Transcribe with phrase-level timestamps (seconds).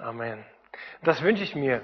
[0.00, 0.44] Amen.
[1.02, 1.82] Das wünsche ich mir,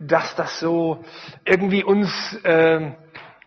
[0.00, 1.04] dass das so
[1.44, 2.10] irgendwie uns
[2.42, 2.90] äh,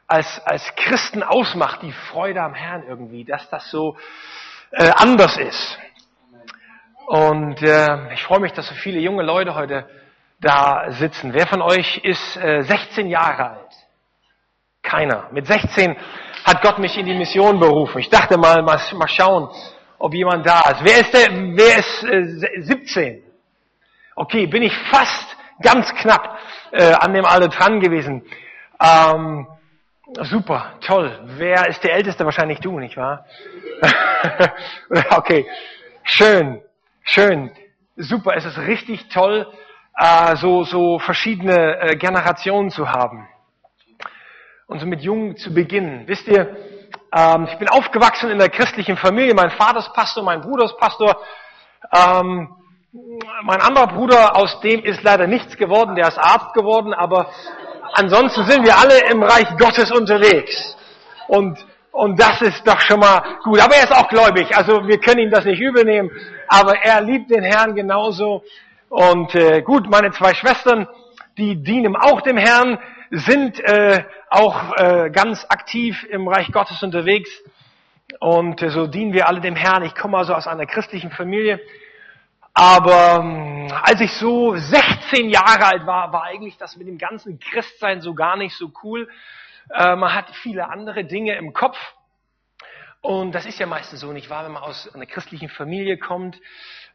[0.08, 3.98] als, als Christen ausmacht, die Freude am Herrn irgendwie, dass das so
[4.72, 5.78] äh, anders ist.
[7.08, 9.90] Und äh, ich freue mich, dass so viele junge Leute heute
[10.40, 11.34] da sitzen.
[11.34, 13.74] Wer von euch ist äh, 16 Jahre alt?
[14.82, 15.28] Keiner.
[15.32, 15.98] Mit 16
[16.46, 18.00] hat Gott mich in die Mission berufen.
[18.00, 19.50] Ich dachte mal, mal, mal schauen,
[20.00, 20.86] ob jemand da ist.
[20.86, 23.33] Wer ist, der, wer ist äh, 17?
[24.16, 26.38] Okay, bin ich fast ganz knapp
[26.72, 28.24] äh, an dem Alter dran gewesen.
[28.80, 29.48] Ähm,
[30.22, 31.20] super, toll.
[31.38, 32.24] Wer ist der Älteste?
[32.24, 33.26] Wahrscheinlich du, nicht wahr?
[35.10, 35.48] okay,
[36.04, 36.62] schön,
[37.02, 37.52] schön,
[37.96, 38.36] super.
[38.36, 39.48] Es ist richtig toll,
[39.98, 43.28] äh, so so verschiedene äh, Generationen zu haben
[44.68, 46.08] und so mit Jungen zu beginnen.
[46.08, 46.56] Wisst ihr,
[47.12, 49.34] ähm, ich bin aufgewachsen in der christlichen Familie.
[49.34, 51.20] Mein Vater ist Pastor, mein Bruder ist Pastor.
[51.92, 52.56] Ähm,
[53.42, 57.32] mein anderer Bruder, aus dem ist leider nichts geworden, der ist Arzt geworden, aber
[57.94, 60.78] ansonsten sind wir alle im Reich Gottes unterwegs.
[61.28, 61.58] Und,
[61.92, 63.60] und das ist doch schon mal gut.
[63.60, 66.12] Aber er ist auch gläubig, also wir können ihm das nicht übernehmen,
[66.48, 68.44] aber er liebt den Herrn genauso.
[68.90, 70.88] Und äh, gut, meine zwei Schwestern,
[71.36, 72.78] die dienen auch dem Herrn,
[73.10, 77.32] sind äh, auch äh, ganz aktiv im Reich Gottes unterwegs.
[78.20, 79.84] Und äh, so dienen wir alle dem Herrn.
[79.84, 81.60] Ich komme also aus einer christlichen Familie.
[82.54, 87.40] Aber ähm, als ich so 16 Jahre alt war, war eigentlich das mit dem ganzen
[87.40, 89.10] Christsein so gar nicht so cool.
[89.72, 91.78] Äh, man hat viele andere Dinge im Kopf.
[93.02, 96.36] Und das ist ja meistens so nicht wahr, wenn man aus einer christlichen Familie kommt.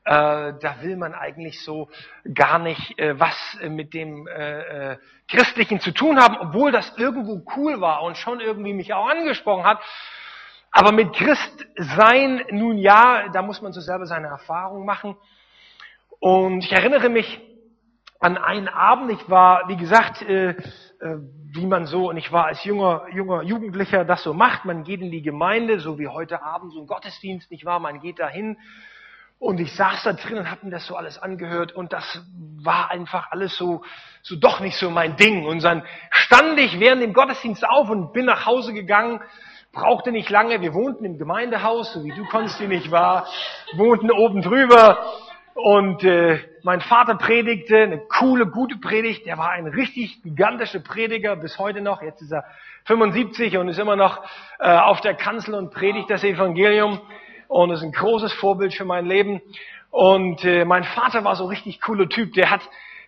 [0.04, 1.90] Äh, da will man eigentlich so
[2.32, 4.98] gar nicht äh, was mit dem äh, äh,
[5.28, 9.64] Christlichen zu tun haben, obwohl das irgendwo cool war und schon irgendwie mich auch angesprochen
[9.64, 9.82] hat.
[10.70, 15.16] Aber mit Christ sein, nun ja, da muss man so selber seine Erfahrung machen.
[16.20, 17.40] Und ich erinnere mich
[18.18, 20.56] an einen Abend, ich war, wie gesagt, äh, äh,
[21.52, 25.00] wie man so, und ich war als junger, junger Jugendlicher das so macht, man geht
[25.00, 28.58] in die Gemeinde, so wie heute Abend so ein Gottesdienst, nicht wahr, man geht dahin.
[29.38, 31.70] Und ich saß da drin und habe mir das so alles angehört.
[31.70, 32.20] Und das
[32.60, 33.84] war einfach alles so,
[34.20, 35.46] so doch nicht so mein Ding.
[35.46, 39.20] Und dann stand ich während dem Gottesdienst auf und bin nach Hause gegangen,
[39.72, 43.28] brauchte nicht lange, wir wohnten im Gemeindehaus, so wie du konntest, nicht wahr,
[43.76, 44.98] wohnten oben drüber
[45.60, 49.26] und äh, mein Vater predigte eine coole, gute Predigt.
[49.26, 52.00] Der war ein richtig gigantischer Prediger bis heute noch.
[52.00, 52.44] Jetzt ist er
[52.84, 54.22] 75 und ist immer noch
[54.60, 57.00] äh, auf der Kanzel und predigt das Evangelium
[57.48, 59.42] und ist ein großes Vorbild für mein Leben.
[59.90, 62.34] Und äh, mein Vater war so richtig cooler Typ.
[62.34, 62.60] Der hat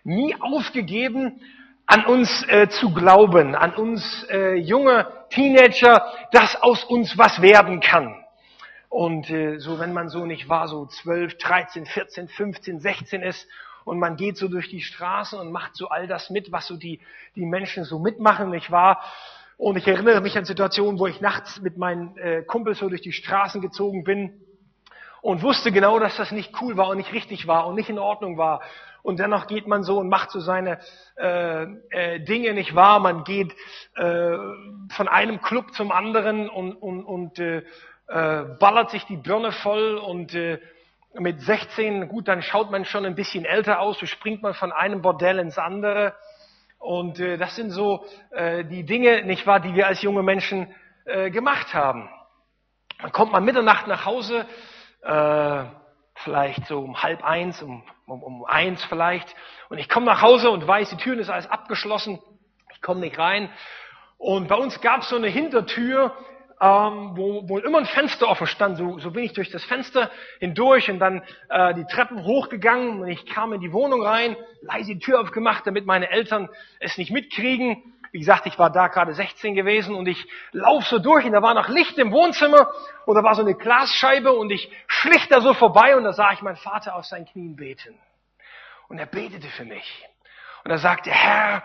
[0.03, 1.39] nie aufgegeben,
[1.85, 7.79] an uns äh, zu glauben, an uns äh, junge Teenager, dass aus uns was werden
[7.79, 8.20] kann.
[8.91, 13.47] Und äh, so, wenn man so nicht war, so 12, 13, 14, 15, 16 ist
[13.85, 16.75] und man geht so durch die Straßen und macht so all das mit, was so
[16.75, 16.99] die,
[17.37, 19.01] die Menschen so mitmachen, nicht wahr?
[19.55, 23.01] Und ich erinnere mich an Situationen, wo ich nachts mit meinen äh, Kumpels so durch
[23.01, 24.41] die Straßen gezogen bin
[25.21, 27.97] und wusste genau, dass das nicht cool war und nicht richtig war und nicht in
[27.97, 28.59] Ordnung war.
[29.03, 30.79] Und dennoch geht man so und macht so seine
[31.15, 32.99] äh, äh, Dinge nicht wahr.
[32.99, 33.55] Man geht
[33.95, 34.37] äh,
[34.89, 37.63] von einem Club zum anderen und, und, und äh,
[38.11, 40.59] äh, ballert sich die Birne voll und äh,
[41.13, 44.71] mit 16, gut, dann schaut man schon ein bisschen älter aus, so springt man von
[44.71, 46.13] einem Bordell ins andere.
[46.77, 50.73] Und äh, das sind so äh, die Dinge, nicht wahr, die wir als junge Menschen
[51.05, 52.09] äh, gemacht haben.
[53.01, 54.45] Dann kommt man Mitternacht nach Hause,
[55.03, 55.63] äh,
[56.15, 59.33] vielleicht so um halb eins, um, um, um eins vielleicht.
[59.69, 62.19] Und ich komme nach Hause und weiß, die Türen ist alles abgeschlossen.
[62.73, 63.49] Ich komme nicht rein.
[64.17, 66.13] Und bei uns gab es so eine Hintertür,
[66.61, 68.77] ähm, wo, wo immer ein Fenster offen stand.
[68.77, 73.07] So, so bin ich durch das Fenster hindurch und dann äh, die Treppen hochgegangen und
[73.07, 77.11] ich kam in die Wohnung rein, leise die Tür aufgemacht, damit meine Eltern es nicht
[77.11, 77.81] mitkriegen.
[78.11, 81.41] Wie gesagt, ich war da gerade 16 gewesen und ich lauf so durch und da
[81.41, 82.69] war noch Licht im Wohnzimmer
[83.05, 86.31] und da war so eine Glasscheibe und ich schlich da so vorbei und da sah
[86.31, 87.97] ich meinen Vater auf seinen Knien beten.
[88.87, 90.05] Und er betete für mich.
[90.63, 91.63] Und er sagte, Herr,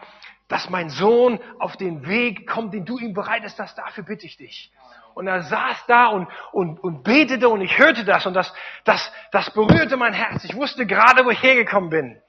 [0.49, 4.37] dass mein Sohn auf den Weg kommt, den du ihm bereitest, das dafür bitte ich
[4.37, 4.73] dich.
[5.15, 8.53] Und er saß da und, und, und betete und ich hörte das und das,
[8.85, 10.45] das, das berührte mein Herz.
[10.45, 12.21] Ich wusste gerade, wo ich hergekommen bin.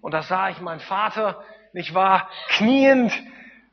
[0.00, 1.42] Und da sah ich meinen Vater,
[1.72, 3.12] nicht wahr, kniend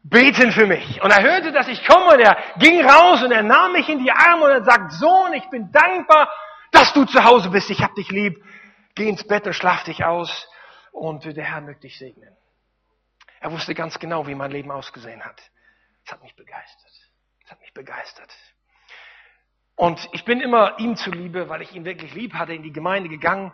[0.04, 1.02] beten für mich.
[1.02, 4.00] Und er hörte, dass ich komme und er ging raus und er nahm mich in
[4.04, 6.30] die Arme und er sagt, Sohn, ich bin dankbar,
[6.72, 7.70] dass du zu Hause bist.
[7.70, 8.44] Ich hab dich lieb.
[8.96, 10.48] Geh ins Bett und schlaf dich aus
[10.92, 12.36] und der Herr möchte dich segnen.
[13.42, 15.42] Er wusste ganz genau, wie mein Leben ausgesehen hat.
[16.06, 16.92] Es hat mich begeistert.
[17.44, 18.32] Es hat mich begeistert.
[19.76, 23.10] Und ich bin immer ihm zuliebe, weil ich ihn wirklich lieb hatte, in die Gemeinde
[23.10, 23.52] gegangen.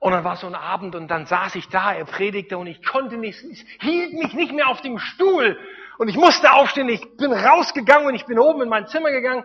[0.00, 2.82] Und dann war so ein Abend und dann saß ich da, er predigte und ich
[2.82, 3.38] konnte nicht,
[3.80, 5.58] hielt mich nicht mehr auf dem Stuhl
[5.98, 6.88] und ich musste aufstehen.
[6.88, 9.44] Ich bin rausgegangen und ich bin oben in mein Zimmer gegangen,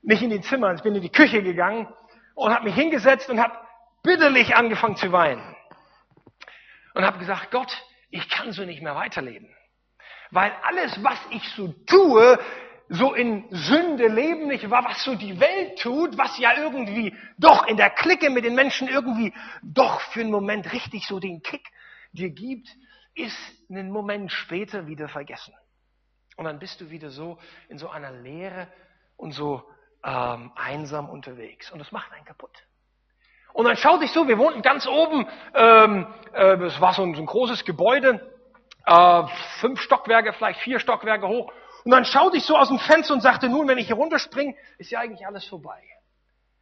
[0.00, 1.88] nicht in die Zimmer, ich bin in die Küche gegangen
[2.34, 3.54] und habe mich hingesetzt und habe
[4.02, 5.56] bitterlich angefangen zu weinen.
[6.94, 9.48] Und habe gesagt, Gott, ich kann so nicht mehr weiterleben.
[10.30, 12.38] Weil alles, was ich so tue,
[12.88, 17.66] so in Sünde leben, nicht wahr, was so die Welt tut, was ja irgendwie doch
[17.66, 19.32] in der Clique mit den Menschen irgendwie
[19.62, 21.66] doch für einen Moment richtig so den Kick
[22.12, 22.68] dir gibt,
[23.14, 23.36] ist
[23.70, 25.54] einen Moment später wieder vergessen.
[26.36, 27.38] Und dann bist du wieder so
[27.68, 28.68] in so einer Leere
[29.16, 29.64] und so
[30.04, 31.70] ähm, einsam unterwegs.
[31.72, 32.65] Und das macht einen kaputt.
[33.56, 37.14] Und dann schaut sich so, wir wohnten ganz oben, ähm, äh, es war so ein,
[37.14, 38.20] so ein großes Gebäude,
[38.84, 39.22] äh,
[39.60, 41.50] fünf Stockwerke, vielleicht vier Stockwerke hoch.
[41.82, 44.54] Und dann schaute ich so aus dem Fenster und sagte, nun, wenn ich hier runterspringe,
[44.76, 45.82] ist ja eigentlich alles vorbei.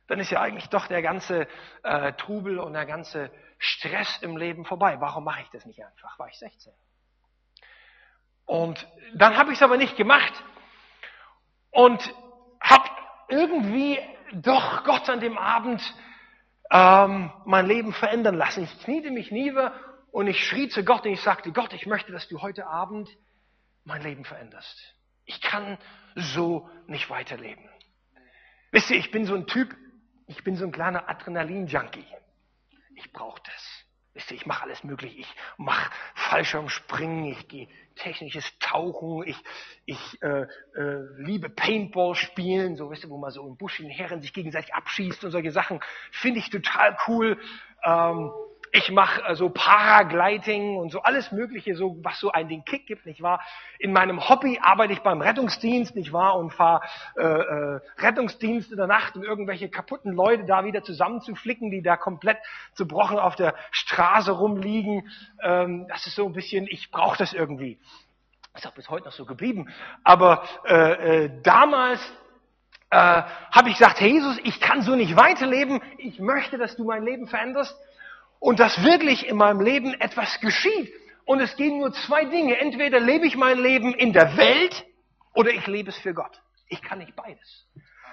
[0.07, 1.49] Dann ist ja eigentlich doch der ganze
[1.83, 5.01] äh, Trubel und der ganze Stress im Leben vorbei.
[5.01, 6.17] Warum mache ich das nicht einfach?
[6.21, 6.73] War ich 16.
[8.47, 8.87] Und
[9.17, 10.45] dann habe ich es aber nicht gemacht
[11.73, 12.15] und
[12.61, 12.89] habe
[13.31, 13.99] irgendwie
[14.33, 15.83] doch Gott an dem Abend
[16.71, 18.65] ähm, mein Leben verändern lassen.
[18.65, 19.73] Ich kniete mich nieder
[20.11, 23.09] und ich schrie zu Gott und ich sagte, Gott, ich möchte, dass du heute Abend
[23.85, 24.95] mein Leben veränderst.
[25.25, 25.79] Ich kann
[26.15, 27.69] so nicht weiterleben.
[28.71, 29.75] Wisst ihr, ich bin so ein Typ,
[30.27, 32.07] ich bin so ein kleiner Adrenalin-Junkie.
[32.97, 33.84] Ich brauche das.
[34.15, 35.19] Wisst ihr, ich mache alles möglich.
[35.19, 39.37] Ich mache Fallschirmspringen, ich gehe technisches Tauchen, ich,
[39.87, 40.47] ich äh,
[40.77, 44.33] äh, liebe Paintball spielen, so wisst ihr, wo man so im Busch in Herren sich
[44.33, 45.81] gegenseitig abschießt und solche Sachen.
[46.13, 47.39] Finde ich total cool.
[47.85, 48.31] Ähm,
[48.75, 52.89] ich mache äh, so Paragliding und so alles Mögliche, so was so einen den Kick
[52.89, 53.41] gibt, nicht wahr?
[53.79, 56.37] In meinem Hobby arbeite ich beim Rettungsdienst, nicht wahr?
[56.37, 56.81] Und fahre
[57.17, 61.97] äh, äh, Rettungsdienst in der Nacht, um irgendwelche kaputten Leute da wieder zusammenzuflicken, die da
[61.97, 62.39] komplett
[62.73, 65.09] zerbrochen auf der Straße rumliegen.
[65.41, 67.79] Ähm, das ist so ein bisschen, ich brauche das irgendwie.
[68.57, 69.73] Ist auch bis heute noch so geblieben.
[70.03, 72.01] Aber äh, äh, damals
[72.91, 75.81] äh, habe ich gesagt, hey Jesus, ich kann so nicht weiterleben.
[75.99, 77.77] Ich möchte, dass du mein Leben veränderst
[78.45, 80.93] und dass wirklich in meinem Leben etwas geschieht.
[81.25, 82.59] Und es gehen nur zwei Dinge.
[82.59, 84.85] Entweder lebe ich mein Leben in der Welt
[85.33, 86.43] oder ich lebe es für Gott.
[86.69, 87.67] Ich kann nicht beides.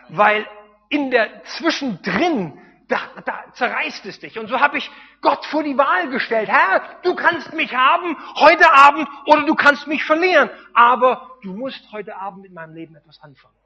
[0.07, 0.47] Weil
[0.87, 2.57] in der Zwischendrin,
[2.87, 4.39] da, da zerreißt es dich.
[4.39, 4.89] Und so habe ich
[5.19, 6.47] Gott vor die Wahl gestellt.
[6.47, 10.49] Herr, du kannst mich haben heute Abend oder du kannst mich verlieren.
[10.73, 13.57] Aber du musst heute Abend mit meinem Leben etwas anfangen.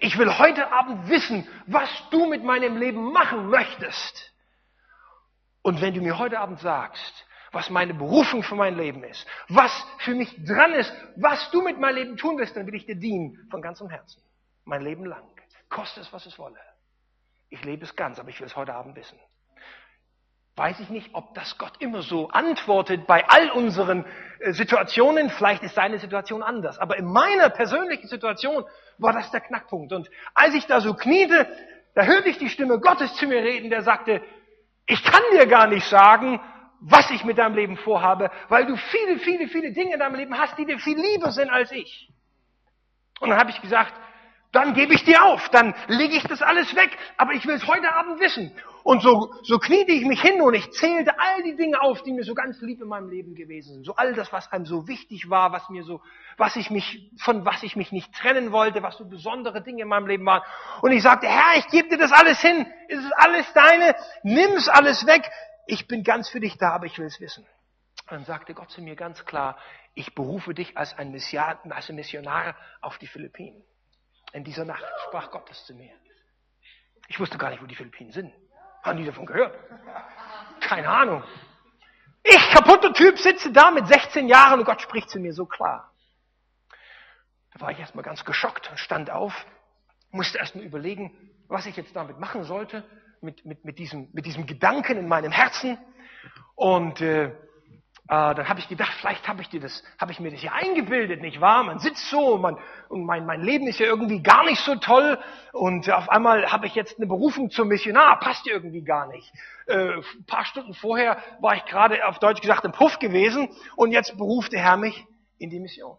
[0.00, 4.33] Ich will heute Abend wissen, was du mit meinem Leben machen möchtest.
[5.64, 9.72] Und wenn du mir heute Abend sagst, was meine Berufung für mein Leben ist, was
[9.98, 12.96] für mich dran ist, was du mit meinem Leben tun wirst, dann will ich dir
[12.96, 14.22] dienen von ganzem Herzen.
[14.66, 15.24] Mein Leben lang.
[15.70, 16.58] Koste es, was es wolle.
[17.48, 19.18] Ich lebe es ganz, aber ich will es heute Abend wissen.
[20.56, 24.04] Weiß ich nicht, ob das Gott immer so antwortet bei all unseren
[24.40, 25.30] äh, Situationen.
[25.30, 26.78] Vielleicht ist seine Situation anders.
[26.78, 28.64] Aber in meiner persönlichen Situation
[28.98, 29.94] war das der Knackpunkt.
[29.94, 31.48] Und als ich da so kniete,
[31.94, 34.20] da hörte ich die Stimme Gottes zu mir reden, der sagte,
[34.86, 36.40] ich kann dir gar nicht sagen,
[36.80, 40.38] was ich mit deinem Leben vorhabe, weil du viele, viele, viele Dinge in deinem Leben
[40.38, 42.10] hast, die dir viel lieber sind als ich.
[43.20, 43.94] Und dann habe ich gesagt,
[44.52, 47.66] dann gebe ich dir auf, dann lege ich das alles weg, aber ich will es
[47.66, 48.52] heute Abend wissen.
[48.84, 52.12] Und so, so kniete ich mich hin und ich zählte all die Dinge auf, die
[52.12, 53.86] mir so ganz lieb in meinem Leben gewesen sind.
[53.86, 56.02] So all das, was einem so wichtig war, was mir so,
[56.36, 59.88] was ich mich, von was ich mich nicht trennen wollte, was so besondere Dinge in
[59.88, 60.42] meinem Leben waren.
[60.82, 62.66] Und ich sagte, Herr, ich gebe dir das alles hin.
[62.88, 63.96] Es ist alles deine.
[64.22, 65.30] Nimm's alles weg.
[65.66, 67.46] Ich bin ganz für dich da, aber ich will es wissen.
[68.02, 69.56] Und dann sagte Gott zu mir ganz klar,
[69.94, 73.64] ich berufe dich als ein Missionar auf die Philippinen.
[74.34, 75.94] In dieser Nacht sprach Gott das zu mir.
[77.08, 78.30] Ich wusste gar nicht, wo die Philippinen sind.
[78.84, 79.58] Haben die davon gehört?
[80.60, 81.24] Keine Ahnung.
[82.22, 85.90] Ich, kaputter Typ, sitze da mit 16 Jahren und Gott spricht zu mir so klar.
[87.54, 89.32] Da war ich erstmal ganz geschockt und stand auf,
[90.10, 91.12] musste erstmal überlegen,
[91.48, 92.84] was ich jetzt damit machen sollte,
[93.22, 95.78] mit, mit, mit, diesem, mit diesem Gedanken in meinem Herzen.
[96.54, 97.32] Und äh,
[98.06, 100.52] äh, dann habe ich gedacht, vielleicht habe ich, dir das, hab ich mir das ja
[100.52, 101.62] eingebildet, nicht wahr?
[101.64, 102.58] Man sitzt so man,
[102.90, 105.18] und mein, mein Leben ist ja irgendwie gar nicht so toll
[105.52, 109.32] und auf einmal habe ich jetzt eine Berufung zum Missionar, passt irgendwie gar nicht.
[109.66, 113.90] Äh, ein paar Stunden vorher war ich gerade auf Deutsch gesagt im Puff gewesen und
[113.90, 115.06] jetzt beruft der Herr mich
[115.38, 115.96] in die Mission.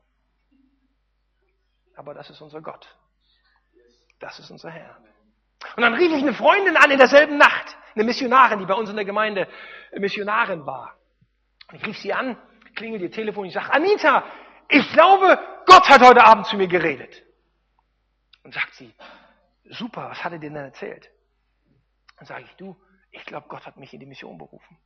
[1.95, 2.88] Aber das ist unser Gott.
[4.19, 4.97] Das ist unser Herr.
[5.75, 8.91] Und dann rief ich eine Freundin an in derselben Nacht, eine Missionarin, die bei uns
[8.91, 9.47] in der Gemeinde
[9.97, 10.95] Missionarin war.
[11.74, 12.38] Ich rief sie an,
[12.75, 14.24] klingelt ihr Telefon, ich sage, Anita,
[14.69, 17.24] ich glaube, Gott hat heute Abend zu mir geredet.
[18.43, 18.93] Und sagt sie,
[19.69, 21.10] super, was hat er dir denn erzählt?
[22.17, 22.77] Dann sage ich, du,
[23.12, 24.77] ich glaube, Gott hat mich in die Mission berufen.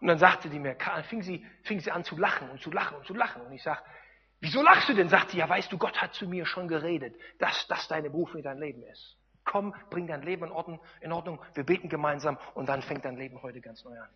[0.00, 2.70] Und dann sagte die mir, Karl, fing sie, fing sie an zu lachen und zu
[2.70, 3.42] lachen und zu lachen.
[3.42, 3.80] Und ich sage,
[4.40, 5.08] wieso lachst du denn?
[5.08, 8.38] Sagt sie, ja, weißt du, Gott hat zu mir schon geredet, dass das deine Berufung
[8.38, 9.16] in dein Leben ist.
[9.44, 13.16] Komm, bring dein Leben in Ordnung, in Ordnung, wir beten gemeinsam und dann fängt dein
[13.16, 14.08] Leben heute ganz neu an.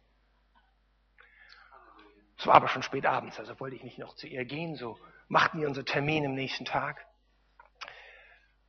[2.38, 4.99] Es war aber schon spät abends, also wollte ich nicht noch zu ihr gehen, so
[5.28, 7.07] machten wir unseren Termin im nächsten Tag.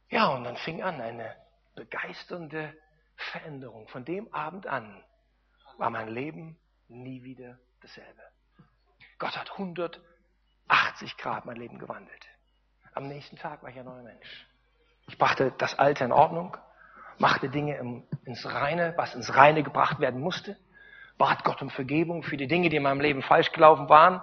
[0.10, 1.36] Ja, und dann fing an eine
[1.76, 2.74] begeisternde
[3.16, 3.88] Veränderung.
[3.90, 5.04] Von dem Abend an
[5.78, 6.58] war mein Leben
[6.88, 8.22] nie wieder dasselbe.
[9.20, 12.28] Gott hat 180 Grad mein Leben gewandelt.
[12.94, 14.48] Am nächsten Tag war ich ein neuer Mensch.
[15.08, 16.56] Ich brachte das Alte in Ordnung,
[17.18, 20.58] machte Dinge ins Reine, was ins Reine gebracht werden musste,
[21.18, 24.22] bat Gott um Vergebung für die Dinge, die in meinem Leben falsch gelaufen waren,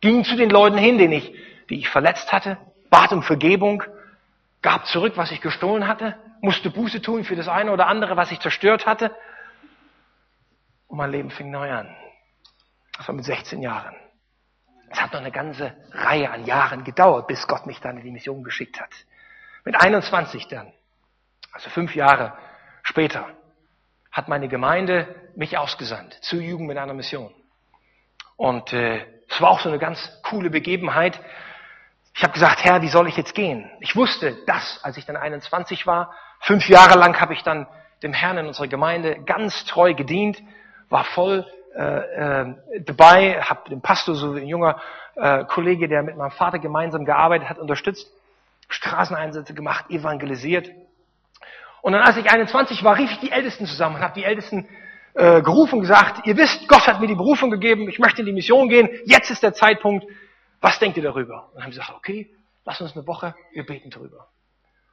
[0.00, 1.34] ging zu den Leuten hin, denen ich,
[1.68, 2.56] die ich verletzt hatte,
[2.88, 3.82] bat um Vergebung,
[4.62, 8.30] gab zurück, was ich gestohlen hatte, musste Buße tun für das eine oder andere, was
[8.32, 9.14] ich zerstört hatte.
[10.86, 11.94] Und mein Leben fing neu an.
[12.96, 13.94] Das war mit 16 Jahren.
[14.90, 18.10] Es hat noch eine ganze Reihe an Jahren gedauert, bis Gott mich dann in die
[18.10, 18.90] Mission geschickt hat.
[19.64, 20.72] Mit 21 dann,
[21.52, 22.36] also fünf Jahre
[22.82, 23.28] später,
[24.10, 27.32] hat meine Gemeinde mich ausgesandt zur Jugend mit einer Mission.
[28.36, 31.20] Und äh, es war auch so eine ganz coole Begebenheit.
[32.14, 33.70] Ich habe gesagt, Herr, wie soll ich jetzt gehen?
[33.80, 36.12] Ich wusste das, als ich dann 21 war.
[36.40, 37.66] Fünf Jahre lang habe ich dann
[38.02, 40.42] dem Herrn in unserer Gemeinde ganz treu gedient,
[40.88, 44.80] war voll äh, äh, dabei, habe den Pastor, so ein junger
[45.14, 48.10] äh, Kollege, der mit meinem Vater gemeinsam gearbeitet hat, unterstützt,
[48.68, 50.70] Straßeneinsätze gemacht, evangelisiert.
[51.82, 54.68] Und dann, als ich 21 war, rief ich die Ältesten zusammen und habe die Ältesten
[55.14, 58.26] äh, gerufen und gesagt, ihr wisst, Gott hat mir die Berufung gegeben, ich möchte in
[58.26, 60.06] die Mission gehen, jetzt ist der Zeitpunkt,
[60.60, 61.48] was denkt ihr darüber?
[61.48, 62.30] Und dann haben sie gesagt, okay,
[62.64, 64.28] lass uns eine Woche, wir beten darüber.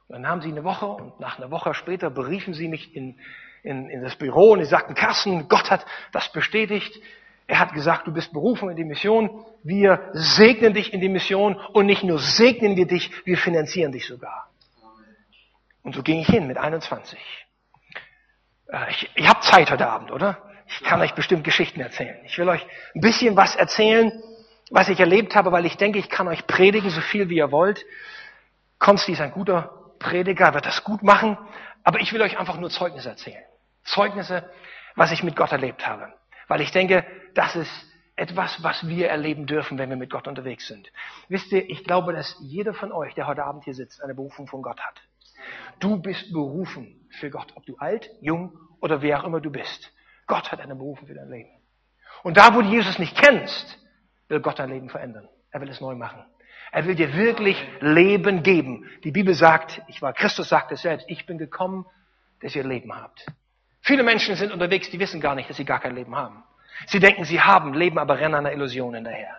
[0.08, 3.16] Und dann haben sie eine Woche und nach einer Woche später beriefen sie mich in,
[3.62, 7.00] in, in das Büro und sie sagten, Carsten, Gott hat das bestätigt.
[7.46, 9.44] Er hat gesagt, du bist berufen in die Mission.
[9.62, 14.06] Wir segnen dich in die Mission und nicht nur segnen wir dich, wir finanzieren dich
[14.06, 14.47] sogar.
[15.82, 17.18] Und so ging ich hin mit 21.
[18.68, 20.38] Äh, ich, ich habe Zeit heute Abend, oder?
[20.66, 22.18] Ich kann euch bestimmt Geschichten erzählen.
[22.24, 24.12] Ich will euch ein bisschen was erzählen,
[24.70, 27.50] was ich erlebt habe, weil ich denke, ich kann euch predigen, so viel wie ihr
[27.50, 27.84] wollt.
[28.78, 31.38] Konsti ist ein guter Prediger, wird das gut machen,
[31.84, 33.42] aber ich will euch einfach nur Zeugnisse erzählen.
[33.84, 34.48] Zeugnisse,
[34.94, 36.12] was ich mit Gott erlebt habe.
[36.48, 37.70] Weil ich denke, das ist
[38.16, 40.90] etwas, was wir erleben dürfen, wenn wir mit Gott unterwegs sind.
[41.28, 44.46] Wisst ihr, ich glaube, dass jeder von euch, der heute Abend hier sitzt, eine Berufung
[44.48, 45.00] von Gott hat.
[45.80, 49.92] Du bist berufen für Gott, ob du alt, jung oder wer auch immer du bist.
[50.26, 51.50] Gott hat eine Berufung für dein Leben.
[52.22, 53.78] Und da, wo du Jesus nicht kennst,
[54.28, 55.28] will Gott dein Leben verändern.
[55.50, 56.24] Er will es neu machen.
[56.70, 58.84] Er will dir wirklich Leben geben.
[59.04, 61.86] Die Bibel sagt, ich war, Christus sagt es selbst, ich bin gekommen,
[62.40, 63.26] dass ihr Leben habt.
[63.80, 66.44] Viele Menschen sind unterwegs, die wissen gar nicht, dass sie gar kein Leben haben.
[66.86, 69.38] Sie denken, sie haben Leben, aber rennen einer Illusion hinterher.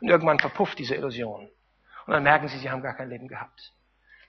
[0.00, 1.48] Und irgendwann verpufft diese Illusion.
[2.06, 3.72] Und dann merken sie, sie haben gar kein Leben gehabt.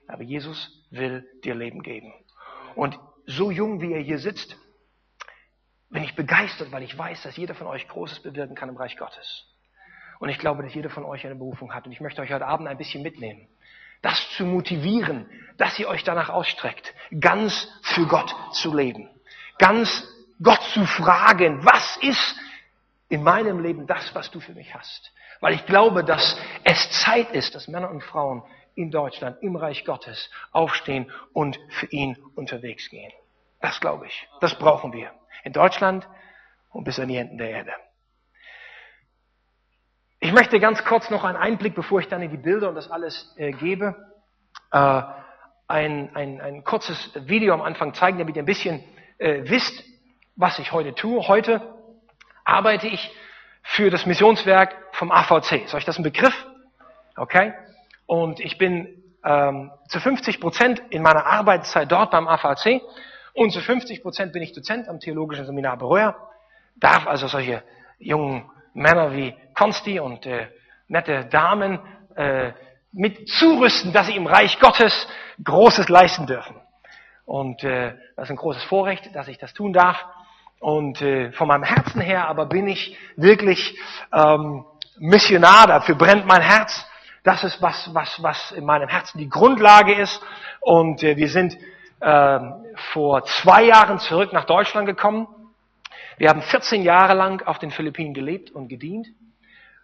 [0.07, 2.13] Aber Jesus will dir Leben geben.
[2.75, 4.55] Und so jung wie er hier sitzt,
[5.89, 8.97] bin ich begeistert, weil ich weiß, dass jeder von euch Großes bewirken kann im Reich
[8.97, 9.45] Gottes.
[10.19, 11.85] Und ich glaube, dass jeder von euch eine Berufung hat.
[11.85, 13.47] Und ich möchte euch heute Abend ein bisschen mitnehmen.
[14.01, 19.09] Das zu motivieren, dass ihr euch danach ausstreckt, ganz für Gott zu leben.
[19.57, 20.07] Ganz
[20.41, 22.35] Gott zu fragen, was ist
[23.09, 25.11] in meinem Leben das, was du für mich hast?
[25.39, 28.43] Weil ich glaube, dass es Zeit ist, dass Männer und Frauen
[28.75, 33.11] in Deutschland, im Reich Gottes aufstehen und für ihn unterwegs gehen.
[33.61, 34.27] Das glaube ich.
[34.41, 35.11] Das brauchen wir.
[35.43, 36.07] In Deutschland
[36.69, 37.71] und bis an die Enden der Erde.
[40.19, 42.89] Ich möchte ganz kurz noch einen Einblick, bevor ich dann in die Bilder und das
[42.89, 43.95] alles äh, gebe,
[44.71, 45.01] äh,
[45.67, 48.83] ein, ein, ein kurzes Video am Anfang zeigen, damit ihr ein bisschen
[49.17, 49.83] äh, wisst,
[50.35, 51.27] was ich heute tue.
[51.27, 51.61] Heute
[52.43, 53.11] arbeite ich
[53.63, 55.63] für das Missionswerk vom AVC.
[55.65, 56.45] Ist euch das ein Begriff?
[57.15, 57.53] Okay.
[58.05, 62.81] Und ich bin ähm, zu 50 Prozent in meiner Arbeitszeit dort beim AVC
[63.33, 66.15] und zu 50 Prozent bin ich Dozent am Theologischen Seminar Bereuer.
[66.77, 67.63] Darf also solche
[67.99, 70.47] jungen Männer wie Konsti und äh,
[70.87, 71.79] nette Damen
[72.15, 72.51] äh,
[72.91, 75.07] mit zurüsten, dass sie im Reich Gottes
[75.43, 76.55] Großes leisten dürfen.
[77.25, 79.97] Und äh, das ist ein großes Vorrecht, dass ich das tun darf.
[80.59, 83.77] Und äh, von meinem Herzen her aber bin ich wirklich
[84.13, 84.65] ähm,
[84.97, 86.87] Missionar, dafür brennt mein Herz.
[87.25, 90.21] Das ist was, was, was in meinem Herzen die Grundlage ist.
[90.61, 91.57] Und äh, wir sind
[91.99, 92.39] äh,
[92.93, 95.27] vor zwei Jahren zurück nach Deutschland gekommen
[96.17, 99.07] wir haben 14 Jahre lang auf den Philippinen gelebt und gedient.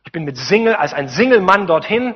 [0.05, 2.15] Ich bin mit Single, als ein Single-Mann dorthin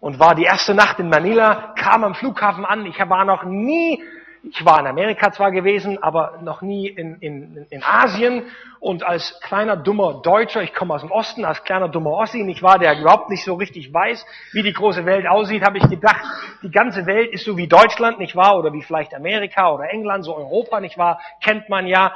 [0.00, 2.86] und war die erste Nacht in Manila, kam am Flughafen an.
[2.86, 4.02] Ich war noch nie
[4.50, 8.44] Ich war in Amerika zwar gewesen, aber noch nie in, in, in Asien.
[8.78, 12.62] Und als kleiner, dummer Deutscher, ich komme aus dem Osten, als kleiner, dummer Ossi, nicht
[12.62, 16.20] wahr, der überhaupt nicht so richtig weiß, wie die große Welt aussieht, habe ich gedacht,
[16.62, 20.24] die ganze Welt ist so wie Deutschland, nicht wahr, oder wie vielleicht Amerika oder England,
[20.24, 22.14] so Europa, nicht wahr, kennt man ja.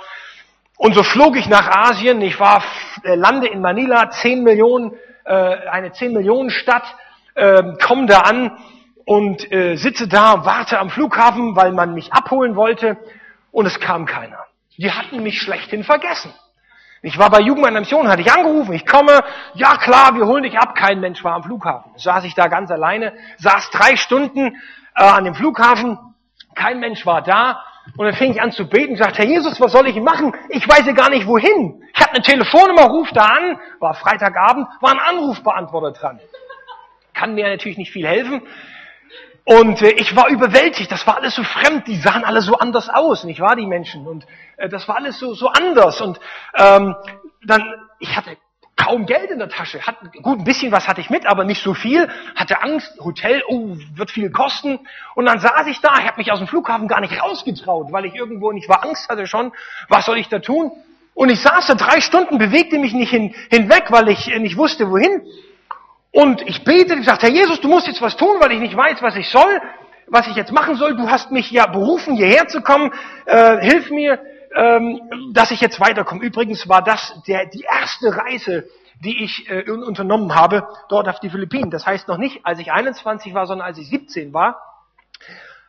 [0.77, 2.63] Und so flog ich nach Asien, ich war,
[3.03, 4.93] äh, lande in Manila, 10 Millionen,
[5.25, 6.85] äh, eine 10 Millionen Stadt,
[7.35, 8.57] äh, komme da an
[9.05, 12.97] und äh, sitze da, warte am Flughafen, weil man mich abholen wollte
[13.51, 14.39] und es kam keiner.
[14.77, 16.33] Die hatten mich schlechthin vergessen.
[17.03, 19.21] Ich war bei Jugend meiner Mission, hatte ich angerufen, ich komme,
[19.55, 21.93] ja klar, wir holen dich ab, kein Mensch war am Flughafen.
[21.97, 24.55] Saß ich da ganz alleine, saß drei Stunden
[24.95, 25.99] äh, an dem Flughafen,
[26.55, 27.63] kein Mensch war da
[27.97, 30.35] und dann fing ich an zu beten und sagte, Herr Jesus, was soll ich machen?
[30.51, 31.83] Ich weiß ja gar nicht wohin.
[31.95, 36.21] Ich habe eine Telefonnummer, ruf da an, war Freitagabend, war ein Anrufbeantworter dran.
[37.15, 38.43] Kann mir natürlich nicht viel helfen.
[39.45, 42.89] Und äh, ich war überwältigt, das war alles so fremd, die sahen alle so anders
[42.89, 44.07] aus, nicht wahr, die Menschen?
[44.07, 46.01] Und äh, das war alles so, so anders.
[46.01, 46.21] Und
[46.57, 46.95] ähm,
[47.45, 47.63] dann,
[47.99, 48.37] ich hatte
[48.77, 49.81] kaum Geld in der Tasche.
[49.87, 52.09] Hat, gut, ein bisschen was hatte ich mit, aber nicht so viel.
[52.35, 54.79] Hatte Angst, Hotel, oh, wird viel kosten.
[55.15, 58.07] Und dann saß ich da, ich habe mich aus dem Flughafen gar nicht rausgetraut, weil
[58.07, 59.53] ich irgendwo nicht war, Angst hatte schon.
[59.89, 60.73] Was soll ich da tun?
[61.15, 64.91] Und ich saß da drei Stunden, bewegte mich nicht hin, hinweg, weil ich nicht wusste,
[64.91, 65.23] wohin.
[66.13, 68.77] Und ich bete, ich sagte, Herr Jesus, du musst jetzt was tun, weil ich nicht
[68.77, 69.61] weiß, was ich soll,
[70.09, 70.97] was ich jetzt machen soll.
[70.97, 72.93] Du hast mich ja berufen, hierher zu kommen.
[73.27, 74.19] Äh, hilf mir,
[74.57, 75.01] ähm,
[75.33, 76.23] dass ich jetzt weiterkomme.
[76.23, 78.65] Übrigens war das der, die erste Reise,
[79.05, 81.71] die ich äh, unternommen habe, dort auf die Philippinen.
[81.71, 84.61] Das heißt noch nicht, als ich 21 war, sondern als ich 17 war,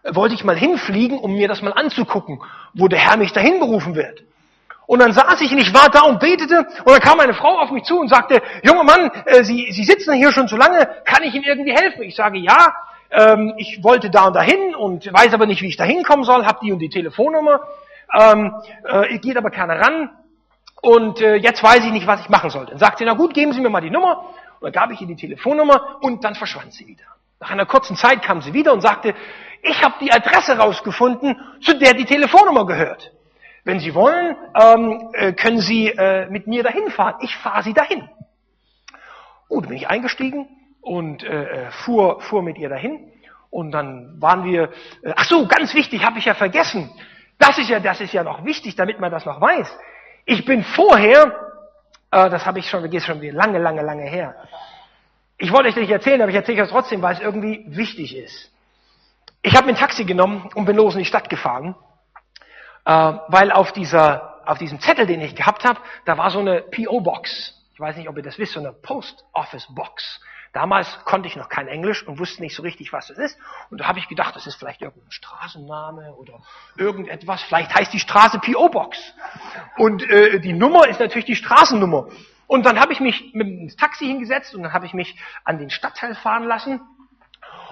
[0.04, 2.42] wollte ich mal hinfliegen, um mir das mal anzugucken,
[2.74, 4.24] wo der Herr mich dahin berufen wird.
[4.86, 7.60] Und dann saß ich und ich war da und betete und dann kam eine Frau
[7.60, 10.86] auf mich zu und sagte, junger Mann, äh, Sie, Sie sitzen hier schon so lange,
[11.06, 12.04] kann ich Ihnen irgendwie helfen?
[12.04, 12.76] Ich sage, ja,
[13.10, 16.46] ähm, ich wollte da und dahin und weiß aber nicht, wie ich da hinkommen soll,
[16.46, 17.62] habe die und die Telefonnummer,
[18.20, 20.10] ähm, äh, geht aber keiner ran
[20.82, 22.66] und äh, jetzt weiß ich nicht, was ich machen soll.
[22.66, 24.26] Dann sagt sie, na gut, geben Sie mir mal die Nummer.
[24.62, 27.04] Und dann gab ich ihr die Telefonnummer und dann verschwand sie wieder.
[27.40, 29.16] Nach einer kurzen Zeit kam sie wieder und sagte,
[29.64, 33.12] ich habe die Adresse rausgefunden, zu der die Telefonnummer gehört.
[33.64, 37.16] Wenn Sie wollen, ähm, äh, können Sie äh, mit mir dahin fahren.
[37.22, 38.10] Ich fahre Sie dahin.
[39.48, 40.48] Gut, bin ich eingestiegen
[40.82, 43.12] und äh, äh, fuhr, fuhr mit ihr dahin.
[43.52, 44.72] Und dann waren wir,
[45.04, 46.90] äh, ach so, ganz wichtig, habe ich ja vergessen.
[47.38, 49.68] Das ist ja, das ist ja noch wichtig, damit man das noch weiß.
[50.26, 51.36] Ich bin vorher,
[52.12, 54.36] äh, das habe ich schon, geht schon wieder lange, lange, lange her.
[55.38, 58.52] Ich wollte euch nicht erzählen, aber ich erzähle es trotzdem, weil es irgendwie wichtig ist.
[59.44, 61.76] Ich habe mir ein Taxi genommen und bin los in die Stadt gefahren
[62.86, 62.92] äh,
[63.28, 67.54] weil auf, dieser, auf diesem Zettel, den ich gehabt habe, da war so eine PO-Box.
[67.74, 70.20] Ich weiß nicht, ob ihr das wisst, so eine Post-Office-Box.
[70.54, 73.38] Damals konnte ich noch kein Englisch und wusste nicht so richtig, was das ist.
[73.70, 76.42] Und da habe ich gedacht, das ist vielleicht irgendein Straßenname oder
[76.76, 77.42] irgendetwas.
[77.44, 78.98] Vielleicht heißt die Straße PO-Box.
[79.78, 82.10] Und äh, die Nummer ist natürlich die Straßennummer.
[82.48, 85.58] Und dann habe ich mich mit dem Taxi hingesetzt und dann habe ich mich an
[85.58, 86.82] den Stadtteil fahren lassen.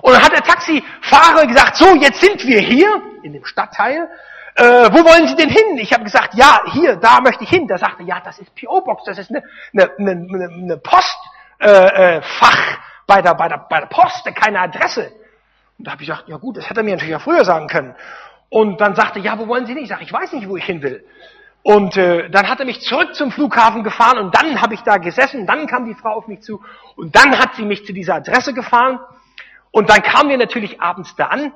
[0.02, 4.10] Und dann hat der Taxifahrer gesagt, so, jetzt sind wir hier in dem Stadtteil
[4.56, 5.78] äh, wo wollen Sie denn hin?
[5.78, 7.68] Ich habe gesagt, ja, hier, da möchte ich hin.
[7.68, 11.16] Da sagte, ja, das ist PO-Box, das ist eine, eine, eine, eine Postfach
[11.60, 12.22] äh, äh,
[13.08, 15.12] bei, der, bei, der, bei der Post, keine Adresse.
[15.78, 17.68] Und da habe ich gesagt, ja gut, das hätte er mir natürlich ja früher sagen
[17.68, 17.96] können.
[18.50, 19.84] Und dann sagte, ja, wo wollen Sie hin?
[19.84, 21.06] Ich sage, ich weiß nicht, wo ich hin will.
[21.62, 24.98] Und äh, dann hat er mich zurück zum Flughafen gefahren und dann habe ich da
[24.98, 26.64] gesessen, dann kam die Frau auf mich zu
[26.96, 29.00] und dann hat sie mich zu dieser Adresse gefahren
[29.72, 31.52] und dann kamen wir natürlich abends da an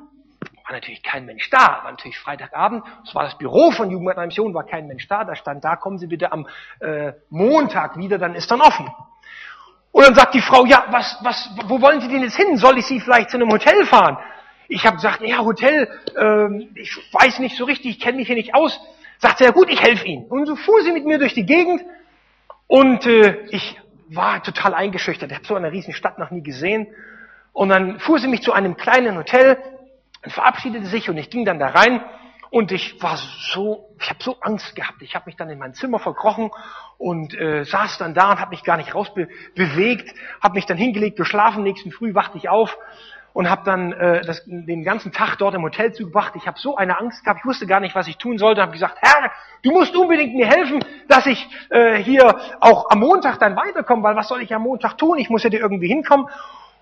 [0.66, 4.26] war natürlich kein Mensch da, war natürlich Freitagabend, es war das Büro von Jugend einer
[4.26, 6.48] Mission, war kein Mensch da, da stand da, kommen Sie bitte am
[6.80, 8.90] äh, Montag wieder, dann ist dann offen.
[9.92, 12.58] Und dann sagt die Frau, ja, was, was, wo wollen Sie denn jetzt hin?
[12.58, 14.18] Soll ich Sie vielleicht zu einem Hotel fahren?
[14.68, 18.36] Ich habe gesagt, ja, Hotel, äh, ich weiß nicht so richtig, ich kenne mich hier
[18.36, 18.80] nicht aus.
[19.20, 20.26] Sagt sie, ja gut, ich helfe Ihnen.
[20.26, 21.82] Und so fuhr sie mit mir durch die Gegend
[22.68, 25.32] und äh, ich war total eingeschüchtert.
[25.32, 26.88] Ich habe so eine riesen Stadt noch nie gesehen.
[27.52, 29.58] Und dann fuhr sie mich zu einem kleinen Hotel
[30.24, 32.02] und verabschiedete sich und ich ging dann da rein
[32.50, 35.02] und ich war so, ich habe so Angst gehabt.
[35.02, 36.52] Ich habe mich dann in mein Zimmer verkrochen
[37.00, 41.18] und äh, saß dann da und habe mich gar nicht rausbewegt, habe mich dann hingelegt,
[41.18, 41.64] geschlafen.
[41.64, 42.78] Nächsten Früh wachte ich auf
[43.34, 46.36] und habe dann äh, das, den ganzen Tag dort im Hotel zugebracht.
[46.36, 48.62] Ich habe so eine Angst gehabt, ich wusste gar nicht, was ich tun sollte.
[48.62, 49.32] Habe gesagt, Herr,
[49.64, 54.16] du musst unbedingt mir helfen, dass ich äh, hier auch am Montag dann weiterkomme, weil
[54.16, 55.18] was soll ich am Montag tun?
[55.18, 56.28] Ich muss ja dir irgendwie hinkommen.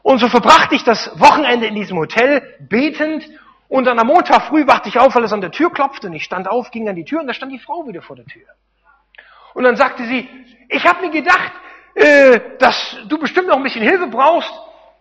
[0.04, 3.28] Und so verbrachte ich das Wochenende in diesem Hotel betend
[3.68, 6.14] und dann am Montag früh wachte ich auf, weil es an der Tür klopfte und
[6.14, 8.26] ich stand auf, ging an die Tür und da stand die Frau wieder vor der
[8.26, 8.44] Tür.
[9.54, 10.28] Und dann sagte sie,
[10.70, 11.52] ich habe mir gedacht,
[11.96, 14.52] äh, dass du bestimmt noch ein bisschen Hilfe brauchst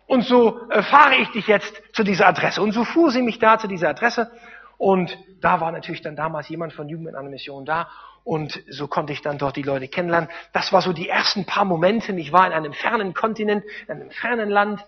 [0.06, 2.60] und so äh, fahre ich dich jetzt zu dieser Adresse.
[2.60, 4.30] Und so fuhr sie mich da zu dieser Adresse
[4.80, 7.88] Und da war natürlich dann damals jemand von Jugend in einer Mission da.
[8.24, 10.28] Und so konnte ich dann dort die Leute kennenlernen.
[10.52, 12.12] Das war so die ersten paar Momente.
[12.12, 14.84] Ich war in einem fernen Kontinent, in einem fernen Land.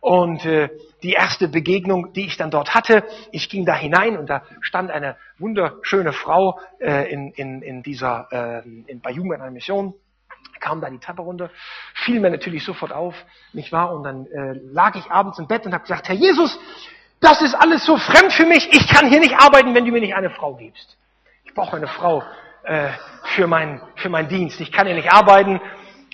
[0.00, 0.68] Und äh,
[1.02, 4.90] die erste Begegnung, die ich dann dort hatte, ich ging da hinein und da stand
[4.90, 9.94] eine wunderschöne Frau äh, in, in, in dieser, äh, in, bei Jugend in einer Mission
[10.60, 11.50] kam da die Treppe runter,
[11.94, 13.14] fiel mir natürlich sofort auf,
[13.52, 13.94] nicht wahr?
[13.94, 16.58] Und dann äh, lag ich abends im Bett und habe gesagt, Herr Jesus,
[17.20, 20.00] das ist alles so fremd für mich, ich kann hier nicht arbeiten, wenn du mir
[20.00, 20.96] nicht eine Frau gibst.
[21.44, 22.22] Ich brauche eine Frau
[22.64, 22.88] äh,
[23.24, 24.60] für, mein, für meinen Dienst.
[24.60, 25.60] Ich kann hier nicht arbeiten,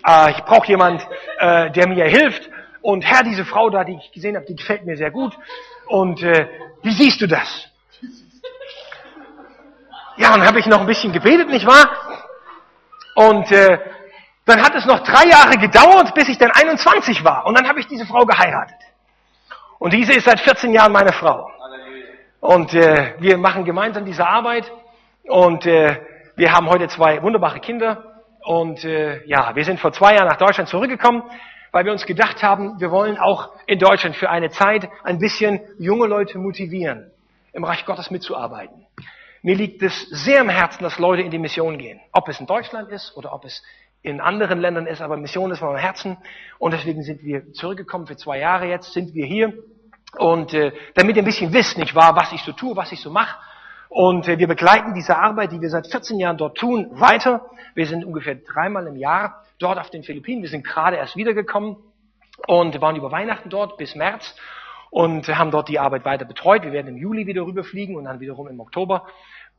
[0.06, 1.06] äh, ich brauche jemand,
[1.38, 2.48] äh, der mir hilft.
[2.82, 5.36] Und Herr, diese Frau da, die ich gesehen habe, die gefällt mir sehr gut.
[5.86, 6.48] Und äh,
[6.82, 7.68] wie siehst du das?
[10.16, 11.88] Ja, dann habe ich noch ein bisschen gebetet, nicht wahr?
[13.14, 13.78] Und äh,
[14.44, 17.46] dann hat es noch drei Jahre gedauert, bis ich dann 21 war.
[17.46, 18.76] Und dann habe ich diese Frau geheiratet.
[19.78, 21.50] Und diese ist seit 14 Jahren meine Frau.
[22.40, 24.70] Und äh, wir machen gemeinsam diese Arbeit.
[25.24, 26.00] Und äh,
[26.40, 28.22] wir haben heute zwei wunderbare Kinder.
[28.42, 31.22] Und äh, ja, wir sind vor zwei Jahren nach Deutschland zurückgekommen,
[31.70, 35.60] weil wir uns gedacht haben, wir wollen auch in Deutschland für eine Zeit ein bisschen
[35.78, 37.10] junge Leute motivieren,
[37.52, 38.86] im Reich Gottes mitzuarbeiten.
[39.42, 42.00] Mir liegt es sehr am Herzen, dass Leute in die Mission gehen.
[42.12, 43.62] Ob es in Deutschland ist oder ob es
[44.00, 46.16] in anderen Ländern ist, aber Mission ist mir am Herzen.
[46.58, 49.52] Und deswegen sind wir zurückgekommen für zwei Jahre jetzt, sind wir hier.
[50.16, 53.00] Und äh, damit ihr ein bisschen wisst, nicht wahr, was ich so tue, was ich
[53.00, 53.36] so mache.
[53.90, 57.50] Und äh, wir begleiten diese Arbeit, die wir seit 14 Jahren dort tun, weiter.
[57.74, 60.42] Wir sind ungefähr dreimal im Jahr dort auf den Philippinen.
[60.42, 61.76] Wir sind gerade erst wiedergekommen
[62.46, 64.36] und waren über Weihnachten dort bis März
[64.90, 66.62] und haben dort die Arbeit weiter betreut.
[66.62, 69.08] Wir werden im Juli wieder rüberfliegen und dann wiederum im Oktober.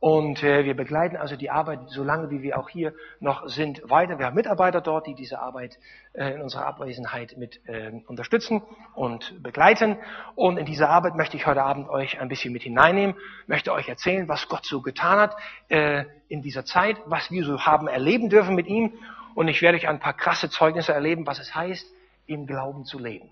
[0.02, 3.88] Und äh, wir begleiten also die Arbeit, so lange wie wir auch hier noch sind,
[3.88, 4.18] weiter.
[4.18, 5.78] Wir haben Mitarbeiter dort, die diese Arbeit
[6.12, 8.62] äh, in unserer Abwesenheit mit äh, unterstützen
[8.96, 9.96] und begleiten.
[10.34, 13.14] Und in diese Arbeit möchte ich heute Abend euch ein bisschen mit hineinnehmen,
[13.46, 15.36] möchte euch erzählen, was Gott so getan hat
[15.68, 18.94] äh, in dieser Zeit, was wir so haben erleben dürfen mit ihm.
[19.36, 21.86] Und ich werde euch ein paar krasse Zeugnisse erleben, was es heißt,
[22.26, 23.30] im Glauben zu leben.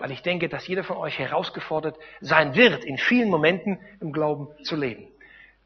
[0.00, 4.48] Weil ich denke, dass jeder von euch herausgefordert sein wird, in vielen Momenten im Glauben
[4.64, 5.09] zu leben.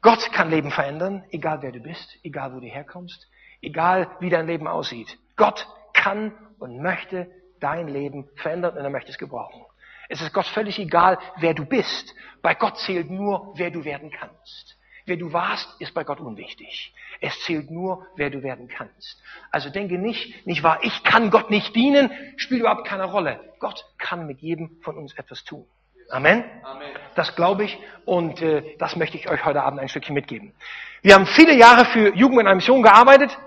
[0.05, 3.27] Gott kann Leben verändern, egal wer du bist, egal wo du herkommst,
[3.63, 5.17] egal wie dein Leben aussieht.
[5.35, 7.27] Gott kann und möchte
[7.59, 9.65] dein Leben verändern und er möchte es gebrauchen.
[10.07, 12.13] Es ist Gott völlig egal, wer du bist.
[12.43, 14.77] Bei Gott zählt nur, wer du werden kannst.
[15.07, 16.93] Wer du warst, ist bei Gott unwichtig.
[17.19, 19.23] Es zählt nur, wer du werden kannst.
[19.49, 23.55] Also denke nicht, nicht wahr, ich kann Gott nicht dienen, spielt überhaupt keine Rolle.
[23.57, 25.65] Gott kann mit jedem von uns etwas tun.
[26.09, 26.43] Amen.
[26.63, 26.87] Amen.
[27.15, 30.53] Das glaube ich und äh, das möchte ich euch heute Abend ein Stückchen mitgeben.
[31.01, 33.37] Wir haben viele Jahre für Jugend in einer Mission gearbeitet,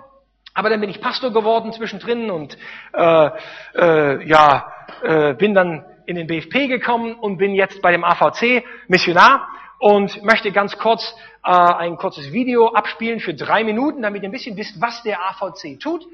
[0.55, 2.59] aber dann bin ich Pastor geworden zwischendrin und
[2.95, 3.31] äh,
[3.75, 8.65] äh, ja äh, bin dann in den BFP gekommen und bin jetzt bei dem AVC
[8.89, 14.29] Missionar und möchte ganz kurz äh, ein kurzes Video abspielen für drei Minuten, damit ihr
[14.29, 16.07] ein bisschen wisst, was der AVC tut.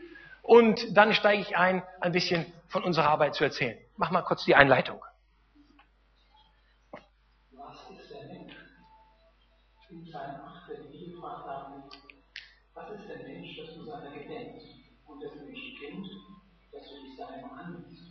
[0.42, 3.78] Und dann steige ich ein, ein bisschen von unserer Arbeit zu erzählen.
[3.96, 5.02] Mach mal kurz die Einleitung.
[9.94, 11.84] In seinem achten Video gefragt haben,
[12.74, 14.66] was ist der Mensch, dass du seiner gedenkst
[15.06, 16.08] und das Menschen kennt,
[16.72, 18.02] dass du dich seinem annimmst?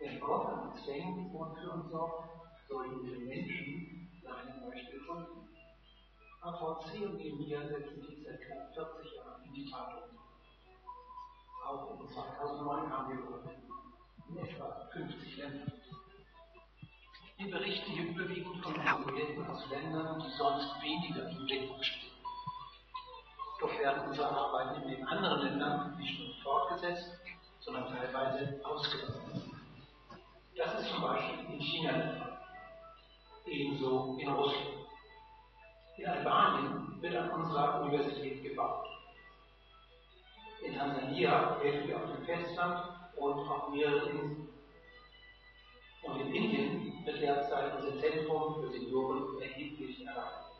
[0.00, 2.28] Wenn Gott an uns denkt und für uns sorgt,
[2.68, 5.48] sollten wir Menschen seinem Beispiel folgen.
[6.42, 10.18] AVC und wir setzen dies seit knapp 40 Jahren in die Tat um.
[11.64, 13.62] Auch in 2009 haben wir geholfen.
[14.28, 15.83] In etwa 50 Ländern.
[17.36, 22.12] Wir berichten hier überwiegend von Projekten aus Ländern, die sonst weniger im Blickpunkt stehen.
[23.60, 27.10] Doch werden unsere Arbeiten in den anderen Ländern nicht nur fortgesetzt,
[27.60, 29.42] sondern teilweise ausgeweitet.
[30.56, 32.38] Das ist zum Beispiel in China der Fall.
[33.46, 34.86] Ebenso in Russland.
[35.96, 38.86] In Albanien wird an unserer Universität gebaut.
[40.62, 44.48] In Tansania helfen wir auf dem Festland und auf mehreren Inseln.
[46.02, 50.50] Und in Indien wird derzeit unser Zentrum für Senioren erheblich erweitert.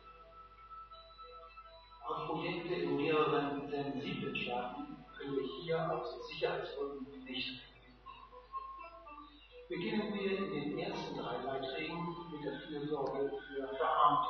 [2.06, 7.60] Auf Projekte in mehreren sensiblen Staaten können wir hier aus Sicherheitsgründen nicht
[9.68, 14.28] Beginnen wir in den ersten drei Beiträgen mit der Fürsorge für Verarmte.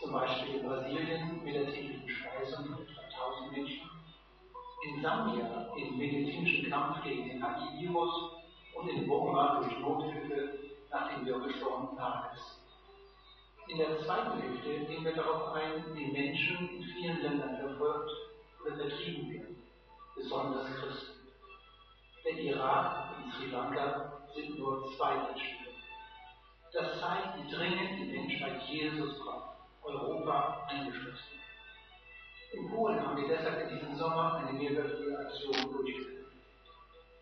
[0.00, 3.90] Zum Beispiel in Brasilien mit der täglichen Speisung von etwa 1000 Menschen,
[4.82, 8.32] in Sambia im medizinischen Kampf gegen den HIV-Virus
[8.74, 10.63] und in Burma durch Nothilfe
[10.94, 12.60] nach dem Wirbelsturm Nages.
[13.66, 18.10] In der zweiten Hälfte gehen wir darauf ein, wie Menschen in vielen Ländern verfolgt
[18.64, 19.62] oder vertrieben werden,
[20.14, 21.14] besonders Christen.
[22.24, 25.72] Der Irak und Sri Lanka sind nur zwei Beispiele.
[26.72, 31.40] Das zeigt, wie dringend die Menschheit Jesus braucht, Europa eingeschlossen.
[32.52, 36.32] In Polen haben wir deshalb in diesem Sommer eine mehrwöchige Aktion durchgeführt.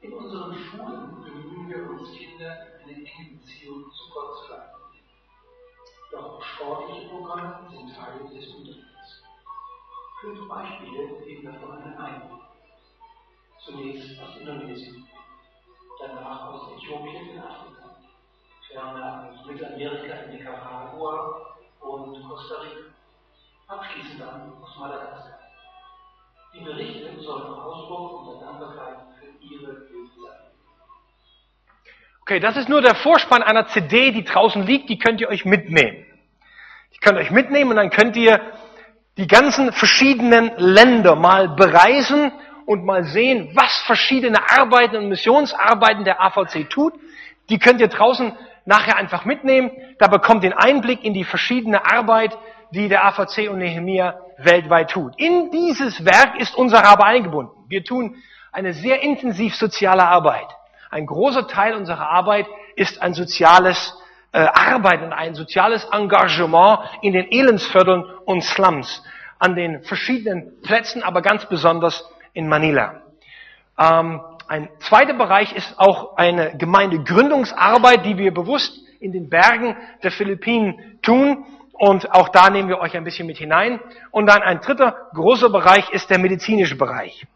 [0.03, 4.73] In unseren Schulen bemühen wir uns, Kinder in eine enge Beziehung zu Gott zu leiten.
[6.11, 9.23] Doch auch sportliche Programme sind Teil des Unterrichts.
[10.21, 12.41] Fünf Beispiele geben davon Eindruck.
[13.65, 15.07] Zunächst aus Indonesien,
[16.01, 17.97] danach aus Äthiopien in Afrika,
[18.69, 22.91] ferner aus Mittelamerika in Nicaragua und Costa Rica,
[23.69, 25.39] abschließend dann aus Madagaskar.
[26.55, 30.42] Die Berichte sollen Ausdruck unserer Dankbarkeit für Ihre Hilfe sein.
[32.23, 35.45] Okay, das ist nur der Vorspann einer CD, die draußen liegt, die könnt ihr euch
[35.45, 36.07] mitnehmen.
[36.95, 38.41] Die könnt ihr euch mitnehmen und dann könnt ihr
[39.17, 42.31] die ganzen verschiedenen Länder mal bereisen
[42.65, 46.95] und mal sehen, was verschiedene Arbeiten und Missionsarbeiten der AVC tut.
[47.51, 48.33] Die könnt ihr draußen
[48.67, 49.73] nachher einfach mitnehmen.
[49.99, 52.39] Da bekommt ihr einen Einblick in die verschiedene Arbeit,
[52.71, 55.19] die der AVC und Nehemia weltweit tut.
[55.19, 57.53] In dieses Werk ist unser Rabe eingebunden.
[57.67, 58.15] Wir tun
[58.53, 60.47] eine sehr intensiv soziale Arbeit.
[60.93, 63.99] Ein großer Teil unserer Arbeit ist ein soziales
[64.33, 69.03] äh, Arbeit und ein soziales Engagement in den Elendsvierteln und Slums,
[69.39, 73.01] an den verschiedenen Plätzen, aber ganz besonders in Manila.
[73.79, 80.11] Ähm, ein zweiter Bereich ist auch eine Gemeindegründungsarbeit, die wir bewusst in den Bergen der
[80.11, 81.47] Philippinen tun.
[81.73, 83.81] Und auch da nehmen wir euch ein bisschen mit hinein.
[84.11, 87.27] Und dann ein dritter großer Bereich ist der medizinische Bereich.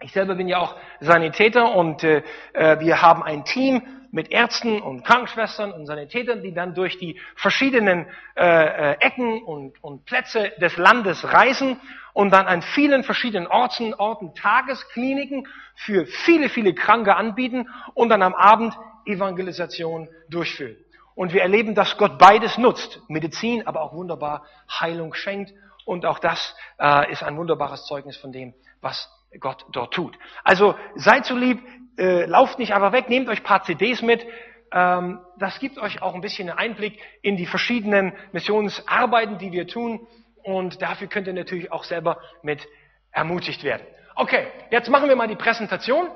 [0.00, 3.82] Ich selber bin ja auch Sanitäter und äh, äh wir haben ein Team
[4.14, 9.82] mit Ärzten und Krankenschwestern und Sanitätern, die dann durch die verschiedenen äh, äh, Ecken und,
[9.82, 11.80] und Plätze des Landes reisen
[12.12, 18.22] und dann an vielen verschiedenen Orten, Orten Tageskliniken für viele, viele Kranke anbieten und dann
[18.22, 20.76] am Abend Evangelisation durchführen.
[21.16, 23.00] Und wir erleben, dass Gott beides nutzt.
[23.08, 24.44] Medizin, aber auch wunderbar
[24.80, 25.52] Heilung schenkt.
[25.84, 30.18] Und auch das äh, ist ein wunderbares Zeugnis von dem, was Gott dort tut.
[30.42, 31.60] Also seid so lieb,
[31.98, 34.26] äh, lauft nicht einfach weg, nehmt euch paar CDs mit.
[34.72, 39.66] Ähm, das gibt euch auch ein bisschen einen Einblick in die verschiedenen Missionsarbeiten, die wir
[39.66, 40.06] tun.
[40.42, 42.66] Und dafür könnt ihr natürlich auch selber mit
[43.12, 43.86] ermutigt werden.
[44.16, 46.08] Okay, jetzt machen wir mal die Präsentation,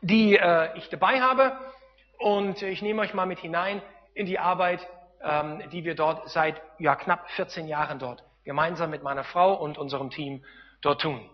[0.00, 1.52] die äh, ich dabei habe.
[2.18, 3.82] Und ich nehme euch mal mit hinein
[4.14, 4.86] in die Arbeit,
[5.22, 9.76] ähm, die wir dort seit ja, knapp 14 Jahren dort gemeinsam mit meiner Frau und
[9.76, 10.42] unserem Team
[10.80, 11.28] dort tun.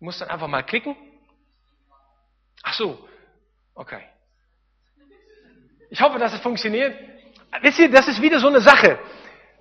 [0.00, 0.96] Ich muss dann einfach mal klicken.
[2.62, 3.06] Ach so,
[3.74, 4.00] okay.
[5.90, 6.96] Ich hoffe, dass es funktioniert.
[7.60, 8.98] Wisst ihr, das ist wieder so eine Sache.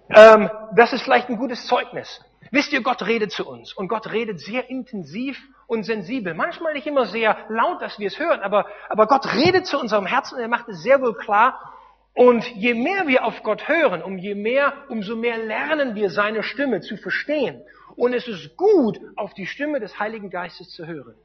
[0.09, 2.23] Ähm, das ist vielleicht ein gutes Zeugnis.
[2.51, 6.33] Wisst ihr, Gott redet zu uns und Gott redet sehr intensiv und sensibel.
[6.33, 10.05] Manchmal nicht immer sehr laut, dass wir es hören, aber, aber Gott redet zu unserem
[10.05, 11.73] Herzen und er macht es sehr wohl klar.
[12.13, 16.43] Und je mehr wir auf Gott hören, um je mehr, umso mehr lernen wir seine
[16.43, 17.61] Stimme zu verstehen.
[17.99, 21.15] Und es ist gut, auf die Stimme des Heiligen Geistes zu hören.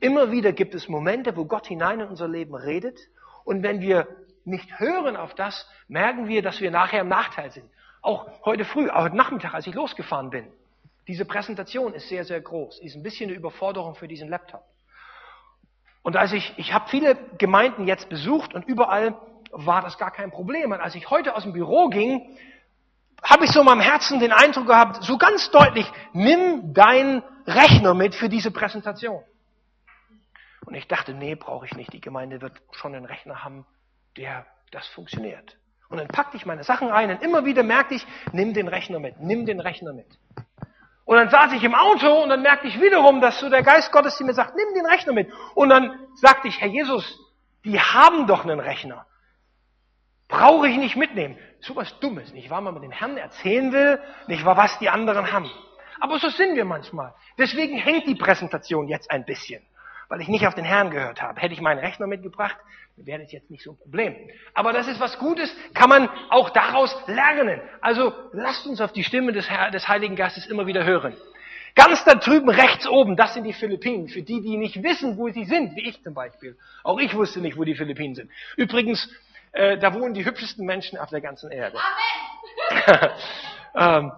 [0.00, 2.98] Immer wieder gibt es Momente, wo Gott hinein in unser Leben redet.
[3.44, 4.08] Und wenn wir
[4.46, 7.68] nicht hören auf das, merken wir, dass wir nachher im Nachteil sind.
[8.00, 10.46] Auch heute früh, auch heute Nachmittag, als ich losgefahren bin.
[11.08, 12.80] Diese Präsentation ist sehr, sehr groß.
[12.80, 14.64] Ist ein bisschen eine Überforderung für diesen Laptop.
[16.02, 19.14] Und als ich, ich habe viele Gemeinden jetzt besucht und überall
[19.50, 20.72] war das gar kein Problem.
[20.72, 22.34] Und als ich heute aus dem Büro ging,
[23.24, 27.94] habe ich so in meinem Herzen den Eindruck gehabt, so ganz deutlich, nimm deinen Rechner
[27.94, 29.22] mit für diese Präsentation.
[30.66, 31.92] Und ich dachte, nee, brauche ich nicht.
[31.92, 33.66] Die Gemeinde wird schon einen Rechner haben,
[34.16, 35.56] der das funktioniert.
[35.88, 38.98] Und dann packte ich meine Sachen ein und immer wieder merkte ich, nimm den Rechner
[38.98, 40.06] mit, nimm den Rechner mit.
[41.04, 43.92] Und dann saß ich im Auto und dann merkte ich wiederum, dass so der Geist
[43.92, 45.30] Gottes zu mir sagt, nimm den Rechner mit.
[45.54, 47.18] Und dann sagte ich, Herr Jesus,
[47.64, 49.06] die haben doch einen Rechner.
[50.28, 51.36] Brauche ich nicht mitnehmen.
[51.60, 52.60] So was Dummes, nicht wahr?
[52.60, 55.50] Man mit dem Herrn erzählen will, nicht wahr, was die anderen haben.
[56.00, 57.14] Aber so sind wir manchmal.
[57.38, 59.62] Deswegen hängt die Präsentation jetzt ein bisschen
[60.08, 61.40] weil ich nicht auf den Herrn gehört habe.
[61.40, 62.56] Hätte ich meinen Rechner mitgebracht,
[62.96, 64.14] wäre das jetzt nicht so ein Problem.
[64.54, 67.60] Aber das ist was Gutes, kann man auch daraus lernen.
[67.80, 71.16] Also lasst uns auf die Stimme des, des Heiligen Geistes immer wieder hören.
[71.74, 74.06] Ganz da drüben rechts oben, das sind die Philippinen.
[74.08, 76.56] Für die, die nicht wissen, wo sie sind, wie ich zum Beispiel.
[76.84, 78.30] Auch ich wusste nicht, wo die Philippinen sind.
[78.56, 79.10] Übrigens,
[79.54, 81.78] äh, da wohnen die hübschesten Menschen auf der ganzen Erde.
[82.76, 83.10] Amen.
[83.76, 84.12] ähm,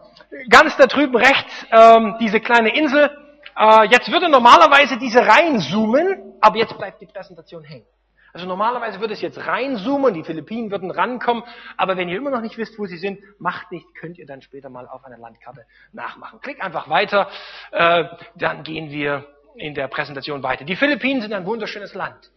[0.49, 3.11] ganz da drüben rechts, ähm, diese kleine Insel,
[3.57, 7.87] äh, jetzt würde normalerweise diese reinzoomen, aber jetzt bleibt die Präsentation hängen.
[8.33, 11.43] Also normalerweise würde es jetzt reinzoomen, die Philippinen würden rankommen,
[11.79, 14.43] aber wenn ihr immer noch nicht wisst, wo sie sind, macht nicht, könnt ihr dann
[14.43, 16.41] später mal auf einer Landkarte nachmachen.
[16.41, 17.31] Klickt einfach weiter,
[17.73, 20.67] äh, dann gehen wir in der Präsentation weiter.
[20.67, 22.31] Die Philippinen sind ein wunderschönes Land.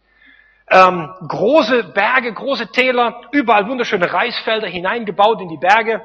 [0.70, 6.00] Ähm, große Berge, große Täler, überall wunderschöne Reisfelder hineingebaut in die Berge.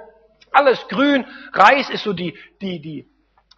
[0.51, 1.25] Alles grün.
[1.53, 3.07] Reis ist so die, die, die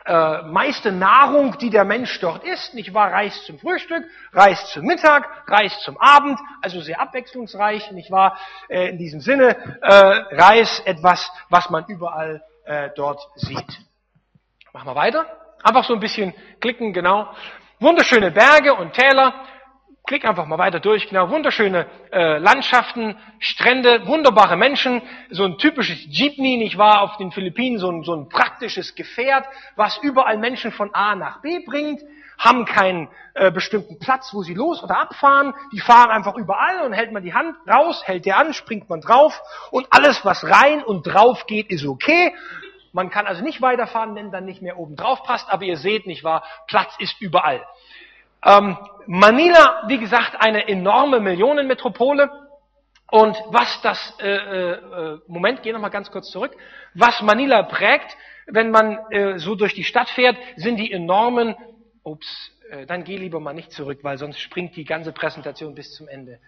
[0.06, 3.12] äh, meiste Nahrung, die der Mensch dort isst, nicht wahr?
[3.12, 8.38] Reis zum Frühstück, Reis zum Mittag, Reis zum Abend, also sehr abwechslungsreich, nicht wahr?
[8.70, 13.80] Äh, in diesem Sinne, äh, Reis etwas, was man überall äh, dort sieht.
[14.74, 15.26] Machen wir weiter.
[15.63, 17.28] Einfach so ein bisschen klicken, genau.
[17.80, 19.34] Wunderschöne Berge und Täler,
[20.08, 21.10] Klick einfach mal weiter durch.
[21.10, 27.32] Genau, wunderschöne äh, Landschaften, Strände, wunderbare Menschen, so ein typisches Jeepney, nicht wahr, auf den
[27.32, 32.00] Philippinen, so ein, so ein praktisches Gefährt, was überall Menschen von A nach B bringt,
[32.38, 35.54] haben keinen äh, bestimmten Platz, wo sie los oder abfahren.
[35.74, 39.02] Die fahren einfach überall und hält man die Hand raus, hält der an, springt man
[39.02, 39.38] drauf
[39.72, 42.34] und alles, was rein und drauf geht, ist okay.
[42.93, 46.08] Man kann also nicht weiterfahren, wenn dann nicht mehr oben drauf passt, aber ihr seht,
[46.08, 47.62] nicht wahr, Platz ist überall.
[48.45, 52.30] Ähm, Manila, wie gesagt, eine enorme Millionenmetropole.
[53.10, 56.56] Und was das, äh, äh, Moment, geh noch mal ganz kurz zurück.
[56.93, 61.56] Was Manila prägt, wenn man äh, so durch die Stadt fährt, sind die enormen,
[62.04, 65.93] ups, äh, dann geh lieber mal nicht zurück, weil sonst springt die ganze Präsentation bis
[65.93, 66.39] zum Ende.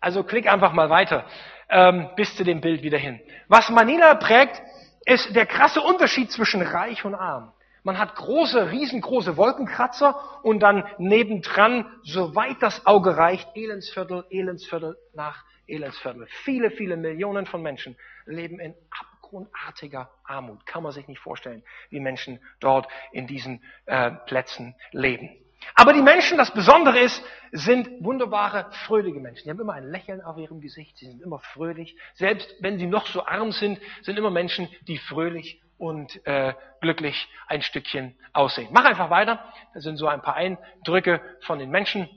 [0.00, 1.24] Also klick einfach mal weiter,
[1.68, 3.20] ähm, bis zu dem Bild wieder hin.
[3.46, 4.60] Was Manila prägt,
[5.04, 7.52] ist der krasse Unterschied zwischen reich und arm.
[7.82, 15.44] Man hat große, riesengroße Wolkenkratzer und dann nebendran, soweit das Auge reicht, Elendsviertel, Elendsviertel nach
[15.66, 16.26] Elendsviertel.
[16.44, 20.64] Viele, viele Millionen von Menschen leben in abgrundartiger Armut.
[20.66, 25.30] Kann man sich nicht vorstellen, wie Menschen dort in diesen äh, Plätzen leben.
[25.74, 29.44] Aber die Menschen, das Besondere ist, sind wunderbare, fröhliche Menschen.
[29.44, 31.96] Die haben immer ein Lächeln auf ihrem Gesicht, sie sind immer fröhlich.
[32.14, 37.28] Selbst wenn sie noch so arm sind, sind immer Menschen, die fröhlich und äh, glücklich
[37.48, 38.68] ein Stückchen aussehen.
[38.70, 39.44] Mach einfach weiter.
[39.74, 42.08] Das sind so ein paar Eindrücke von den Menschen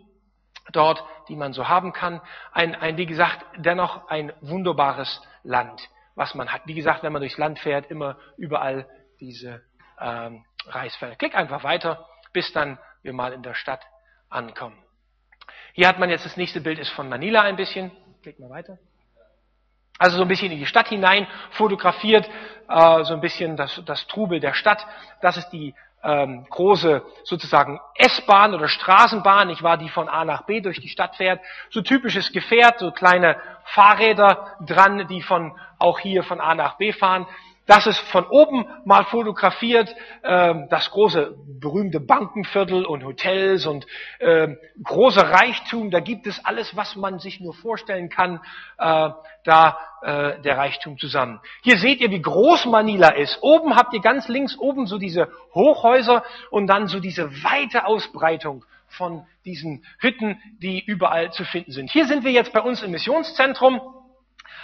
[0.72, 2.22] dort, die man so haben kann.
[2.52, 5.82] Ein, ein wie gesagt, dennoch ein wunderbares Land,
[6.14, 6.62] was man hat.
[6.66, 8.88] Wie gesagt, wenn man durchs Land fährt, immer überall
[9.20, 9.64] diese
[10.00, 11.16] ähm, Reisfelder.
[11.16, 13.82] Klick einfach weiter, bis dann wir mal in der Stadt
[14.30, 14.78] ankommen.
[15.74, 17.92] Hier hat man jetzt das nächste Bild ist von Manila ein bisschen.
[18.22, 18.78] Klick mal weiter.
[19.98, 22.30] Also so ein bisschen in die Stadt hinein fotografiert,
[22.68, 24.86] äh, so ein bisschen das, das Trubel der Stadt.
[25.22, 25.74] Das ist die
[26.06, 30.88] ähm, große sozusagen S-Bahn oder Straßenbahn, ich war die von A nach B durch die
[30.88, 31.42] Stadt fährt.
[31.72, 36.94] So typisches Gefährt, so kleine Fahrräder dran, die von auch hier von A nach B
[36.94, 37.26] fahren.
[37.66, 43.88] Das ist von oben mal fotografiert, äh, das große berühmte Bankenviertel und Hotels und
[44.20, 45.90] äh, großer Reichtum.
[45.90, 48.40] Da gibt es alles, was man sich nur vorstellen kann,
[48.78, 49.10] äh,
[49.44, 51.40] da äh, der Reichtum zusammen.
[51.64, 53.40] Hier seht ihr, wie groß Manila ist.
[53.42, 58.64] Oben habt ihr ganz links oben so diese Hochhäuser und dann so diese weite Ausbreitung
[58.88, 61.92] von diesen Hütten, die überall zu finden sind.
[61.92, 63.82] Hier sind wir jetzt bei uns im Missionszentrum.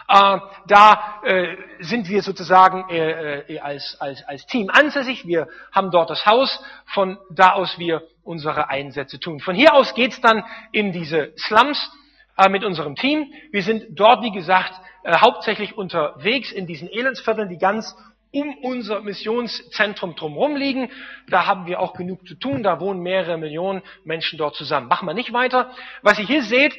[0.07, 0.37] Äh,
[0.67, 5.25] da äh, sind wir sozusagen äh, äh, als, als, als Team ansässig.
[5.25, 9.39] Wir haben dort das Haus, von da aus wir unsere Einsätze tun.
[9.39, 11.91] Von hier aus geht's dann in diese Slums
[12.37, 13.31] äh, mit unserem Team.
[13.51, 17.95] Wir sind dort, wie gesagt, äh, hauptsächlich unterwegs in diesen Elendsvierteln, die ganz
[18.33, 20.89] um unser Missionszentrum drumherum liegen.
[21.27, 22.63] Da haben wir auch genug zu tun.
[22.63, 24.87] Da wohnen mehrere Millionen Menschen dort zusammen.
[24.87, 25.71] Machen wir nicht weiter.
[26.01, 26.73] Was ihr hier seht,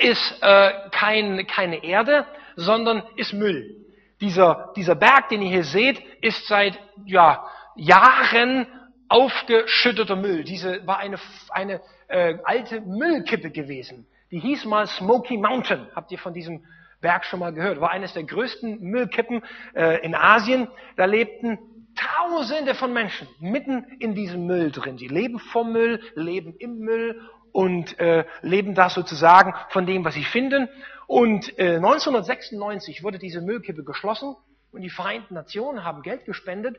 [0.00, 3.76] ist äh, kein, keine Erde, sondern ist Müll.
[4.20, 7.44] Dieser, dieser Berg, den ihr hier seht, ist seit ja,
[7.76, 8.66] Jahren
[9.08, 10.44] aufgeschütteter Müll.
[10.44, 11.18] Diese war eine,
[11.50, 14.06] eine äh, alte Müllkippe gewesen.
[14.30, 15.86] Die hieß mal Smoky Mountain.
[15.94, 16.64] Habt ihr von diesem
[17.00, 17.80] Berg schon mal gehört?
[17.80, 19.42] War eines der größten Müllkippen
[19.74, 20.68] äh, in Asien.
[20.96, 21.58] Da lebten
[21.96, 24.96] Tausende von Menschen mitten in diesem Müll drin.
[24.96, 27.20] Sie leben vom Müll, leben im Müll
[27.52, 30.68] und äh, leben da sozusagen von dem, was sie finden.
[31.06, 34.36] Und äh, 1996 wurde diese Müllkippe geschlossen
[34.72, 36.76] und die Vereinten Nationen haben Geld gespendet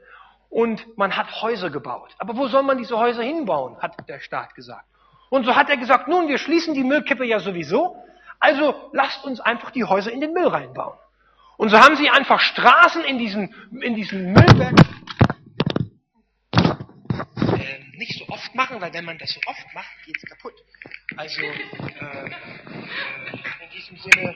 [0.50, 2.16] und man hat Häuser gebaut.
[2.18, 4.86] Aber wo soll man diese Häuser hinbauen, hat der Staat gesagt.
[5.30, 7.96] Und so hat er gesagt, nun, wir schließen die Müllkippe ja sowieso,
[8.40, 10.98] also lasst uns einfach die Häuser in den Müll reinbauen.
[11.58, 14.76] Und so haben sie einfach Straßen in diesen, in diesen Müllberg
[18.02, 20.56] nicht so oft machen, weil wenn man das so oft macht, geht es kaputt.
[21.18, 22.26] Also äh,
[23.64, 24.36] in diesem Sinne.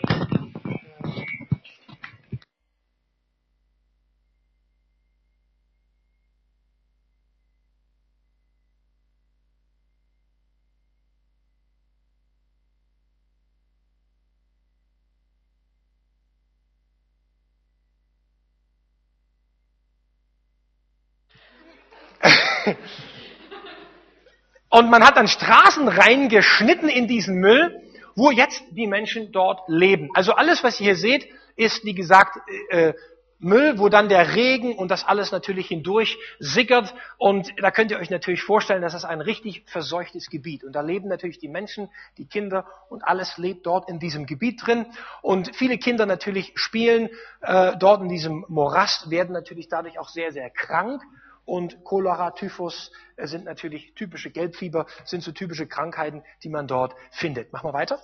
[22.22, 22.76] Äh,
[24.76, 27.82] Und man hat dann Straßen reingeschnitten in diesen Müll
[28.16, 30.10] wo jetzt die Menschen dort leben.
[30.14, 32.38] Also alles, was ihr hier seht, ist, wie gesagt,
[32.70, 32.94] äh,
[33.38, 36.96] Müll, wo dann der Regen und das alles natürlich hindurch sickert.
[37.18, 40.64] Und da könnt ihr euch natürlich vorstellen, dass das ein richtig verseuchtes Gebiet.
[40.64, 44.66] Und da leben natürlich die Menschen, die Kinder und alles lebt dort in diesem Gebiet
[44.66, 44.86] drin.
[45.22, 47.10] Und viele Kinder natürlich spielen
[47.42, 51.02] äh, dort in diesem Morast, werden natürlich dadurch auch sehr, sehr krank.
[51.46, 56.96] Und Cholera, Typhus äh, sind natürlich typische Gelbfieber, sind so typische Krankheiten, die man dort
[57.12, 57.54] findet.
[57.54, 58.00] Machen wir weiter.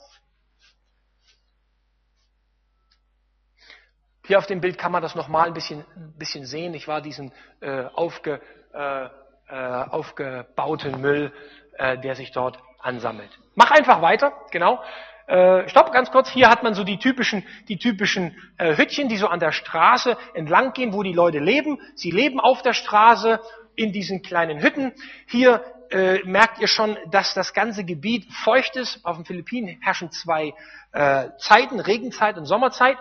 [4.26, 6.74] Hier auf dem Bild kann man das nochmal ein bisschen, ein bisschen sehen.
[6.74, 8.40] Ich war diesen äh, aufge,
[8.74, 9.10] äh, äh,
[9.50, 11.34] aufgebauten Müll,
[11.74, 13.38] äh, der sich dort ansammelt.
[13.56, 14.82] Mach einfach weiter, genau.
[15.32, 16.30] Äh, stopp, ganz kurz.
[16.30, 20.18] Hier hat man so die typischen, die typischen äh, Hütchen, die so an der Straße
[20.34, 21.80] entlang gehen, wo die Leute leben.
[21.96, 23.40] Sie leben auf der Straße
[23.76, 24.92] in diesen kleinen Hütten.
[25.28, 29.04] Hier äh, merkt ihr schon, dass das ganze Gebiet feucht ist.
[29.06, 30.54] Auf den Philippinen herrschen zwei
[30.94, 32.98] äh, Zeiten, Regenzeit und Sommerzeit.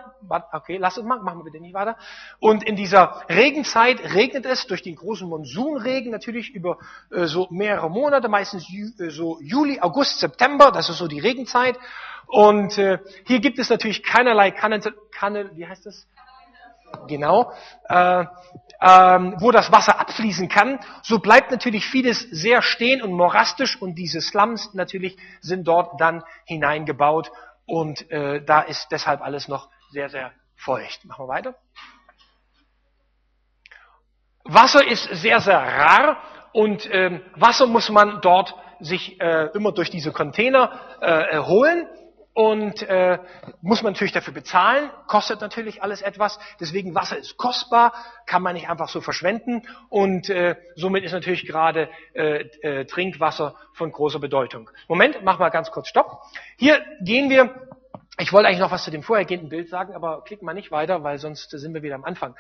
[0.53, 1.97] Okay, lass es mal, machen wir bitte nicht weiter.
[2.39, 6.79] Und in dieser Regenzeit regnet es durch den großen Monsunregen natürlich über
[7.11, 11.21] äh, so mehrere Monate, meistens ju, äh, so Juli, August, September, das ist so die
[11.21, 11.79] Regenzeit.
[12.27, 14.81] Und äh, hier gibt es natürlich keinerlei Kanal,
[15.11, 16.07] Kanal wie heißt das?
[17.07, 17.53] Genau.
[17.89, 18.25] Äh,
[18.83, 23.95] ähm, wo das Wasser abfließen kann, so bleibt natürlich vieles sehr stehen und morastisch und
[23.97, 27.31] diese Slums natürlich sind dort dann hineingebaut
[27.67, 31.05] und äh, da ist deshalb alles noch sehr, sehr feucht.
[31.05, 31.55] Machen wir weiter.
[34.45, 36.17] Wasser ist sehr, sehr rar
[36.53, 41.87] und ähm, Wasser muss man dort sich äh, immer durch diese Container äh, holen
[42.41, 43.19] und äh,
[43.61, 46.39] muss man natürlich dafür bezahlen, kostet natürlich alles etwas.
[46.59, 47.93] Deswegen Wasser ist kostbar,
[48.25, 49.61] kann man nicht einfach so verschwenden
[49.91, 54.71] und äh, somit ist natürlich gerade äh, äh, Trinkwasser von großer Bedeutung.
[54.89, 56.23] Moment, mach mal ganz kurz Stopp.
[56.57, 57.69] Hier gehen wir.
[58.19, 61.03] Ich wollte eigentlich noch was zu dem vorhergehenden Bild sagen, aber klick mal nicht weiter,
[61.05, 62.37] weil sonst sind wir wieder am Anfang.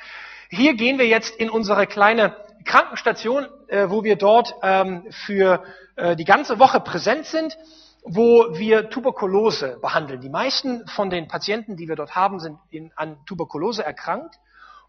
[0.48, 5.62] Hier gehen wir jetzt in unsere kleine Krankenstation, äh, wo wir dort ähm, für
[5.96, 7.59] äh, die ganze Woche präsent sind
[8.05, 10.20] wo wir Tuberkulose behandeln.
[10.20, 14.36] Die meisten von den Patienten, die wir dort haben, sind in, an Tuberkulose erkrankt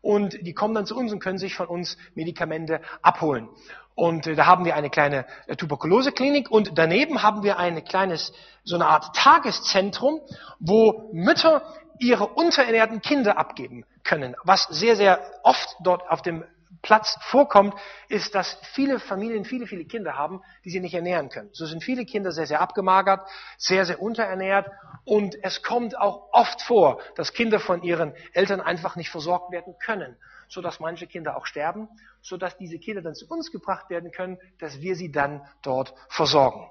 [0.02, 3.50] und die kommen dann zu uns und können sich von uns Medikamente abholen.
[3.96, 8.34] Und äh, da haben wir eine kleine äh, Tuberkuloseklinik und daneben haben wir ein kleines,
[8.64, 10.22] so eine Art Tageszentrum,
[10.60, 11.62] wo Mütter
[12.00, 16.44] ihre unterernährten Kinder abgeben können, was sehr, sehr oft dort auf dem
[16.82, 17.76] Platz vorkommt,
[18.08, 21.50] ist, dass viele Familien viele, viele Kinder haben, die sie nicht ernähren können.
[21.54, 24.70] So sind viele Kinder sehr, sehr abgemagert, sehr, sehr unterernährt
[25.06, 29.76] und es kommt auch oft vor, dass Kinder von ihren Eltern einfach nicht versorgt werden
[29.84, 30.18] können,
[30.48, 31.88] so dass manche Kinder auch sterben,
[32.22, 35.94] so dass diese Kinder dann zu uns gebracht werden können, dass wir sie dann dort
[36.10, 36.68] versorgen.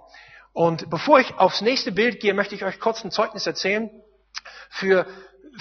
[0.53, 3.91] Und bevor ich aufs nächste Bild gehe, möchte ich euch kurz ein Zeugnis erzählen
[4.69, 5.07] für,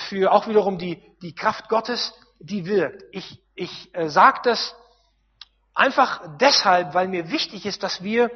[0.08, 3.04] für auch wiederum die, die Kraft Gottes, die wirkt.
[3.12, 4.76] Ich, ich äh, sage das
[5.74, 8.32] einfach deshalb, weil mir wichtig ist, dass wir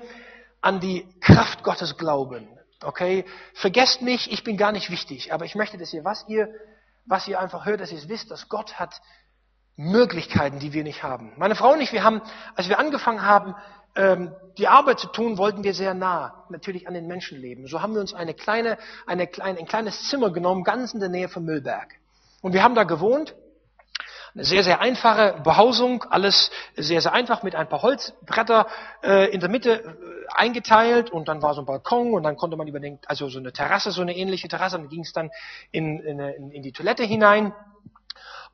[0.62, 2.48] an die Kraft Gottes glauben.
[2.84, 3.26] Okay?
[3.54, 6.50] Vergesst mich, ich bin gar nicht wichtig, aber ich möchte, dass ihr, was ihr,
[7.06, 9.02] was ihr einfach hört, dass ihr es wisst, dass Gott hat
[9.76, 11.34] Möglichkeiten, die wir nicht haben.
[11.38, 12.22] Meine Frau und ich, wir haben,
[12.56, 13.56] als wir angefangen haben,
[13.96, 17.68] ähm, die Arbeit zu tun, wollten wir sehr nah natürlich an den Menschen leben.
[17.68, 21.10] So haben wir uns eine kleine, eine kleine, ein kleines Zimmer genommen, ganz in der
[21.10, 21.96] Nähe von Müllberg.
[22.42, 23.36] Und wir haben da gewohnt
[24.36, 28.68] eine sehr, sehr einfache Behausung, alles sehr, sehr einfach mit ein paar Holzbretter
[29.04, 29.94] äh, in der Mitte äh,
[30.34, 33.38] eingeteilt und dann war so ein Balkon und dann konnte man über den, also so
[33.38, 35.30] eine Terrasse, so eine ähnliche Terrasse, dann ging es dann
[35.72, 37.54] in, in, in die Toilette hinein.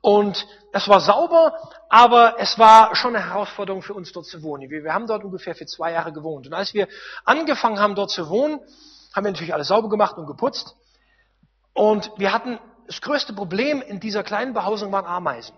[0.02, 1.54] Und es war sauber,
[1.90, 4.70] aber es war schon eine Herausforderung für uns dort zu wohnen.
[4.70, 6.46] Wir, wir haben dort ungefähr für zwei Jahre gewohnt.
[6.46, 6.88] Und als wir
[7.24, 8.60] angefangen haben dort zu wohnen,
[9.14, 10.74] haben wir natürlich alles sauber gemacht und geputzt.
[11.74, 15.54] Und wir hatten das größte Problem in dieser kleinen Behausung waren Ameisen.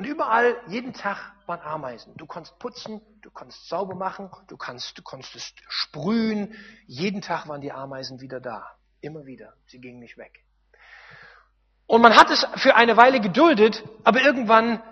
[0.00, 2.14] Und überall, jeden Tag waren Ameisen.
[2.16, 6.54] Du konntest putzen, du konntest sauber machen, du kannst, du konntest sprühen.
[6.86, 8.66] Jeden Tag waren die Ameisen wieder da.
[9.02, 9.52] Immer wieder.
[9.66, 10.42] Sie gingen nicht weg.
[11.86, 14.82] Und man hat es für eine Weile geduldet, aber irgendwann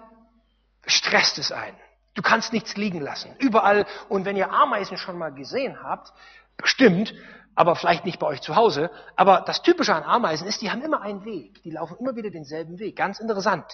[0.86, 1.78] stresst es einen.
[2.12, 3.34] Du kannst nichts liegen lassen.
[3.38, 3.86] Überall.
[4.10, 6.12] Und wenn ihr Ameisen schon mal gesehen habt,
[6.58, 7.14] bestimmt,
[7.58, 8.88] aber vielleicht nicht bei euch zu Hause.
[9.16, 11.60] Aber das Typische an Ameisen ist, die haben immer einen Weg.
[11.64, 12.94] Die laufen immer wieder denselben Weg.
[12.94, 13.64] Ganz interessant.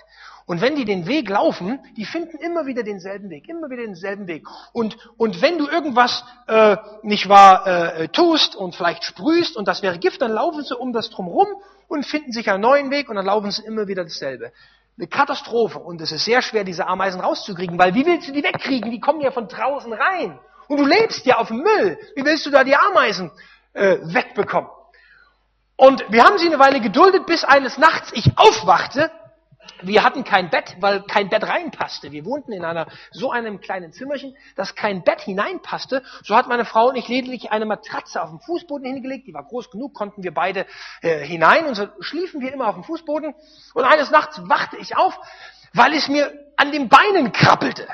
[0.46, 4.26] Und wenn die den Weg laufen, die finden immer wieder denselben Weg, immer wieder denselben
[4.26, 4.46] Weg.
[4.72, 9.82] Und, und wenn du irgendwas äh, nicht wahr äh, tust und vielleicht sprühst und das
[9.82, 11.48] wäre Gift, dann laufen sie um das drumherum
[11.86, 14.50] und finden sich einen neuen Weg und dann laufen sie immer wieder dasselbe.
[14.96, 15.78] Eine Katastrophe.
[15.78, 18.90] Und es ist sehr schwer, diese Ameisen rauszukriegen, weil wie willst du die wegkriegen?
[18.90, 20.38] Die kommen ja von draußen rein.
[20.68, 21.98] Und du lebst ja auf dem Müll.
[22.16, 23.30] Wie willst du da die Ameisen
[23.74, 24.70] äh, wegbekommen.
[25.76, 29.10] Und wir haben sie eine Weile geduldet, bis eines Nachts ich aufwachte.
[29.82, 32.12] Wir hatten kein Bett, weil kein Bett reinpasste.
[32.12, 36.02] Wir wohnten in einer so einem kleinen Zimmerchen, dass kein Bett hineinpasste.
[36.22, 39.26] So hat meine Frau und ich lediglich eine Matratze auf dem Fußboden hingelegt.
[39.26, 40.66] Die war groß genug, konnten wir beide
[41.02, 41.66] äh, hinein.
[41.66, 43.34] Und so schliefen wir immer auf dem Fußboden.
[43.74, 45.18] Und eines Nachts wachte ich auf,
[45.72, 47.88] weil es mir an den Beinen krabbelte.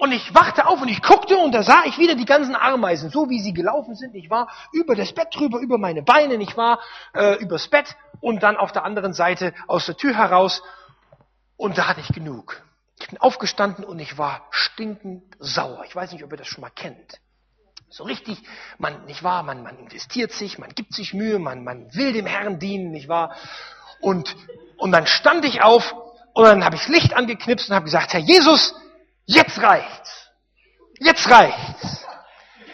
[0.00, 3.10] Und ich wachte auf und ich guckte und da sah ich wieder die ganzen Ameisen,
[3.10, 4.14] so wie sie gelaufen sind.
[4.14, 6.80] Ich war über das Bett drüber, über meine Beine, ich war
[7.12, 10.62] äh, übers Bett und dann auf der anderen Seite aus der Tür heraus.
[11.58, 12.62] Und da hatte ich genug.
[12.98, 15.84] Ich bin aufgestanden und ich war stinkend sauer.
[15.86, 17.20] Ich weiß nicht, ob ihr das schon mal kennt.
[17.90, 18.42] So richtig,
[18.78, 22.24] man, nicht wahr, man, man investiert sich, man gibt sich Mühe, man, man will dem
[22.24, 23.36] Herrn dienen, nicht wahr?
[24.00, 24.34] Und,
[24.78, 25.94] und dann stand ich auf
[26.32, 28.74] und dann habe ich Licht angeknipst und habe gesagt, Herr Jesus,
[29.30, 30.28] Jetzt reicht's.
[30.98, 32.04] Jetzt reicht's.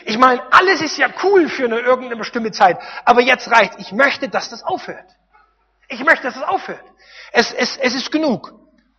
[0.07, 3.77] Ich meine, alles ist ja cool für eine irgendeine bestimmte Zeit, aber jetzt reicht's.
[3.79, 5.05] Ich möchte, dass das aufhört.
[5.89, 6.85] Ich möchte, dass das aufhört.
[7.33, 8.55] Es, es, es ist genug.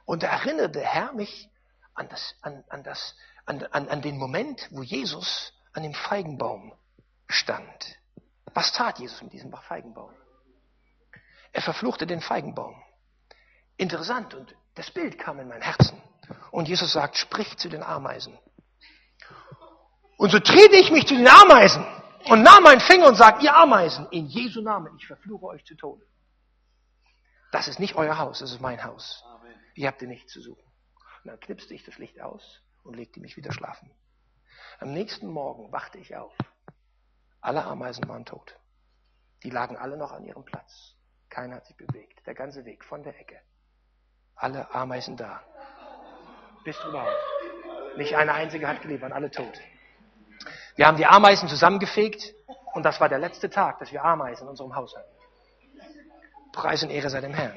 [0.05, 1.49] Und da erinnerte der Herr mich
[1.95, 3.15] an, das, an, an, das,
[3.47, 6.73] an, an, an den Moment, wo Jesus an dem Feigenbaum
[7.27, 7.97] stand.
[8.53, 10.13] Was tat Jesus mit diesem Feigenbaum?
[11.53, 12.79] Er verfluchte den Feigenbaum.
[13.77, 15.99] Interessant und das Bild kam in mein Herzen.
[16.51, 18.37] Und Jesus sagt, sprich zu den Ameisen.
[20.17, 21.85] Und so trete ich mich zu den Ameisen
[22.25, 25.75] und nahm meinen Finger und sage, ihr Ameisen, in Jesu Namen, ich verfluche euch zu
[25.75, 26.05] Tode.
[27.51, 29.23] Das ist nicht euer Haus, das ist mein Haus.
[29.75, 30.63] Ihr habt ihr nicht zu suchen.
[31.23, 33.91] Und dann knipste ich das Licht aus und legte mich wieder schlafen.
[34.79, 36.35] Am nächsten Morgen wachte ich auf.
[37.39, 38.57] Alle Ameisen waren tot.
[39.43, 40.95] Die lagen alle noch an ihrem Platz.
[41.29, 42.25] Keiner hat sich bewegt.
[42.25, 43.39] Der ganze Weg von der Ecke.
[44.35, 45.43] Alle Ameisen da
[46.67, 47.95] bis drüber auf.
[47.95, 49.53] Nicht eine einzige hat gelebt, waren alle tot.
[50.75, 52.33] Wir haben die Ameisen zusammengefegt
[52.73, 55.09] und das war der letzte Tag, dass wir Ameisen in unserem Haus hatten.
[56.51, 57.55] Preis und Ehre sei dem Herrn.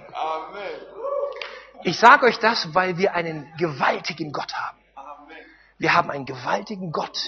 [1.83, 4.79] Ich sage euch das, weil wir einen gewaltigen Gott haben.
[5.79, 7.19] Wir haben einen gewaltigen Gott,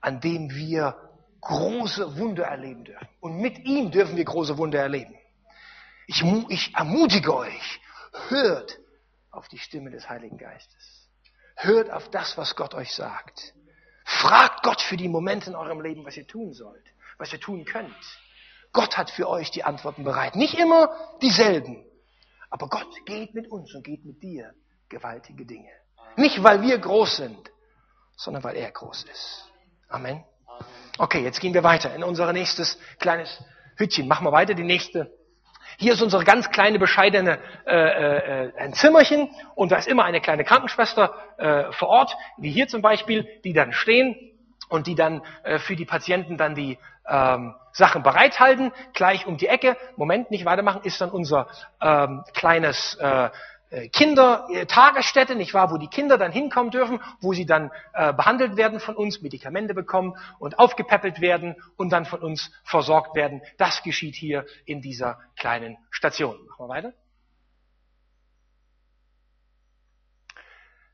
[0.00, 0.96] an dem wir
[1.40, 3.08] große Wunder erleben dürfen.
[3.20, 5.14] Und mit ihm dürfen wir große Wunder erleben.
[6.08, 7.80] Ich, ich ermutige euch,
[8.28, 8.76] hört
[9.30, 11.01] auf die Stimme des Heiligen Geistes.
[11.56, 13.54] Hört auf das, was Gott euch sagt.
[14.04, 16.84] Fragt Gott für die Momente in eurem Leben, was ihr tun sollt,
[17.18, 17.94] was ihr tun könnt.
[18.72, 20.34] Gott hat für euch die Antworten bereit.
[20.34, 20.90] Nicht immer
[21.20, 21.84] dieselben.
[22.50, 24.54] Aber Gott geht mit uns und geht mit dir
[24.88, 25.70] gewaltige Dinge.
[26.16, 27.50] Nicht, weil wir groß sind,
[28.16, 29.50] sondern weil er groß ist.
[29.88, 30.24] Amen.
[30.98, 33.42] Okay, jetzt gehen wir weiter in unser nächstes kleines
[33.76, 34.06] Hütchen.
[34.08, 35.10] Machen wir weiter, die nächste
[35.78, 40.20] hier ist unsere ganz kleine, bescheidene äh, äh, ein Zimmerchen und da ist immer eine
[40.20, 44.16] kleine Krankenschwester äh, vor Ort, wie hier zum Beispiel, die dann stehen
[44.68, 49.48] und die dann äh, für die Patienten dann die ähm, Sachen bereithalten, gleich um die
[49.48, 49.76] Ecke.
[49.96, 51.48] Moment, nicht weitermachen, ist dann unser
[51.80, 53.30] ähm, kleines äh,
[53.92, 58.80] Kindertagesstätte, nicht wahr, wo die Kinder dann hinkommen dürfen, wo sie dann äh, behandelt werden
[58.80, 63.40] von uns, Medikamente bekommen und aufgepäppelt werden und dann von uns versorgt werden.
[63.56, 66.36] Das geschieht hier in dieser kleinen Station.
[66.46, 66.92] Machen wir weiter.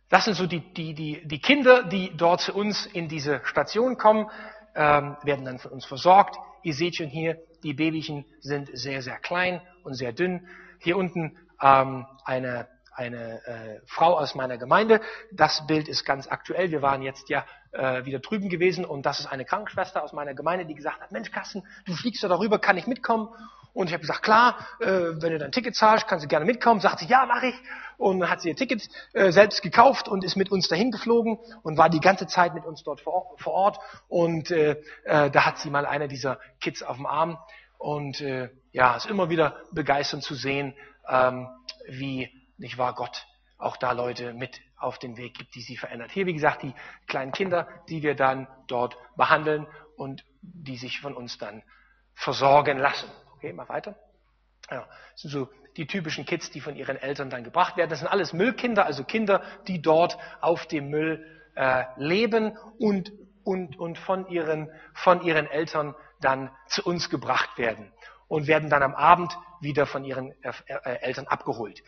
[0.08, 3.98] Das sind so die, die, die, die Kinder, die dort zu uns in diese Station
[3.98, 4.30] kommen,
[4.74, 6.36] ähm, werden dann von uns versorgt.
[6.62, 10.46] Ihr seht schon hier, die Babychen sind sehr, sehr klein und sehr dünn.
[10.78, 15.00] Hier unten ähm, eine, eine äh, Frau aus meiner Gemeinde.
[15.32, 16.70] Das Bild ist ganz aktuell.
[16.70, 20.34] Wir waren jetzt ja äh, wieder drüben gewesen und das ist eine Krankenschwester aus meiner
[20.34, 23.28] Gemeinde, die gesagt hat, Mensch Carsten, du fliegst ja darüber, kann ich mitkommen?
[23.74, 26.80] Und ich habe gesagt, klar, äh, wenn du dein Ticket zahlst, kannst du gerne mitkommen.
[26.80, 27.54] Sagt sie, ja, mache ich.
[27.96, 31.38] Und dann hat sie ihr Ticket äh, selbst gekauft und ist mit uns dahin geflogen
[31.62, 33.78] und war die ganze Zeit mit uns dort vor, vor Ort.
[34.08, 37.38] Und äh, äh, da hat sie mal einer dieser Kids auf dem Arm.
[37.76, 40.74] Und äh, ja, ist immer wieder begeisternd zu sehen,
[41.08, 41.48] ähm,
[41.88, 43.26] wie, nicht wahr, Gott
[43.58, 46.12] auch da Leute mit auf den Weg gibt, die sie verändert.
[46.12, 46.74] Hier, wie gesagt, die
[47.08, 51.62] kleinen Kinder, die wir dann dort behandeln und die sich von uns dann
[52.14, 53.10] versorgen lassen.
[53.34, 53.96] Okay, mal weiter.
[54.70, 57.90] Ja, das sind so die typischen Kids, die von ihren Eltern dann gebracht werden.
[57.90, 63.12] Das sind alles Müllkinder, also Kinder, die dort auf dem Müll äh, leben und,
[63.44, 67.92] und, und von, ihren, von ihren Eltern dann zu uns gebracht werden
[68.28, 71.82] und werden dann am Abend wieder von ihren äh, äh, Eltern abgeholt.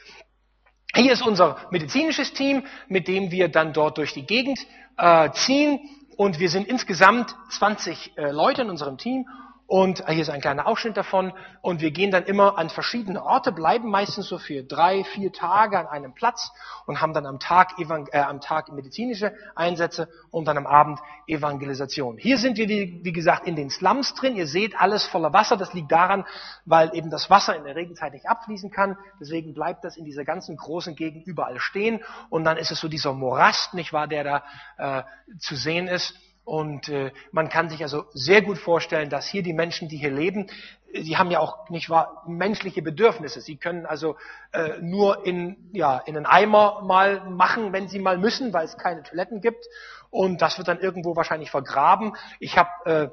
[0.95, 4.59] Hier ist unser medizinisches Team, mit dem wir dann dort durch die Gegend
[4.97, 5.81] äh, ziehen.
[6.17, 9.27] Und wir sind insgesamt 20 äh, Leute in unserem Team.
[9.71, 11.33] Und äh, hier ist ein kleiner Ausschnitt davon.
[11.63, 15.79] Und wir gehen dann immer an verschiedene Orte, bleiben meistens so für drei, vier Tage
[15.79, 16.51] an einem Platz
[16.87, 20.99] und haben dann am Tag, äh, am Tag medizinische Einsätze und dann am Abend
[21.29, 22.19] Evangelisation.
[22.19, 24.35] Hier sind wir, wie, wie gesagt, in den Slums drin.
[24.35, 25.57] Ihr seht alles voller Wasser.
[25.57, 26.27] Das liegt daran,
[26.65, 28.97] weil eben das Wasser in der Regenzeit nicht abfließen kann.
[29.21, 32.01] Deswegen bleibt das in dieser ganzen großen Gegend überall stehen.
[32.29, 34.43] Und dann ist es so dieser Morast, nicht wahr, der da
[34.79, 36.13] äh, zu sehen ist.
[36.45, 40.11] Und äh, man kann sich also sehr gut vorstellen, dass hier die Menschen, die hier
[40.11, 40.49] leben,
[40.93, 43.41] sie haben ja auch nicht wahr menschliche Bedürfnisse.
[43.41, 44.17] Sie können also
[44.53, 48.77] äh, nur in ja in einen Eimer mal machen, wenn sie mal müssen, weil es
[48.77, 49.67] keine Toiletten gibt.
[50.11, 52.17] Und das wird dann irgendwo wahrscheinlich vergraben.
[52.41, 53.13] Ich habe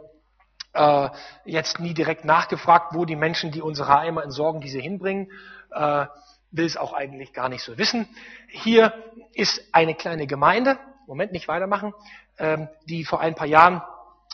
[0.73, 1.09] äh, äh,
[1.45, 5.31] jetzt nie direkt nachgefragt, wo die Menschen, die unsere Eimer entsorgen, diese hinbringen.
[5.71, 6.07] Äh,
[6.51, 8.07] will es auch eigentlich gar nicht so wissen.
[8.47, 8.93] Hier
[9.33, 10.79] ist eine kleine Gemeinde.
[11.07, 11.93] Moment, nicht weitermachen.
[12.37, 13.81] Ähm, die vor ein paar Jahren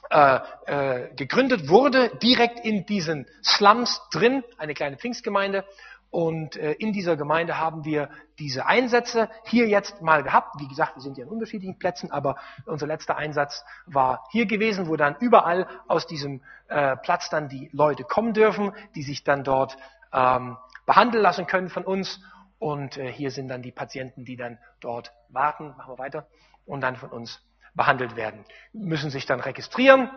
[0.09, 5.65] äh, äh, gegründet wurde, direkt in diesen Slums drin, eine kleine Pfingstgemeinde.
[6.09, 10.59] Und äh, in dieser Gemeinde haben wir diese Einsätze hier jetzt mal gehabt.
[10.59, 14.87] Wie gesagt, wir sind ja an unterschiedlichen Plätzen, aber unser letzter Einsatz war hier gewesen,
[14.87, 19.43] wo dann überall aus diesem äh, Platz dann die Leute kommen dürfen, die sich dann
[19.43, 19.77] dort
[20.11, 22.21] ähm, behandeln lassen können von uns.
[22.59, 25.73] Und äh, hier sind dann die Patienten, die dann dort warten.
[25.77, 26.27] Machen wir weiter.
[26.65, 27.41] Und dann von uns
[27.73, 28.45] behandelt werden.
[28.71, 30.09] Müssen sich dann registrieren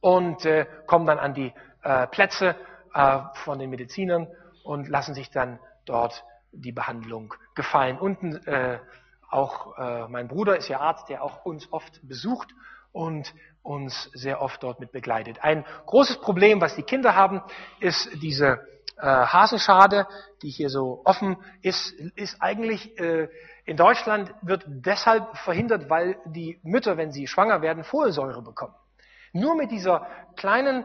[0.00, 1.52] und äh, kommen dann an die
[1.82, 2.56] äh, Plätze
[2.94, 4.28] äh, von den Medizinern
[4.64, 7.98] und lassen sich dann dort die Behandlung gefallen.
[7.98, 8.78] Unten äh,
[9.30, 12.48] auch äh, mein Bruder ist ja Arzt, der auch uns oft besucht
[12.92, 15.42] und uns sehr oft dort mit begleitet.
[15.42, 17.40] Ein großes Problem, was die Kinder haben,
[17.78, 18.66] ist diese
[18.96, 20.08] äh, Hasenschade,
[20.42, 23.28] die hier so offen ist, ist eigentlich äh,
[23.70, 28.74] in Deutschland wird deshalb verhindert, weil die Mütter, wenn sie schwanger werden, Folsäure bekommen.
[29.32, 30.84] Nur mit dieser kleinen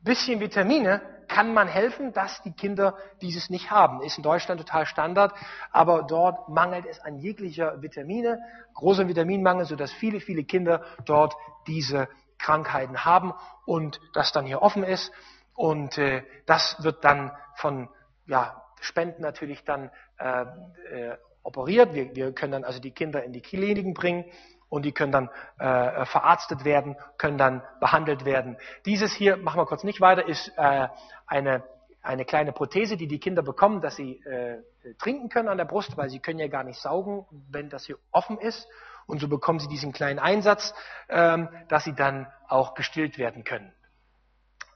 [0.00, 4.00] bisschen Vitamine kann man helfen, dass die Kinder dieses nicht haben.
[4.00, 5.34] Ist in Deutschland total Standard,
[5.72, 8.38] aber dort mangelt es an jeglicher Vitamine,
[8.72, 11.34] großer Vitaminmangel, sodass viele, viele Kinder dort
[11.66, 12.08] diese
[12.38, 13.34] Krankheiten haben
[13.66, 15.12] und das dann hier offen ist.
[15.52, 17.90] Und äh, das wird dann von
[18.24, 20.46] ja, Spenden natürlich dann äh,
[20.94, 21.94] äh, operiert.
[21.94, 24.24] Wir, wir können dann also die Kinder in die Kliniken bringen
[24.68, 25.28] und die können dann
[25.58, 28.56] äh, verarztet werden, können dann behandelt werden.
[28.86, 30.88] Dieses hier, machen wir kurz nicht weiter, ist äh,
[31.26, 31.62] eine,
[32.00, 34.62] eine kleine Prothese, die die Kinder bekommen, dass sie äh,
[34.98, 37.98] trinken können an der Brust, weil sie können ja gar nicht saugen, wenn das hier
[38.12, 38.66] offen ist.
[39.06, 40.74] Und so bekommen sie diesen kleinen Einsatz,
[41.10, 43.72] ähm, dass sie dann auch gestillt werden können.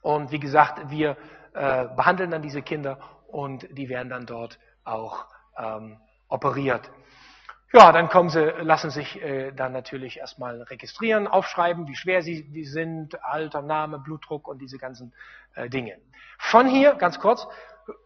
[0.01, 1.17] Und wie gesagt, wir
[1.53, 5.25] äh, behandeln dann diese Kinder und die werden dann dort auch
[5.57, 5.97] ähm,
[6.27, 6.91] operiert.
[7.73, 12.43] Ja, dann kommen sie, lassen sich äh, dann natürlich erstmal registrieren, aufschreiben, wie schwer sie
[12.43, 15.13] die sind, Alter, Name, Blutdruck und diese ganzen
[15.53, 15.97] äh, Dinge.
[16.37, 17.45] Von hier, ganz kurz,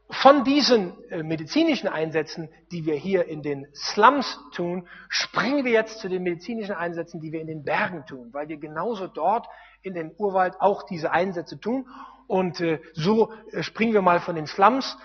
[0.10, 6.00] von diesen äh, medizinischen Einsätzen, die wir hier in den Slums tun, springen wir jetzt
[6.00, 9.48] zu den medizinischen Einsätzen, die wir in den Bergen tun, weil wir genauso dort
[9.82, 11.88] in den Urwald auch diese Einsätze tun.
[12.28, 14.98] Und äh, so äh, springen wir mal von den Slums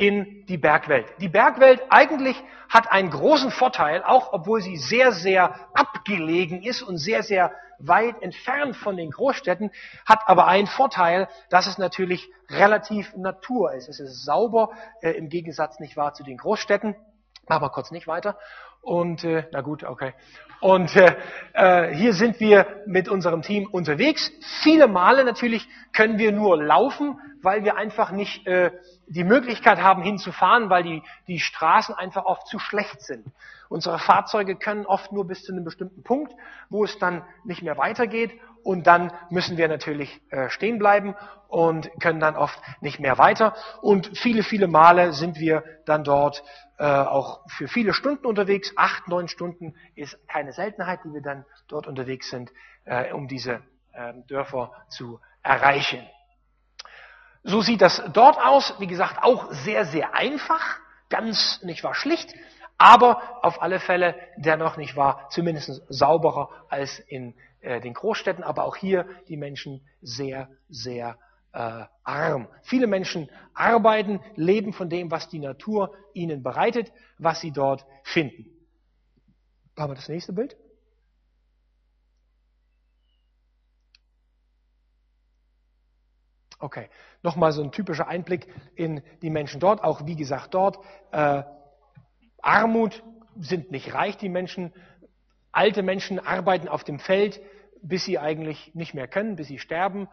[0.00, 1.12] in die Bergwelt.
[1.20, 6.96] Die Bergwelt eigentlich hat einen großen Vorteil, auch obwohl sie sehr, sehr abgelegen ist und
[6.96, 9.70] sehr, sehr weit entfernt von den Großstädten,
[10.06, 13.90] hat aber einen Vorteil, dass es natürlich relativ Natur ist.
[13.90, 14.70] Es ist sauber,
[15.02, 16.96] äh, im Gegensatz nicht wahr zu den Großstädten.
[17.46, 18.38] Machen wir kurz nicht weiter.
[18.82, 20.14] Und äh, na gut, okay.
[20.60, 21.16] Und äh,
[21.54, 24.30] äh, hier sind wir mit unserem Team unterwegs.
[24.62, 28.70] Viele Male natürlich können wir nur laufen, weil wir einfach nicht äh,
[29.06, 33.26] die Möglichkeit haben hinzufahren, weil die, die Straßen einfach oft zu schlecht sind.
[33.70, 36.32] Unsere Fahrzeuge können oft nur bis zu einem bestimmten Punkt,
[36.68, 41.14] wo es dann nicht mehr weitergeht und dann müssen wir natürlich äh, stehen bleiben
[41.48, 43.54] und können dann oft nicht mehr weiter.
[43.80, 46.42] Und viele, viele Male sind wir dann dort
[46.78, 48.69] äh, auch für viele Stunden unterwegs.
[48.76, 52.52] Acht, neun Stunden ist keine Seltenheit, die wir dann dort unterwegs sind,
[52.84, 53.62] äh, um diese
[53.92, 56.06] äh, Dörfer zu erreichen.
[57.42, 58.74] So sieht das dort aus.
[58.78, 60.78] Wie gesagt, auch sehr, sehr einfach.
[61.08, 62.34] Ganz, nicht wahr, schlicht.
[62.76, 68.44] Aber auf alle Fälle dennoch nicht wahr, zumindest sauberer als in äh, den Großstädten.
[68.44, 71.18] Aber auch hier die Menschen sehr, sehr
[71.52, 72.48] äh, arm.
[72.62, 78.46] Viele Menschen arbeiten, leben von dem, was die Natur ihnen bereitet, was sie dort finden.
[79.76, 80.56] Haben wir das nächste Bild?
[86.58, 86.90] Okay,
[87.22, 89.82] nochmal so ein typischer Einblick in die Menschen dort.
[89.82, 90.78] Auch wie gesagt dort,
[91.10, 91.42] äh,
[92.42, 93.02] Armut
[93.38, 94.72] sind nicht reich, die Menschen.
[95.52, 97.40] Alte Menschen arbeiten auf dem Feld,
[97.82, 100.06] bis sie eigentlich nicht mehr können, bis sie sterben.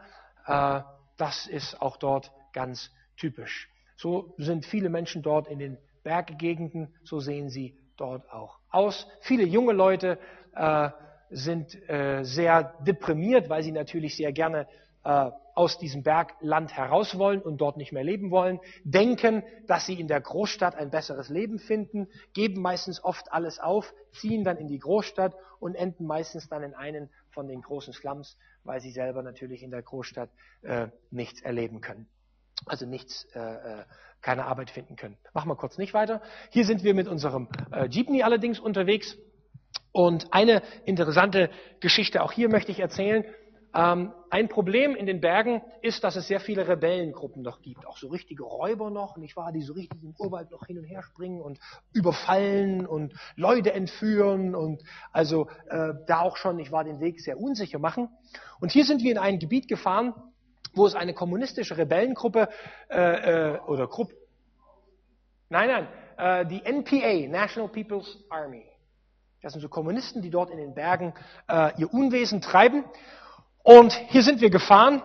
[0.45, 0.81] Äh,
[1.17, 3.69] das ist auch dort ganz typisch.
[3.97, 9.07] So sind viele Menschen dort in den Berggegenden, so sehen sie dort auch aus.
[9.21, 10.17] Viele junge Leute
[10.55, 10.89] äh,
[11.29, 14.67] sind äh, sehr deprimiert, weil sie natürlich sehr gerne
[15.03, 19.99] äh, aus diesem Bergland heraus wollen und dort nicht mehr leben wollen, denken, dass sie
[19.99, 24.67] in der Großstadt ein besseres Leben finden, geben meistens oft alles auf, ziehen dann in
[24.67, 29.23] die Großstadt und enden meistens dann in einen von den großen Slums, weil sie selber
[29.23, 30.29] natürlich in der Großstadt
[30.61, 32.07] äh, nichts erleben können.
[32.67, 33.83] Also nichts, äh, äh
[34.21, 35.17] keine Arbeit finden können.
[35.33, 36.21] Machen wir kurz nicht weiter.
[36.51, 39.17] Hier sind wir mit unserem äh, Jeepney allerdings unterwegs.
[39.91, 41.49] Und eine interessante
[41.79, 43.25] Geschichte auch hier möchte ich erzählen.
[43.73, 47.97] Ähm, ein Problem in den Bergen ist, dass es sehr viele Rebellengruppen noch gibt, auch
[47.97, 51.03] so richtige Räuber noch, nicht wahr, die so richtig im Urwald noch hin und her
[51.03, 51.59] springen und
[51.93, 57.39] überfallen und Leute entführen und also äh, da auch schon, ich war den Weg sehr
[57.39, 58.09] unsicher machen.
[58.59, 60.13] Und hier sind wir in ein Gebiet gefahren,
[60.77, 62.49] wo es eine kommunistische Rebellengruppe
[62.89, 64.13] äh, äh, oder Gruppe,
[65.49, 68.65] nein, nein, äh, die NPA, National People's Army.
[69.41, 71.13] Das sind so Kommunisten, die dort in den Bergen
[71.47, 72.83] äh, ihr Unwesen treiben.
[73.63, 75.03] Und hier sind wir gefahren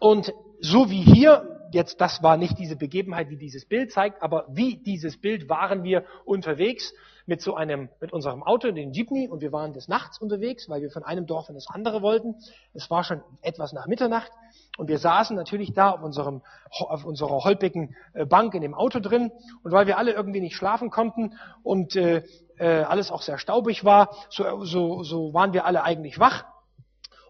[0.00, 4.46] und so wie hier, jetzt das war nicht diese Begebenheit, wie dieses Bild zeigt, aber
[4.48, 6.92] wie dieses Bild waren wir unterwegs
[7.26, 10.82] mit so einem, mit unserem Auto, den Jeepney, und wir waren des Nachts unterwegs, weil
[10.82, 12.34] wir von einem Dorf in das andere wollten.
[12.74, 14.32] Es war schon etwas nach Mitternacht
[14.78, 19.00] und wir saßen natürlich da auf unserem, auf unserer holpigen äh, Bank in dem Auto
[19.00, 19.30] drin
[19.62, 22.24] und weil wir alle irgendwie nicht schlafen konnten und äh,
[22.58, 26.44] äh, alles auch sehr staubig war, so, so, so waren wir alle eigentlich wach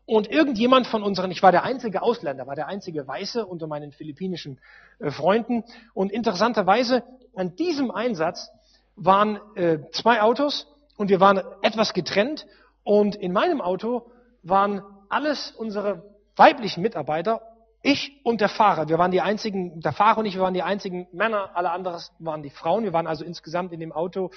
[0.05, 3.93] und irgendjemand von unseren, ich war der einzige Ausländer, war der einzige Weiße unter meinen
[3.93, 4.61] philippinischen
[4.99, 5.65] äh, Freunden.
[5.95, 8.51] Und interessanterweise an diesem Einsatz
[8.97, 10.67] waren äh, zwei Autos
[10.97, 12.47] und wir waren etwas getrennt.
[12.83, 14.11] Und in meinem Auto
[14.43, 16.03] waren alles unsere
[16.37, 17.43] weiblichen Mitarbeiter,
[17.83, 18.89] ich und der Fahrer.
[18.89, 22.01] Wir waren die einzigen, der Fahrer und ich, wir waren die einzigen Männer, alle anderen
[22.21, 22.85] waren die Frauen.
[22.85, 24.31] Wir waren also insgesamt in dem Auto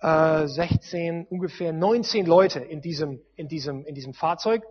[0.00, 4.62] 16, äh, ungefähr 19 Leute in diesem, in diesem, in diesem Fahrzeug.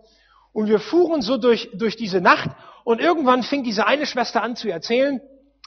[0.52, 2.50] Und wir fuhren so durch, durch diese Nacht
[2.84, 5.20] und irgendwann fing diese eine Schwester an zu erzählen,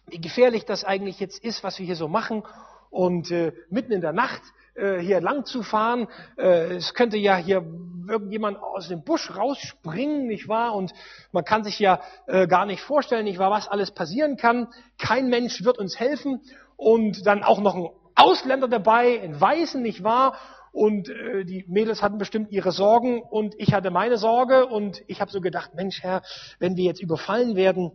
[0.08, 2.44] wie gefährlich das eigentlich jetzt ist, was wir hier so machen.
[2.90, 4.42] Und äh, mitten in der Nacht
[4.78, 6.08] äh, hier lang zu fahren,
[6.38, 7.66] äh, es könnte ja hier
[8.08, 10.76] irgendjemand aus dem Busch rausspringen, nicht wahr?
[10.76, 10.94] Und
[11.32, 14.68] man kann sich ja äh, gar nicht vorstellen, nicht wahr, was alles passieren kann.
[14.98, 16.42] Kein Mensch wird uns helfen.
[16.76, 20.38] Und dann auch noch ein Ausländer dabei, in Weißen, nicht wahr?
[20.72, 25.22] Und äh, die Mädels hatten bestimmt ihre Sorgen und ich hatte meine Sorge und ich
[25.22, 26.22] habe so gedacht, Mensch Herr,
[26.60, 27.92] wenn wir jetzt überfallen werden,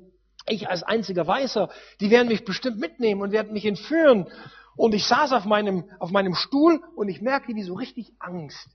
[0.49, 1.69] ich als einziger Weißer,
[2.01, 4.27] die werden mich bestimmt mitnehmen und werden mich entführen.
[4.77, 8.69] Und ich saß auf meinem, auf meinem Stuhl und ich merkte, wie so richtig Angst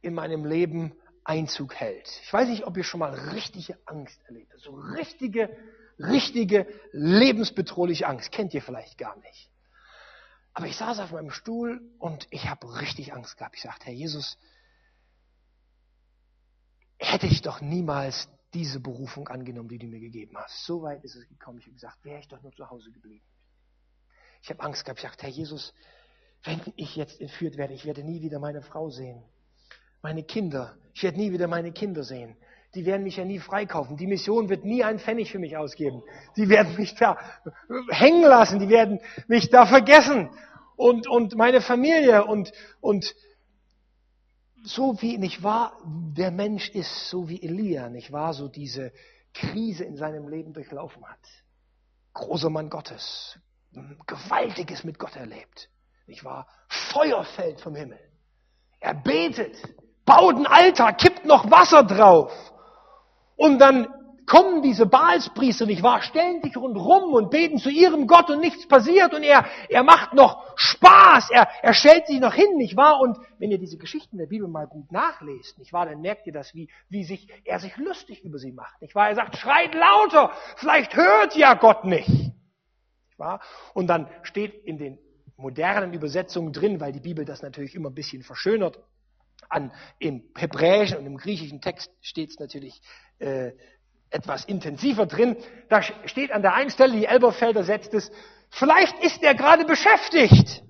[0.00, 0.94] in meinem Leben
[1.24, 2.08] Einzug hält.
[2.22, 4.62] Ich weiß nicht, ob ihr schon mal richtige Angst erlebt habt.
[4.62, 5.56] So richtige,
[5.98, 8.32] richtige lebensbedrohliche Angst.
[8.32, 9.50] Kennt ihr vielleicht gar nicht.
[10.54, 13.56] Aber ich saß auf meinem Stuhl und ich habe richtig Angst gehabt.
[13.56, 14.36] Ich sagte, Herr Jesus,
[16.98, 20.66] hätte ich doch niemals diese Berufung angenommen, die du mir gegeben hast.
[20.66, 21.58] So weit ist es gekommen.
[21.58, 23.24] Ich habe gesagt, wäre ich doch nur zu Hause geblieben.
[24.42, 24.98] Ich habe Angst gehabt.
[24.98, 25.72] Ich sagte, Herr Jesus,
[26.44, 29.22] wenn ich jetzt entführt werde, ich werde nie wieder meine Frau sehen.
[30.02, 32.36] Meine Kinder, ich werde nie wieder meine Kinder sehen
[32.74, 33.96] die werden mich ja nie freikaufen.
[33.96, 36.02] Die Mission wird nie einen Pfennig für mich ausgeben.
[36.36, 37.18] Die werden mich da
[37.90, 40.30] hängen lassen, die werden mich da vergessen.
[40.76, 43.14] Und, und meine Familie und, und
[44.64, 48.92] so wie, nicht wahr, der Mensch ist, so wie Elia, nicht wahr, so diese
[49.34, 51.20] Krise in seinem Leben durchlaufen hat.
[52.14, 53.38] Großer Mann Gottes,
[54.32, 55.68] Gewaltiges mit Gott erlebt,
[56.06, 57.98] nicht wahr, Feuer fällt vom Himmel.
[58.80, 59.56] Er betet,
[60.06, 62.32] baut ein Altar, kippt noch Wasser drauf.
[63.36, 63.88] Und dann
[64.24, 68.66] kommen diese Baalspriester, nicht wahr, stellen sich rundrum und beten zu ihrem Gott und nichts
[68.66, 73.00] passiert und er, er macht noch Spaß, er, er stellt sich noch hin, nicht wahr?
[73.00, 76.32] Und wenn ihr diese Geschichten der Bibel mal gut nachlest, nicht wahr, dann merkt ihr
[76.32, 79.10] das, wie, wie sich, er sich lustig über sie macht, nicht wahr?
[79.10, 82.32] Er sagt, schreit lauter, vielleicht hört ja Gott nicht
[83.22, 83.40] wahr?
[83.72, 84.98] Und dann steht in den
[85.36, 88.78] modernen Übersetzungen drin, weil die Bibel das natürlich immer ein bisschen verschönert,
[89.48, 92.80] an, im hebräischen und im griechischen Text steht es natürlich
[93.18, 93.52] äh,
[94.10, 95.36] etwas intensiver drin.
[95.68, 98.10] Da steht an der einen Stelle, die Elberfelder setzt es,
[98.50, 100.62] vielleicht ist er gerade beschäftigt.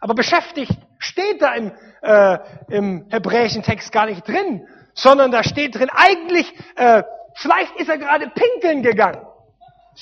[0.00, 1.72] Aber beschäftigt steht da im,
[2.02, 2.38] äh,
[2.68, 7.02] im hebräischen Text gar nicht drin, sondern da steht drin, eigentlich, äh,
[7.34, 9.27] vielleicht ist er gerade pinkeln gegangen.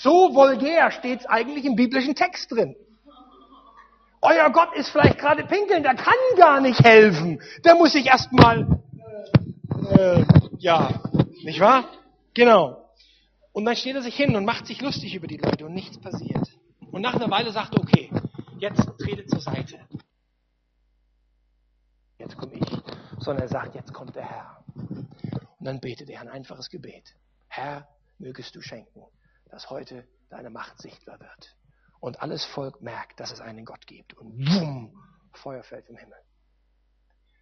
[0.02, 2.76] So vulgär steht es eigentlich im biblischen Text drin.
[4.20, 7.40] Euer Gott ist vielleicht gerade pinkeln, der kann gar nicht helfen.
[7.64, 8.82] Der muss sich erstmal,
[9.88, 10.26] äh, äh,
[10.58, 11.00] ja,
[11.44, 11.88] nicht wahr?
[12.34, 12.90] Genau.
[13.52, 15.98] Und dann steht er sich hin und macht sich lustig über die Leute und nichts
[15.98, 16.46] passiert.
[16.92, 18.10] Und nach einer Weile sagt er, okay,
[18.58, 19.80] jetzt trete zur Seite.
[22.18, 22.68] Jetzt komme ich.
[23.18, 24.62] Sondern er sagt, jetzt kommt der Herr.
[24.74, 27.14] Und dann betet er ein einfaches Gebet.
[27.48, 27.88] Herr,
[28.18, 29.02] mögest du schenken,
[29.50, 31.56] dass heute deine Macht sichtbar wird.
[32.00, 34.14] Und alles Volk merkt, dass es einen Gott gibt.
[34.14, 36.18] Und wumm, Feuer fällt vom Himmel.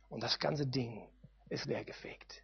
[0.09, 1.09] Und das ganze Ding
[1.49, 2.43] ist leergefegt.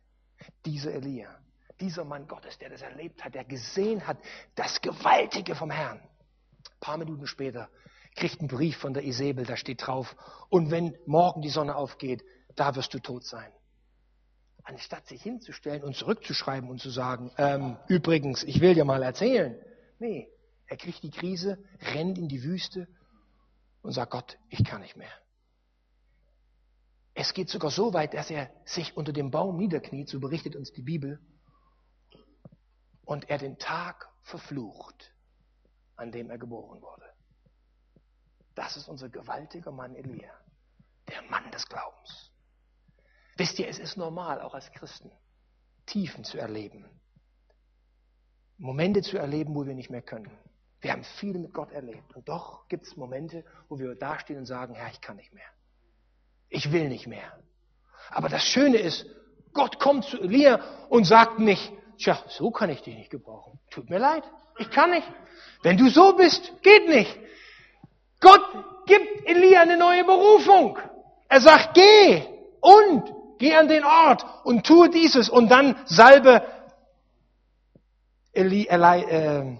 [0.64, 1.38] Dieser Elia,
[1.78, 4.18] dieser Mann Gottes, der das erlebt hat, der gesehen hat,
[4.54, 5.98] das Gewaltige vom Herrn.
[5.98, 7.68] Ein paar Minuten später
[8.16, 10.16] kriegt ein Brief von der Isabel, da steht drauf,
[10.48, 12.24] und wenn morgen die Sonne aufgeht,
[12.56, 13.52] da wirst du tot sein.
[14.70, 19.60] Anstatt sich hinzustellen und zurückzuschreiben und zu sagen, ähm, übrigens, ich will dir mal erzählen.
[19.98, 20.28] Nee,
[20.66, 21.58] er kriegt die Krise,
[21.92, 22.86] rennt in die Wüste
[23.82, 25.10] und sagt, Gott, ich kann nicht mehr.
[27.14, 30.70] Es geht sogar so weit, dass er sich unter dem Baum niederkniet, so berichtet uns
[30.70, 31.18] die Bibel,
[33.04, 35.12] und er den Tag verflucht,
[35.96, 37.12] an dem er geboren wurde.
[38.54, 40.32] Das ist unser gewaltiger Mann Elia,
[41.08, 42.29] der Mann des Glaubens.
[43.40, 45.10] Wisst ihr, es ist normal, auch als Christen,
[45.86, 46.84] Tiefen zu erleben,
[48.58, 50.30] Momente zu erleben, wo wir nicht mehr können.
[50.82, 54.44] Wir haben viel mit Gott erlebt und doch gibt es Momente, wo wir dastehen und
[54.44, 55.48] sagen, Herr, ich kann nicht mehr.
[56.50, 57.32] Ich will nicht mehr.
[58.10, 59.06] Aber das Schöne ist,
[59.54, 60.60] Gott kommt zu Elia
[60.90, 63.58] und sagt nicht, Tja, so kann ich dich nicht gebrauchen.
[63.70, 64.24] Tut mir leid.
[64.58, 65.10] Ich kann nicht.
[65.62, 67.18] Wenn du so bist, geht nicht.
[68.20, 68.42] Gott
[68.84, 70.78] gibt Elia eine neue Berufung.
[71.30, 72.22] Er sagt, geh
[72.60, 76.42] und geh an den Ort und tue dieses und dann salbe
[78.32, 79.58] Eli, Eli, äh,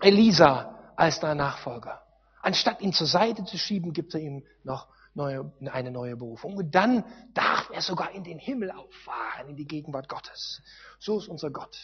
[0.00, 2.02] Elisa als dein Nachfolger.
[2.42, 6.56] Anstatt ihn zur Seite zu schieben, gibt er ihm noch neue, eine neue Berufung.
[6.56, 7.04] Und dann
[7.34, 10.62] darf er sogar in den Himmel auffahren, in die Gegenwart Gottes.
[10.98, 11.76] So ist unser Gott.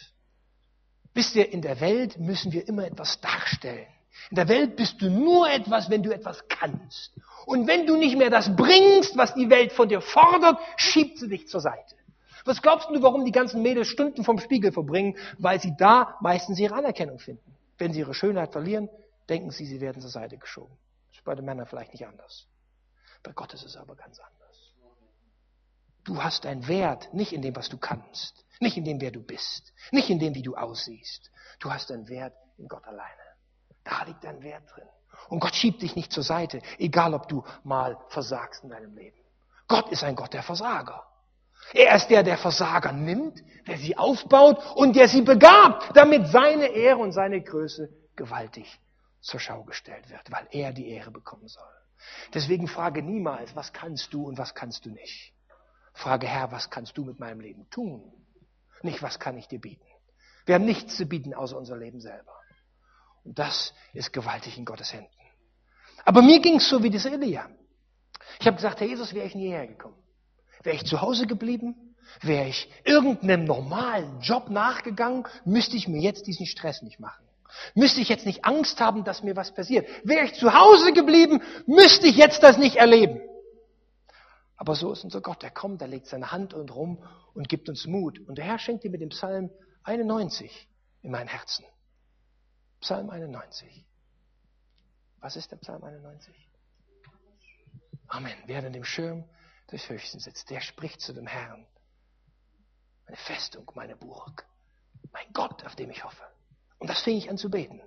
[1.13, 3.87] Wisst ihr, in der Welt müssen wir immer etwas darstellen.
[4.29, 7.13] In der Welt bist du nur etwas, wenn du etwas kannst.
[7.45, 11.29] Und wenn du nicht mehr das bringst, was die Welt von dir fordert, schiebt sie
[11.29, 11.95] dich zur Seite.
[12.45, 15.17] Was glaubst du, warum die ganzen Mädels Stunden vom Spiegel verbringen?
[15.37, 17.55] Weil sie da meistens ihre Anerkennung finden.
[17.77, 18.89] Wenn sie ihre Schönheit verlieren,
[19.29, 20.75] denken sie, sie werden zur Seite geschoben.
[21.09, 22.47] Das ist bei den Männern vielleicht nicht anders.
[23.23, 24.35] Bei Gott ist es aber ganz anders.
[26.03, 29.23] Du hast einen Wert nicht in dem, was du kannst, nicht in dem, wer du
[29.23, 31.31] bist, nicht in dem, wie du aussiehst.
[31.59, 33.24] Du hast einen Wert in Gott alleine.
[33.85, 34.87] Da liegt dein Wert drin.
[35.29, 39.17] Und Gott schiebt dich nicht zur Seite, egal ob du mal versagst in deinem Leben.
[39.67, 41.03] Gott ist ein Gott der Versager.
[41.73, 46.67] Er ist der, der Versager nimmt, der sie aufbaut und der sie begabt, damit seine
[46.67, 48.79] Ehre und seine Größe gewaltig
[49.21, 51.63] zur Schau gestellt wird, weil er die Ehre bekommen soll.
[52.33, 55.33] Deswegen frage niemals, was kannst du und was kannst du nicht.
[55.93, 58.11] Frage, Herr, was kannst du mit meinem Leben tun?
[58.83, 59.85] Nicht, was kann ich dir bieten?
[60.45, 62.33] Wir haben nichts zu bieten außer unser Leben selber.
[63.25, 65.09] Und das ist gewaltig in Gottes Händen.
[66.05, 67.49] Aber mir ging es so wie dieser Elia.
[68.39, 69.97] Ich habe gesagt, Herr Jesus, wäre ich nie hergekommen.
[70.63, 76.27] Wäre ich zu Hause geblieben, wäre ich irgendeinem normalen Job nachgegangen, müsste ich mir jetzt
[76.27, 77.25] diesen Stress nicht machen.
[77.73, 79.87] Müsste ich jetzt nicht Angst haben, dass mir was passiert?
[80.03, 83.21] Wäre ich zu Hause geblieben, müsste ich jetzt das nicht erleben.
[84.57, 85.43] Aber so ist unser Gott.
[85.43, 87.03] Er kommt, er legt seine Hand und rum
[87.33, 88.19] und gibt uns Mut.
[88.27, 89.49] Und der Herr schenkt dir mit dem Psalm
[89.83, 90.67] 91
[91.01, 91.65] in mein Herzen.
[92.85, 93.83] Psalm 91.
[95.19, 96.35] Was ist der Psalm 91?
[98.09, 98.37] Amen.
[98.45, 99.27] Wer an dem Schirm
[99.71, 101.65] des Höchsten sitzt, der spricht zu dem Herrn.
[103.05, 104.45] Meine Festung, meine Burg,
[105.11, 106.21] mein Gott, auf dem ich hoffe.
[106.77, 107.81] Und das fing ich an zu beten.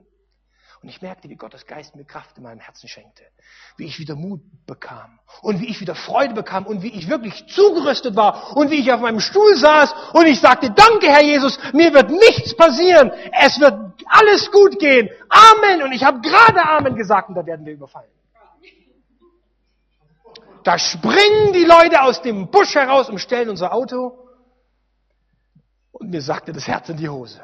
[0.81, 3.25] Und ich merkte, wie Gottes Geist mir Kraft in meinem Herzen schenkte.
[3.77, 5.19] Wie ich wieder Mut bekam.
[5.43, 6.67] Und wie ich wieder Freude bekam.
[6.67, 8.57] Und wie ich wirklich zugerüstet war.
[8.57, 9.93] Und wie ich auf meinem Stuhl saß.
[10.13, 13.11] Und ich sagte, danke Herr Jesus, mir wird nichts passieren.
[13.33, 13.75] Es wird
[14.07, 15.09] alles gut gehen.
[15.29, 15.83] Amen.
[15.83, 18.11] Und ich habe gerade Amen gesagt und da werden wir überfallen.
[20.63, 24.29] Da springen die Leute aus dem Busch heraus und stellen unser Auto.
[25.91, 27.43] Und mir sagte das Herz in die Hose.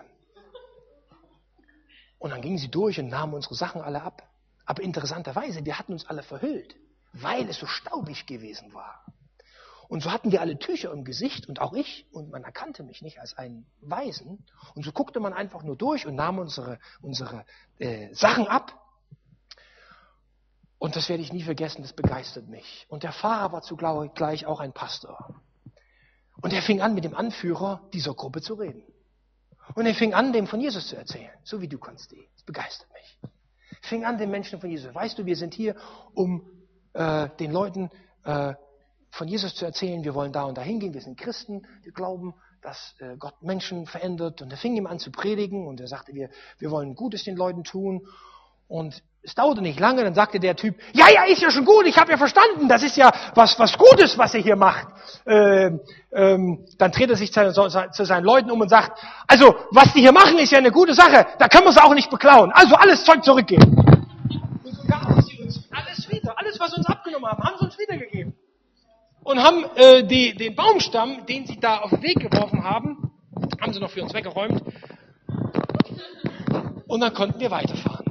[2.25, 4.27] Und dann gingen sie durch und nahmen unsere Sachen alle ab.
[4.65, 6.75] Aber interessanterweise, wir hatten uns alle verhüllt,
[7.13, 9.05] weil es so staubig gewesen war.
[9.89, 13.03] Und so hatten wir alle Tücher im Gesicht und auch ich, und man erkannte mich
[13.03, 14.43] nicht als einen Weisen.
[14.75, 17.45] Und so guckte man einfach nur durch und nahm unsere, unsere
[17.79, 18.73] äh, Sachen ab.
[20.79, 22.87] Und das werde ich nie vergessen, das begeistert mich.
[22.89, 25.43] Und der Fahrer war zugleich auch ein Pastor.
[26.41, 28.83] Und er fing an, mit dem Anführer dieser Gruppe zu reden.
[29.75, 32.29] Und er fing an, dem von Jesus zu erzählen, so wie du, Konsti.
[32.35, 33.31] Das begeistert mich.
[33.83, 34.95] Fing an, den Menschen von Jesus.
[34.95, 35.75] Weißt du, wir sind hier,
[36.15, 36.47] um
[36.93, 37.91] äh, den Leuten
[38.25, 38.55] äh,
[39.11, 40.05] von Jesus zu erzählen.
[40.05, 40.95] Wir wollen da und da hingehen.
[40.95, 41.67] Wir sind Christen.
[41.83, 44.43] Wir glauben, dass äh, Gott Menschen verändert.
[44.43, 47.37] Und er fing ihm an zu predigen und er sagte, wir, wir wollen Gutes den
[47.37, 48.07] Leuten tun.
[48.69, 51.87] Und es dauerte nicht lange, dann sagte der Typ, ja, ja, ist ja schon gut,
[51.87, 54.87] ich habe ja verstanden, das ist ja was, was Gutes, was er hier macht.
[55.27, 55.81] Ähm,
[56.13, 60.01] ähm, dann dreht er sich zu, zu seinen Leuten um und sagt, also, was die
[60.01, 62.53] hier machen, ist ja eine gute Sache, da können wir es auch nicht beklauen.
[62.53, 63.75] Also alles Zeug zurückgeben.
[64.63, 67.65] Und so gaben sie uns alles wieder, alles, was sie uns abgenommen haben, haben sie
[67.65, 68.35] uns wiedergegeben.
[69.23, 73.11] Und haben äh, die, den Baumstamm, den sie da auf den Weg geworfen haben,
[73.59, 74.63] haben sie noch für uns weggeräumt.
[76.87, 78.04] Und dann konnten wir weiterfahren.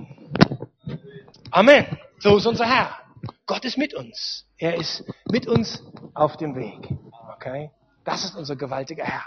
[1.53, 1.85] Amen.
[2.17, 2.97] So ist unser Herr.
[3.45, 4.47] Gott ist mit uns.
[4.57, 5.83] Er ist mit uns
[6.15, 6.89] auf dem Weg.
[7.35, 7.69] Okay?
[8.03, 9.21] Das ist unser gewaltiger Herr.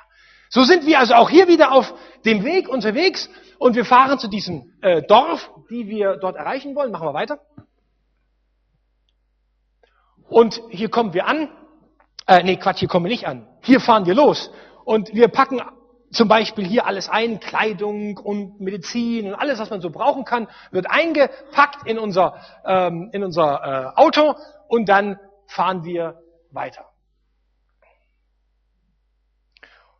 [0.48, 4.26] So sind wir also auch hier wieder auf dem Weg unterwegs und wir fahren zu
[4.26, 6.90] diesem äh, Dorf, die wir dort erreichen wollen.
[6.90, 7.38] Machen wir weiter.
[10.28, 11.48] Und hier kommen wir an.
[12.26, 13.46] Äh, nee, Quatsch, hier kommen wir nicht an.
[13.62, 14.50] Hier fahren wir los.
[14.84, 15.62] Und wir packen
[16.16, 20.48] zum Beispiel hier alles ein, Kleidung und Medizin und alles, was man so brauchen kann,
[20.70, 24.34] wird eingepackt in unser, ähm, in unser äh, Auto
[24.68, 26.86] und dann fahren wir weiter.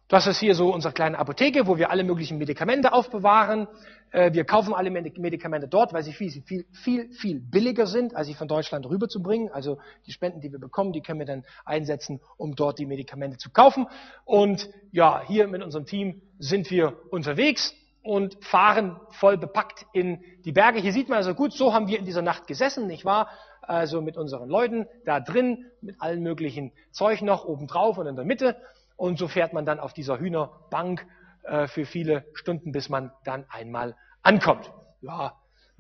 [0.09, 3.67] Das ist hier so unsere kleine Apotheke, wo wir alle möglichen Medikamente aufbewahren.
[4.13, 8.29] Äh, wir kaufen alle Medikamente dort, weil sie viel, viel, viel, viel billiger sind, als
[8.29, 9.51] sie von Deutschland rüberzubringen.
[9.51, 13.37] Also die Spenden, die wir bekommen, die können wir dann einsetzen, um dort die Medikamente
[13.37, 13.89] zu kaufen.
[14.25, 20.53] Und ja, hier mit unserem Team sind wir unterwegs und fahren voll bepackt in die
[20.53, 20.79] Berge.
[20.79, 23.29] Hier sieht man also gut, so haben wir in dieser Nacht gesessen, nicht wahr?
[23.61, 28.25] Also mit unseren Leuten da drin, mit allen möglichen Zeug noch obendrauf und in der
[28.25, 28.55] Mitte.
[28.97, 31.07] Und so fährt man dann auf dieser Hühnerbank
[31.45, 34.71] äh, für viele Stunden, bis man dann einmal ankommt.
[35.03, 35.35] Ja,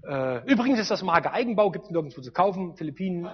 [0.07, 2.77] äh, übrigens ist das Marke Eigenbau, gibt es nirgendwo zu kaufen.
[2.77, 3.29] Philippinen,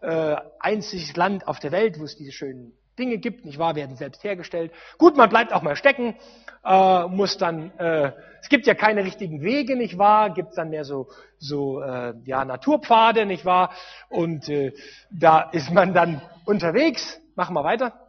[0.00, 3.96] äh, einziges Land auf der Welt, wo es diese schönen Dinge gibt, nicht wahr, werden
[3.96, 4.72] selbst hergestellt.
[4.98, 6.16] Gut, man bleibt auch mal stecken,
[6.64, 10.84] äh, muss dann, äh, es gibt ja keine richtigen Wege, nicht wahr, gibt dann mehr
[10.84, 11.08] so,
[11.38, 13.70] so äh, ja, Naturpfade, nicht wahr,
[14.08, 14.72] und äh,
[15.10, 17.20] da ist man dann unterwegs.
[17.34, 18.05] Machen wir weiter.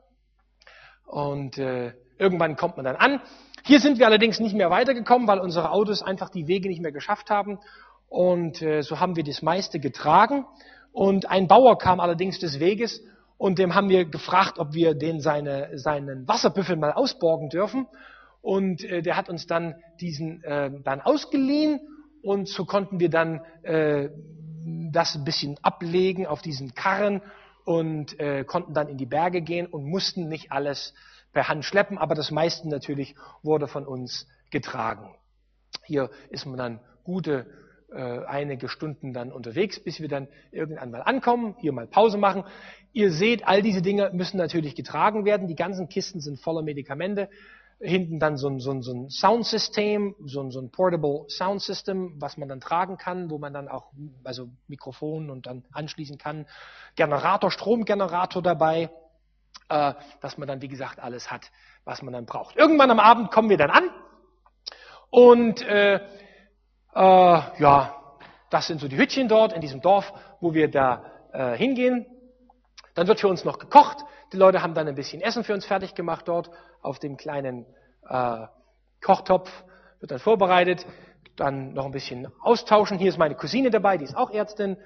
[1.08, 3.22] Und äh, irgendwann kommt man dann an.
[3.64, 6.92] Hier sind wir allerdings nicht mehr weitergekommen, weil unsere Autos einfach die Wege nicht mehr
[6.92, 7.60] geschafft haben.
[8.08, 10.46] Und äh, so haben wir das meiste getragen.
[10.92, 13.02] Und ein Bauer kam allerdings des Weges
[13.38, 17.88] und dem haben wir gefragt, ob wir den seine, seinen Wasserbüffel mal ausborgen dürfen.
[18.42, 21.80] Und äh, der hat uns dann diesen äh, dann ausgeliehen
[22.22, 24.10] und so konnten wir dann äh,
[24.92, 27.22] das ein bisschen ablegen auf diesen Karren
[27.68, 30.94] und äh, konnten dann in die Berge gehen und mussten nicht alles
[31.34, 33.14] per Hand schleppen, aber das meiste natürlich
[33.44, 35.14] wurde von uns getragen.
[35.84, 37.46] Hier ist man dann gute
[37.92, 42.46] äh, einige Stunden dann unterwegs, bis wir dann irgendwann mal ankommen, hier mal Pause machen.
[42.94, 45.50] Ihr seht, all diese Dinge müssen natürlich getragen werden.
[45.50, 47.30] Die ganzen Kisten sind voller Medikamente
[47.80, 51.62] hinten dann so ein, so ein, so ein Soundsystem, so ein, so ein Portable Sound
[51.62, 53.92] System, was man dann tragen kann, wo man dann auch
[54.24, 56.48] also Mikrofon und dann anschließen kann.
[56.96, 58.90] Generator, Stromgenerator dabei,
[59.70, 61.52] äh, dass man dann, wie gesagt, alles hat,
[61.86, 62.56] was man dann braucht.
[62.56, 63.90] Irgendwann am Abend kommen wir dann an
[65.10, 66.02] und äh, äh,
[66.96, 67.96] ja,
[68.50, 70.12] das sind so die Hütchen dort in diesem Dorf,
[70.42, 72.08] wo wir da äh, hingehen.
[72.96, 73.98] Dann wird für uns noch gekocht.
[74.34, 76.50] Die Leute haben dann ein bisschen Essen für uns fertig gemacht dort
[76.82, 77.66] auf dem kleinen
[78.08, 78.48] äh,
[79.02, 79.50] Kochtopf,
[80.00, 80.86] wird dann vorbereitet,
[81.36, 82.98] dann noch ein bisschen austauschen.
[82.98, 84.78] Hier ist meine Cousine dabei, die ist auch Ärztin,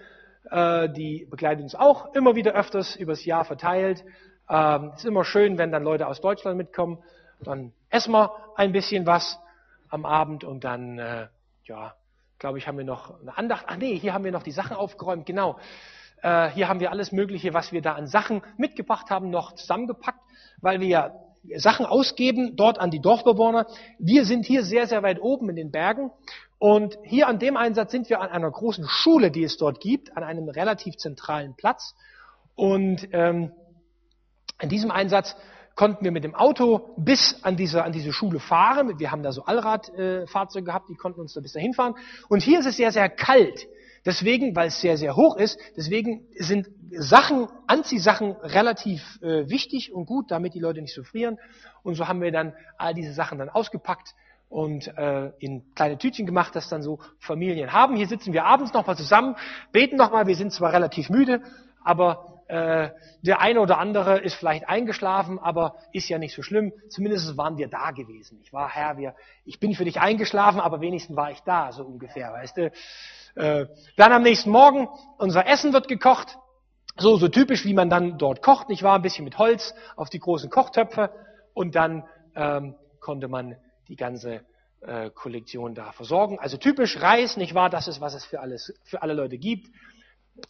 [0.49, 4.03] äh, die begleitet uns auch immer wieder öfters übers Jahr verteilt.
[4.49, 7.01] Ähm, ist immer schön, wenn dann Leute aus Deutschland mitkommen.
[7.39, 9.39] Dann essen wir ein bisschen was
[9.89, 11.27] am Abend und dann, äh,
[11.63, 11.95] ja,
[12.37, 13.65] glaube ich, haben wir noch eine Andacht.
[13.67, 15.57] Ach nee, hier haben wir noch die Sachen aufgeräumt, genau.
[16.21, 20.19] Äh, hier haben wir alles Mögliche, was wir da an Sachen mitgebracht haben, noch zusammengepackt,
[20.61, 21.11] weil wir ja
[21.55, 23.65] Sachen ausgeben dort an die Dorfbewohner.
[23.97, 26.11] Wir sind hier sehr, sehr weit oben in den Bergen
[26.59, 30.15] und hier an dem Einsatz sind wir an einer großen Schule, die es dort gibt,
[30.15, 31.95] an einem relativ zentralen Platz.
[32.53, 33.51] Und ähm,
[34.61, 35.35] in diesem Einsatz
[35.73, 38.99] konnten wir mit dem Auto bis an diese, an diese Schule fahren.
[38.99, 41.95] Wir haben da so Allradfahrzeuge äh, gehabt, die konnten uns da bis dahin fahren.
[42.29, 43.67] Und hier ist es sehr, sehr kalt.
[44.05, 50.05] Deswegen, weil es sehr, sehr hoch ist, deswegen sind Sachen, Anziehsachen relativ äh, wichtig und
[50.05, 51.37] gut, damit die Leute nicht so frieren.
[51.83, 54.15] Und so haben wir dann all diese Sachen dann ausgepackt
[54.49, 57.95] und äh, in kleine Tütchen gemacht, das dann so Familien haben.
[57.95, 59.35] Hier sitzen wir abends nochmal zusammen,
[59.71, 61.41] beten nochmal, wir sind zwar relativ müde,
[61.83, 62.89] aber äh,
[63.21, 66.73] der eine oder andere ist vielleicht eingeschlafen, aber ist ja nicht so schlimm.
[66.89, 68.39] Zumindest waren wir da gewesen.
[68.43, 71.85] Ich war Herr, wir, ich bin für dich eingeschlafen, aber wenigstens war ich da, so
[71.85, 72.71] ungefähr, weißt du.
[73.35, 73.67] Äh,
[73.97, 76.37] dann am nächsten Morgen, unser Essen wird gekocht.
[76.97, 78.95] So, so typisch, wie man dann dort kocht, nicht wahr?
[78.95, 81.09] Ein bisschen mit Holz auf die großen Kochtöpfe
[81.53, 82.03] und dann
[82.35, 83.55] ähm, konnte man
[83.87, 84.41] die ganze
[84.81, 86.39] äh, Kollektion da versorgen.
[86.39, 87.69] Also typisch Reis, nicht wahr?
[87.69, 89.67] Das ist, was es für, alles, für alle Leute gibt.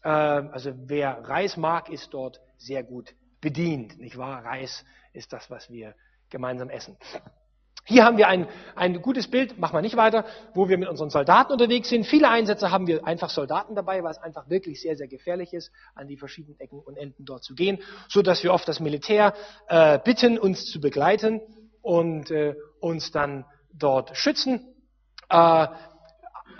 [0.03, 4.43] Äh, also wer Reis mag, ist dort sehr gut bedient, nicht wahr?
[4.43, 5.95] Reis ist das, was wir
[6.29, 6.97] gemeinsam essen.
[7.83, 11.09] Hier haben wir ein, ein gutes Bild, machen wir nicht weiter, wo wir mit unseren
[11.09, 12.05] Soldaten unterwegs sind.
[12.05, 15.71] Viele Einsätze haben wir einfach Soldaten dabei, weil es einfach wirklich sehr, sehr gefährlich ist,
[15.95, 19.33] an die verschiedenen Ecken und Enden dort zu gehen, so dass wir oft das Militär
[19.67, 21.41] äh, bitten, uns zu begleiten
[21.81, 24.75] und äh, uns dann dort schützen.
[25.29, 25.67] Äh,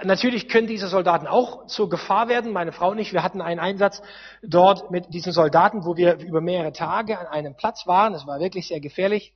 [0.03, 2.51] natürlich können diese Soldaten auch zur Gefahr werden.
[2.51, 4.01] Meine Frau und ich, wir hatten einen Einsatz
[4.41, 8.15] dort mit diesen Soldaten, wo wir über mehrere Tage an einem Platz waren.
[8.15, 9.35] Es war wirklich sehr gefährlich.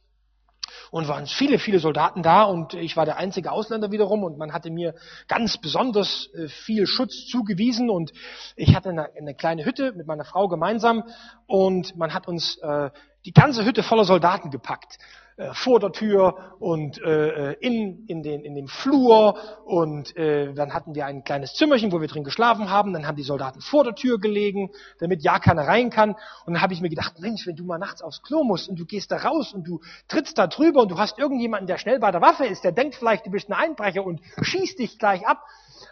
[0.96, 2.44] Und waren viele, viele Soldaten da.
[2.44, 4.24] Und ich war der einzige Ausländer wiederum.
[4.24, 4.96] Und man hatte mir
[5.28, 7.90] ganz besonders äh, viel Schutz zugewiesen.
[7.90, 8.14] Und
[8.56, 11.04] ich hatte eine, eine kleine Hütte mit meiner Frau gemeinsam.
[11.48, 12.92] Und man hat uns äh,
[13.26, 14.98] die ganze Hütte voller Soldaten gepackt
[15.38, 20.74] äh, vor der Tür und äh, in, in, den, in dem Flur und äh, dann
[20.74, 22.94] hatten wir ein kleines Zimmerchen, wo wir drin geschlafen haben.
[22.94, 26.12] Dann haben die Soldaten vor der Tür gelegen, damit ja keiner rein kann.
[26.46, 28.80] Und dann habe ich mir gedacht, Mensch, wenn du mal nachts aufs Klo musst und
[28.80, 32.00] du gehst da raus und du trittst da drüber und du hast irgendjemanden, der schnell
[32.00, 35.28] bei der Waffe ist, der denkt vielleicht, du bist ein Einbrecher und schießt dich gleich
[35.28, 35.42] ab.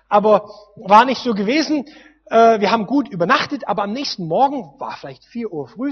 [0.07, 1.85] Aber war nicht so gewesen.
[2.27, 5.91] Äh, wir haben gut übernachtet, aber am nächsten Morgen, war vielleicht vier Uhr früh,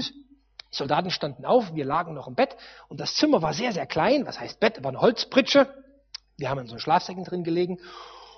[0.72, 2.56] die Soldaten standen auf, wir lagen noch im Bett
[2.88, 4.26] und das Zimmer war sehr, sehr klein.
[4.26, 4.82] Was heißt Bett?
[4.82, 5.68] War eine Holzpritsche.
[6.38, 7.78] Wir haben in so einem Schlafsäcken drin gelegen.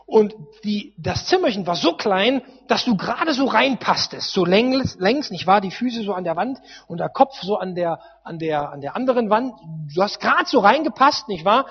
[0.06, 5.30] Und die, das Zimmerchen war so klein, dass du gerade so reinpasstest, so längs, längs,
[5.30, 5.60] nicht wahr?
[5.60, 6.58] Die Füße so an der Wand
[6.88, 9.54] und der Kopf so an der, an der, an der anderen Wand.
[9.94, 11.66] Du hast gerade so reingepasst, nicht wahr?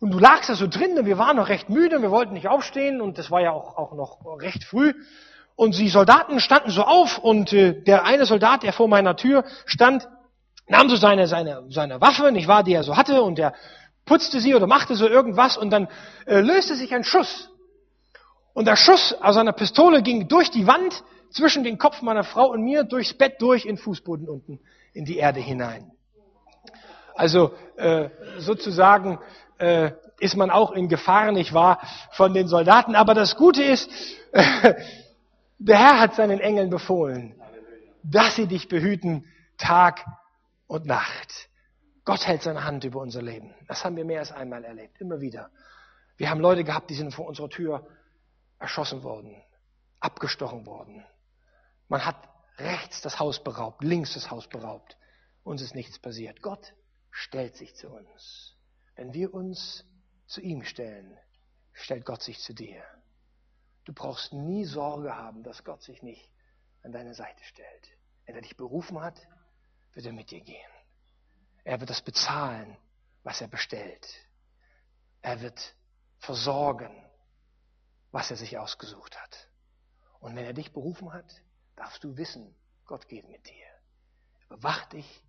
[0.00, 2.48] Und du lagst da so drin und wir waren noch recht müde, wir wollten nicht
[2.48, 4.92] aufstehen und das war ja auch, auch noch recht früh.
[5.58, 9.42] Und die Soldaten standen so auf und äh, der eine Soldat, der vor meiner Tür
[9.66, 10.08] stand,
[10.68, 13.54] nahm so seine, seine, seine Waffe, nicht wahr, die er so hatte, und der
[14.06, 15.88] putzte sie oder machte so irgendwas und dann
[16.26, 17.50] äh, löste sich ein Schuss.
[18.54, 21.02] Und der Schuss aus seiner Pistole ging durch die Wand
[21.32, 24.60] zwischen den Kopf meiner Frau und mir, durchs Bett durch, in Fußboden unten,
[24.92, 25.90] in die Erde hinein.
[27.16, 29.18] Also äh, sozusagen
[29.58, 29.90] äh,
[30.20, 31.80] ist man auch in Gefahr, nicht wahr,
[32.12, 32.94] von den Soldaten.
[32.94, 33.90] Aber das Gute ist,
[34.30, 34.74] äh,
[35.58, 37.34] Der Herr hat seinen Engeln befohlen,
[38.04, 40.04] dass sie dich behüten Tag
[40.68, 41.48] und Nacht.
[42.04, 43.52] Gott hält seine Hand über unser Leben.
[43.66, 45.50] Das haben wir mehr als einmal erlebt, immer wieder.
[46.16, 47.86] Wir haben Leute gehabt, die sind vor unserer Tür
[48.60, 49.36] erschossen worden,
[49.98, 51.04] abgestochen worden.
[51.88, 52.16] Man hat
[52.58, 54.96] rechts das Haus beraubt, links das Haus beraubt.
[55.42, 56.40] Uns ist nichts passiert.
[56.40, 56.72] Gott
[57.10, 58.56] stellt sich zu uns.
[58.94, 59.84] Wenn wir uns
[60.26, 61.16] zu ihm stellen,
[61.72, 62.82] stellt Gott sich zu dir.
[63.88, 66.30] Du brauchst nie Sorge haben, dass Gott sich nicht
[66.82, 67.88] an deine Seite stellt.
[68.26, 69.26] Wenn er dich berufen hat,
[69.94, 70.70] wird er mit dir gehen.
[71.64, 72.76] Er wird das bezahlen,
[73.22, 74.06] was er bestellt.
[75.22, 75.74] Er wird
[76.18, 77.02] versorgen,
[78.10, 79.48] was er sich ausgesucht hat.
[80.20, 81.40] Und wenn er dich berufen hat,
[81.74, 83.66] darfst du wissen, Gott geht mit dir.
[84.40, 85.24] Er bewacht dich,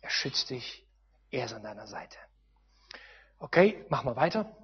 [0.00, 0.88] er schützt dich,
[1.30, 2.16] er ist an deiner Seite.
[3.38, 4.56] Okay, machen wir weiter.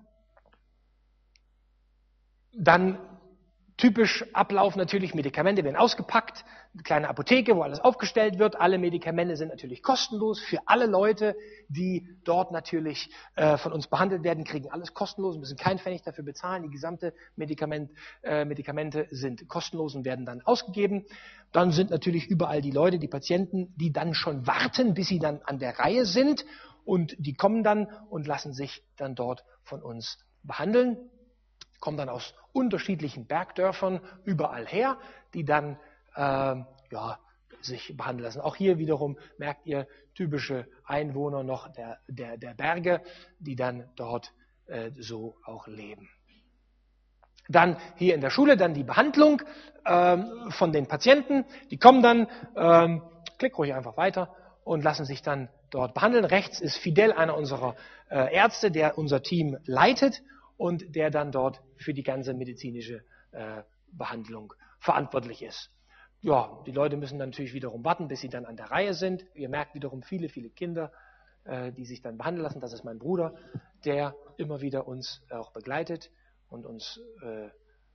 [2.54, 3.13] Dann
[3.84, 8.58] Typisch Ablauf natürlich, Medikamente werden ausgepackt, eine kleine Apotheke, wo alles aufgestellt wird.
[8.58, 11.36] Alle Medikamente sind natürlich kostenlos für alle Leute,
[11.68, 16.24] die dort natürlich äh, von uns behandelt werden, kriegen alles kostenlos, müssen keinen Pfennig dafür
[16.24, 16.62] bezahlen.
[16.62, 17.90] Die gesamte Medikament,
[18.22, 21.04] äh, Medikamente sind kostenlos und werden dann ausgegeben.
[21.52, 25.42] Dann sind natürlich überall die Leute, die Patienten, die dann schon warten, bis sie dann
[25.44, 26.46] an der Reihe sind
[26.86, 31.10] und die kommen dann und lassen sich dann dort von uns behandeln
[31.84, 34.96] kommen dann aus unterschiedlichen Bergdörfern überall her,
[35.34, 35.78] die dann
[36.14, 36.56] äh,
[36.90, 37.18] ja,
[37.60, 38.40] sich behandeln lassen.
[38.40, 43.02] Auch hier wiederum merkt ihr typische Einwohner noch der, der, der Berge,
[43.38, 44.32] die dann dort
[44.64, 46.08] äh, so auch leben.
[47.50, 49.42] Dann hier in der Schule dann die Behandlung
[49.84, 51.44] ähm, von den Patienten.
[51.70, 53.02] Die kommen dann, ähm,
[53.36, 54.34] klick ruhig einfach weiter
[54.64, 56.24] und lassen sich dann dort behandeln.
[56.24, 57.76] Rechts ist Fidel, einer unserer
[58.08, 60.22] äh, Ärzte, der unser Team leitet
[60.56, 63.62] und der dann dort für die ganze medizinische äh,
[63.92, 65.70] Behandlung verantwortlich ist.
[66.20, 69.26] Ja, die Leute müssen natürlich wiederum warten, bis sie dann an der Reihe sind.
[69.34, 70.90] Ihr merkt wiederum viele, viele Kinder,
[71.44, 72.60] äh, die sich dann behandeln lassen.
[72.60, 73.34] Das ist mein Bruder,
[73.84, 76.10] der immer wieder uns auch begleitet
[76.48, 77.48] und uns äh,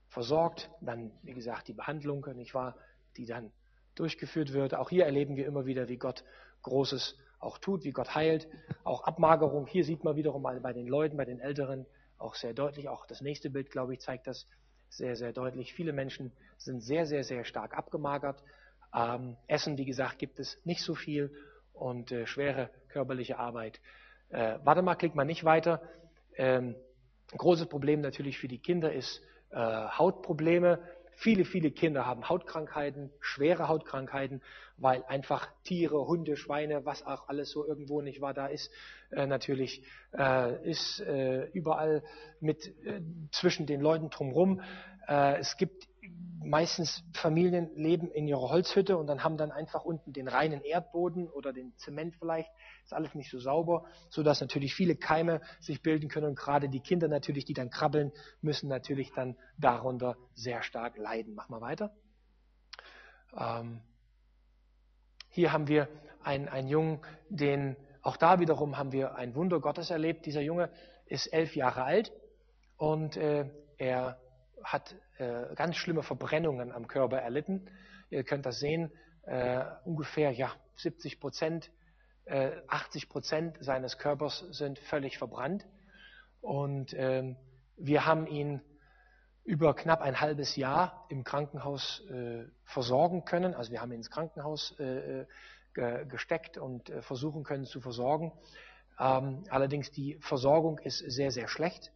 [0.08, 0.70] versorgt.
[0.82, 2.76] Dann, wie gesagt, die Behandlung, nicht wahr,
[3.18, 3.52] die dann
[3.96, 4.76] durchgeführt wird.
[4.76, 6.24] Auch hier erleben wir immer wieder, wie Gott
[6.62, 8.48] Großes auch tut, wie Gott heilt.
[8.84, 9.66] Auch Abmagerung.
[9.66, 11.86] Hier sieht man wiederum bei den Leuten, bei den Älteren,
[12.20, 12.90] auch sehr deutlich.
[12.90, 14.46] Auch das nächste Bild, glaube ich, zeigt das
[14.90, 15.74] sehr, sehr deutlich.
[15.74, 18.44] Viele Menschen sind sehr, sehr, sehr stark abgemagert.
[18.94, 21.34] Ähm, Essen, wie gesagt, gibt es nicht so viel
[21.74, 23.80] und äh, schwere körperliche Arbeit
[24.32, 25.82] Äh, warte mal, klick mal nicht weiter.
[26.36, 26.76] Ähm,
[27.36, 30.80] großes Problem natürlich für die Kinder ist äh, Hautprobleme.
[31.22, 34.42] Viele, viele Kinder haben Hautkrankheiten, schwere Hautkrankheiten,
[34.78, 38.72] weil einfach Tiere, Hunde, Schweine, was auch alles so irgendwo nicht wahr da ist,
[39.12, 39.84] äh, natürlich
[40.18, 42.04] äh, ist äh, überall
[42.40, 43.02] mit äh,
[43.34, 44.62] zwischen den Leuten drumherum.
[45.10, 45.89] Äh, es gibt
[46.44, 51.28] meistens Familien leben in ihrer Holzhütte und dann haben dann einfach unten den reinen Erdboden
[51.30, 52.50] oder den Zement vielleicht,
[52.84, 56.70] ist alles nicht so sauber, so dass natürlich viele Keime sich bilden können und gerade
[56.70, 58.12] die Kinder natürlich, die dann krabbeln,
[58.42, 61.36] müssen natürlich dann darunter sehr stark leiden.
[61.36, 61.94] Mach mal weiter.
[63.38, 63.82] Ähm,
[65.30, 65.88] hier haben wir
[66.24, 67.00] einen, einen Jungen,
[67.30, 70.26] den, auch da wiederum haben wir ein Wunder Gottes erlebt.
[70.26, 70.72] Dieser Junge
[71.06, 72.12] ist elf Jahre alt
[72.78, 74.20] und äh, er
[74.64, 77.70] hat äh, ganz schlimme Verbrennungen am Körper erlitten.
[78.10, 78.92] Ihr könnt das sehen,
[79.24, 81.72] äh, ungefähr ja, 70 Prozent,
[82.26, 85.66] äh, 80 Prozent seines Körpers sind völlig verbrannt.
[86.42, 87.36] Und ähm,
[87.78, 88.62] wir haben ihn
[89.44, 93.54] über knapp ein halbes Jahr im Krankenhaus äh, versorgen können.
[93.54, 95.26] Also wir haben ihn ins Krankenhaus äh,
[95.74, 98.32] ge gesteckt und äh, versuchen können zu versorgen.
[99.00, 101.92] Ähm, allerdings die Versorgung ist sehr, sehr schlecht.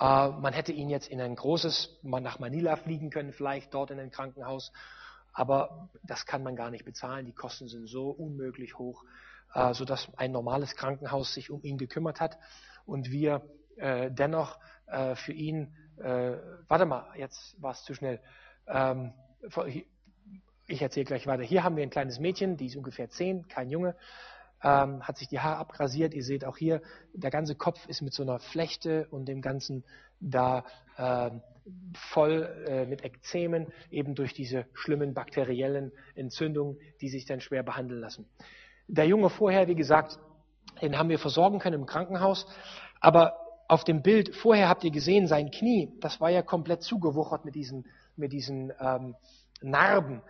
[0.00, 4.00] Äh, man hätte ihn jetzt in ein großes, nach Manila fliegen können, vielleicht dort in
[4.00, 4.72] ein Krankenhaus.
[5.32, 7.26] Aber das kann man gar nicht bezahlen.
[7.26, 9.04] Die Kosten sind so unmöglich hoch,
[9.54, 12.38] äh, sodass ein normales Krankenhaus sich um ihn gekümmert hat
[12.86, 13.42] und wir
[13.76, 14.58] äh, dennoch
[15.14, 18.20] für ihn, warte mal, jetzt war es zu schnell.
[18.66, 19.12] Ähm,
[20.66, 21.44] ich erzähle gleich weiter.
[21.44, 23.94] Hier haben wir ein kleines Mädchen, die ist ungefähr zehn, kein Junge
[24.62, 26.14] ähm, hat sich die Haare abrasiert.
[26.14, 26.82] Ihr seht auch hier,
[27.12, 29.84] der ganze Kopf ist mit so einer Flechte und dem Ganzen
[30.20, 30.64] da
[30.96, 31.30] äh,
[31.94, 38.00] voll äh, mit Ekzemen, eben durch diese schlimmen bakteriellen Entzündungen, die sich dann schwer behandeln
[38.00, 38.28] lassen.
[38.88, 40.18] Der Junge vorher, wie gesagt,
[40.82, 42.46] den haben wir versorgen können im Krankenhaus,
[43.00, 43.36] aber
[43.68, 47.54] auf dem Bild vorher habt ihr gesehen, sein Knie, das war ja komplett zugewuchert mit
[47.54, 49.14] diesen, mit diesen ähm,
[49.62, 50.22] Narben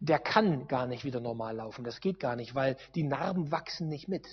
[0.00, 1.84] der kann gar nicht wieder normal laufen.
[1.84, 4.26] Das geht gar nicht, weil die Narben wachsen nicht mit.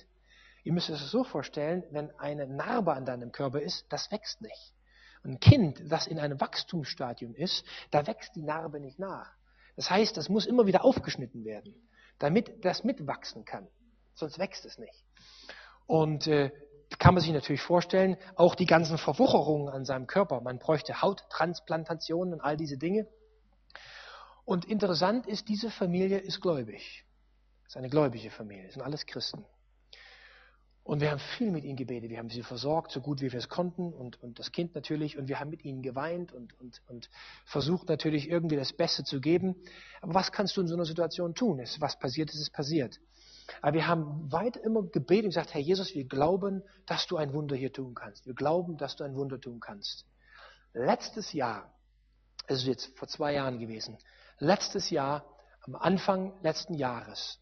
[0.63, 4.73] Ihr müsst es so vorstellen, wenn eine Narbe an deinem Körper ist, das wächst nicht.
[5.25, 9.31] ein Kind, das in einem Wachstumsstadium ist, da wächst die Narbe nicht nach.
[9.77, 11.73] Das heißt, das muss immer wieder aufgeschnitten werden,
[12.19, 13.67] damit das mitwachsen kann.
[14.13, 15.05] Sonst wächst es nicht.
[15.87, 16.51] Und äh,
[16.99, 20.41] kann man sich natürlich vorstellen, auch die ganzen Verwucherungen an seinem Körper.
[20.41, 23.07] Man bräuchte Hauttransplantationen und all diese Dinge.
[24.45, 27.05] Und interessant ist, diese Familie ist gläubig.
[27.65, 29.45] Es ist eine gläubige Familie, es sind alles Christen.
[30.83, 33.39] Und wir haben viel mit ihnen gebetet, wir haben sie versorgt, so gut wie wir
[33.39, 36.81] es konnten und, und das Kind natürlich und wir haben mit ihnen geweint und, und,
[36.89, 37.09] und
[37.45, 39.55] versucht natürlich irgendwie das Beste zu geben.
[40.01, 41.59] Aber was kannst du in so einer Situation tun?
[41.59, 42.99] Es, was passiert ist, ist passiert.
[43.61, 47.33] Aber wir haben weit immer gebetet und gesagt, Herr Jesus, wir glauben, dass du ein
[47.33, 48.25] Wunder hier tun kannst.
[48.25, 50.05] Wir glauben, dass du ein Wunder tun kannst.
[50.73, 51.73] Letztes Jahr,
[52.47, 53.97] es ist jetzt vor zwei Jahren gewesen,
[54.39, 55.25] letztes Jahr,
[55.61, 57.39] am Anfang letzten Jahres,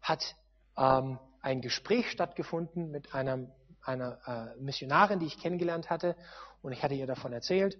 [0.00, 0.36] hat
[0.76, 3.48] ähm, ein Gespräch stattgefunden mit einer,
[3.82, 6.16] einer äh, Missionarin, die ich kennengelernt hatte.
[6.62, 7.76] Und ich hatte ihr davon erzählt.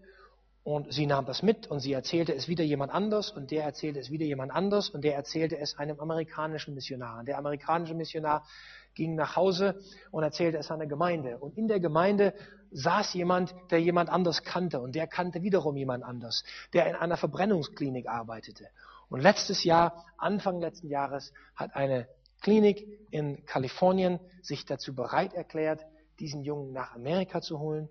[0.64, 3.98] Und sie nahm das mit und sie erzählte es wieder jemand anders und der erzählte
[3.98, 7.18] es wieder jemand anders und der erzählte es einem amerikanischen Missionar.
[7.18, 8.46] Und der amerikanische Missionar
[8.94, 9.80] ging nach Hause
[10.12, 11.38] und erzählte es einer Gemeinde.
[11.38, 12.32] Und in der Gemeinde
[12.70, 17.16] saß jemand, der jemand anders kannte und der kannte wiederum jemand anders, der in einer
[17.16, 18.68] Verbrennungsklinik arbeitete.
[19.08, 22.06] Und letztes Jahr, Anfang letzten Jahres, hat eine
[22.40, 25.84] Klinik in Kalifornien sich dazu bereit erklärt,
[26.20, 27.88] diesen Jungen nach Amerika zu holen,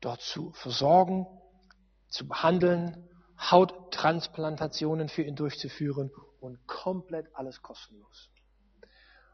[0.00, 1.26] dort zu versorgen,
[2.16, 6.10] zu behandeln, Hauttransplantationen für ihn durchzuführen
[6.40, 8.30] und komplett alles kostenlos.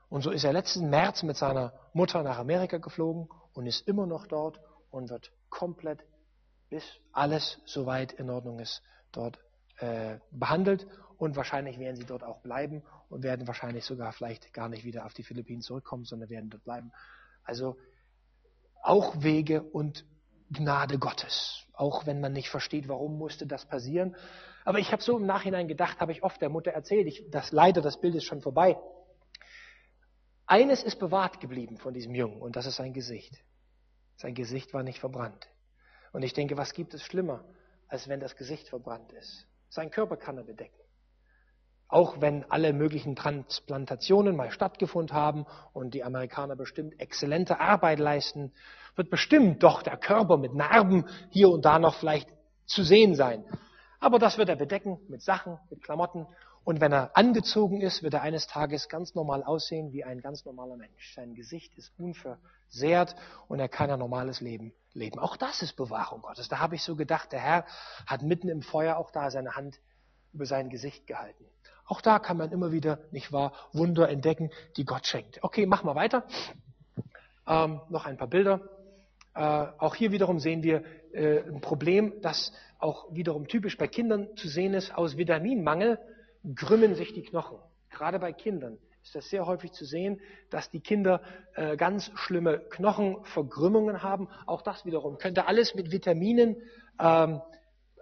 [0.09, 4.07] Und so ist er letzten März mit seiner Mutter nach Amerika geflogen und ist immer
[4.07, 4.61] noch dort
[4.91, 6.05] und wird komplett,
[6.69, 8.83] bis alles soweit in Ordnung ist,
[9.13, 9.39] dort
[9.79, 10.87] äh, behandelt.
[11.17, 15.07] Und wahrscheinlich werden sie dort auch bleiben und werden wahrscheinlich sogar vielleicht gar nicht wieder
[15.07, 16.93] auf die Philippinen zurückkommen, sondern werden dort bleiben.
[17.45, 17.77] Also
[18.83, 20.05] auch Wege und
[20.53, 21.67] Gnade Gottes.
[21.73, 24.15] Auch wenn man nicht versteht, warum musste das passieren.
[24.65, 27.53] Aber ich habe so im Nachhinein gedacht, habe ich oft der Mutter erzählt, ich, das
[27.53, 28.79] leider, das Bild ist schon vorbei.
[30.47, 33.43] Eines ist bewahrt geblieben von diesem Jungen und das ist sein Gesicht.
[34.17, 35.49] Sein Gesicht war nicht verbrannt.
[36.13, 37.45] Und ich denke, was gibt es schlimmer,
[37.89, 39.47] als wenn das Gesicht verbrannt ist?
[39.71, 40.82] Sein Körper kann er bedecken.
[41.93, 45.45] Auch wenn alle möglichen Transplantationen mal stattgefunden haben
[45.75, 48.51] und die Amerikaner bestimmt exzellente Arbeit leisten,
[48.97, 52.31] wird bestimmt doch der Körper mit Narben hier und da noch vielleicht
[52.65, 53.45] zu sehen sein.
[54.01, 56.27] Aber das wird er bedecken mit Sachen, mit Klamotten
[56.65, 60.47] Und wenn er angezogen ist, wird er eines Tages ganz normal aussehen wie ein ganz
[60.47, 61.13] normaler Mensch.
[61.15, 63.17] Sein Gesicht ist unversehrt
[63.49, 65.19] und er kann ein normales Leben leben.
[65.19, 66.49] Auch das ist Bewahrung Gottes.
[66.49, 67.67] Da habe ich so gedacht, der Herr
[68.07, 69.79] hat mitten im Feuer auch da seine Hand
[70.33, 71.45] über sein Gesicht gehalten.
[71.93, 75.45] Auch da kann man immer wieder, nicht wahr, Wunder entdecken, die Gott schenkt.
[75.45, 76.25] Okay, machen wir weiter.
[77.47, 78.63] Ähm, noch ein paar Bilder.
[79.35, 84.35] Äh, auch hier wiederum sehen wir äh, ein Problem, das auch wiederum typisch bei Kindern
[84.37, 84.95] zu sehen ist.
[84.95, 85.99] Aus Vitaminmangel
[86.55, 87.59] krümmen sich die Knochen.
[87.91, 91.21] Gerade bei Kindern ist das sehr häufig zu sehen, dass die Kinder
[91.57, 94.31] äh, ganz schlimme Knochenverkrümmungen haben.
[94.47, 96.57] Auch das wiederum könnte alles mit Vitaminen
[96.99, 97.43] ähm,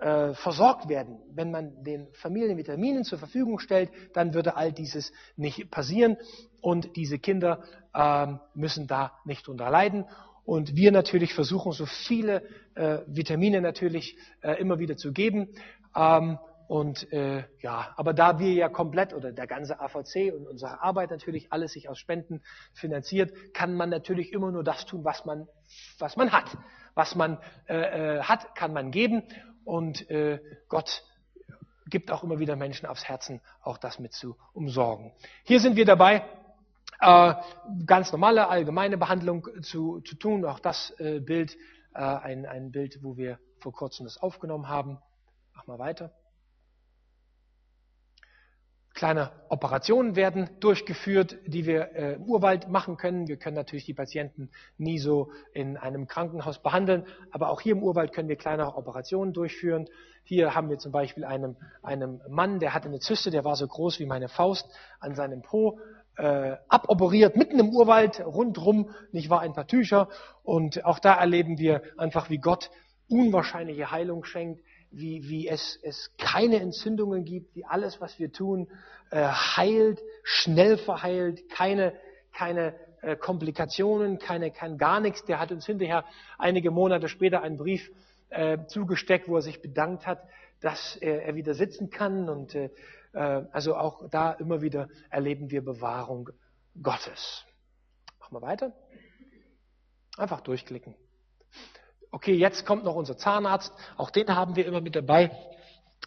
[0.01, 1.18] äh, versorgt werden.
[1.32, 6.16] Wenn man den Familien Vitaminen zur Verfügung stellt, dann würde all dieses nicht passieren
[6.60, 7.62] und diese Kinder
[7.94, 10.06] ähm, müssen da nicht drunter leiden.
[10.44, 12.43] Und wir natürlich versuchen, so viele
[12.74, 15.48] äh, Vitamine natürlich äh, immer wieder zu geben.
[15.94, 20.81] Ähm, und äh, ja, aber da wir ja komplett oder der ganze AVC und unsere
[20.82, 25.24] Arbeit natürlich alles sich aus Spenden finanziert, kann man natürlich immer nur das tun, was
[25.24, 25.48] man,
[25.98, 26.56] was man hat.
[26.94, 29.24] Was man äh, äh, hat, kann man geben.
[29.65, 31.05] Und äh, Gott
[31.87, 35.12] gibt auch immer wieder Menschen aufs Herzen, auch das mit zu umsorgen.
[35.45, 36.24] Hier sind wir dabei,
[37.01, 37.35] äh,
[37.87, 40.45] ganz normale allgemeine Behandlung zu, zu tun.
[40.45, 41.57] Auch das äh, Bild,
[41.95, 44.99] äh, ein, ein Bild, wo wir vor kurzem das aufgenommen haben.
[45.55, 46.12] Mach mal weiter.
[49.01, 53.28] Kleine Operationen werden durchgeführt, die wir äh, im Urwald machen können.
[53.28, 57.82] Wir können natürlich die Patienten nie so in einem Krankenhaus behandeln, aber auch hier im
[57.82, 59.89] Urwald können wir kleinere Operationen durchführen.
[60.22, 63.66] Hier haben wir zum Beispiel einem, einem Mann, der hatte eine Zyste, der war so
[63.66, 65.81] groß wie meine Faust an seinem Po,
[66.18, 70.10] äh, aboperiert, mitten im Urwald, rundrum, nicht wahr, ein paar Tücher.
[70.43, 72.70] Und auch da erleben wir einfach, wie Gott
[73.09, 78.68] unwahrscheinliche Heilung schenkt wie, wie es, es keine Entzündungen gibt, wie alles, was wir tun,
[79.10, 81.94] äh, heilt, schnell verheilt, keine,
[82.32, 85.24] keine äh, Komplikationen, keine, kein gar nichts.
[85.24, 86.04] Der hat uns hinterher
[86.38, 87.90] einige Monate später einen Brief
[88.30, 90.22] äh, zugesteckt, wo er sich bedankt hat,
[90.60, 92.28] dass er, er wieder sitzen kann.
[92.28, 92.70] Und äh,
[93.12, 96.30] äh also auch da immer wieder erleben wir Bewahrung
[96.82, 97.44] Gottes.
[98.18, 98.72] Machen wir weiter.
[100.16, 100.94] Einfach durchklicken
[102.11, 105.31] okay, jetzt kommt noch unser Zahnarzt, auch den haben wir immer mit dabei.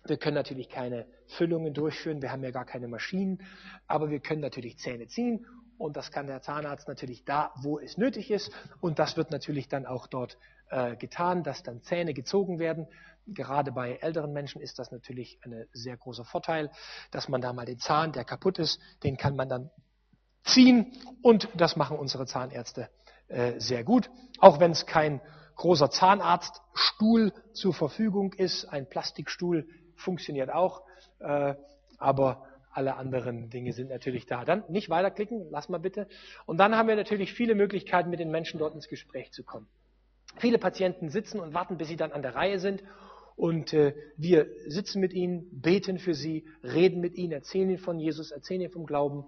[0.05, 3.41] Wir können natürlich keine Füllungen durchführen, wir haben ja gar keine Maschinen,
[3.87, 5.45] aber wir können natürlich Zähne ziehen.
[5.77, 8.51] Und das kann der Zahnarzt natürlich da, wo es nötig ist.
[8.79, 10.37] Und das wird natürlich dann auch dort
[10.69, 12.87] äh, getan, dass dann Zähne gezogen werden.
[13.25, 16.69] Gerade bei älteren Menschen ist das natürlich ein sehr großer Vorteil,
[17.11, 19.71] dass man da mal den Zahn, der kaputt ist, den kann man dann
[20.43, 20.93] ziehen.
[21.21, 22.89] Und das machen unsere Zahnärzte
[23.27, 24.09] äh, sehr gut,
[24.39, 25.21] auch wenn es kein
[25.55, 28.65] großer Zahnarztstuhl zur Verfügung ist.
[28.65, 30.83] Ein Plastikstuhl funktioniert auch,
[31.19, 31.55] äh,
[31.97, 34.45] aber alle anderen Dinge sind natürlich da.
[34.45, 36.07] Dann nicht weiterklicken, lass mal bitte.
[36.45, 39.67] Und dann haben wir natürlich viele Möglichkeiten, mit den Menschen dort ins Gespräch zu kommen.
[40.37, 42.83] Viele Patienten sitzen und warten, bis sie dann an der Reihe sind.
[43.35, 47.99] Und äh, wir sitzen mit ihnen, beten für sie, reden mit ihnen, erzählen ihnen von
[47.99, 49.25] Jesus, erzählen ihnen vom Glauben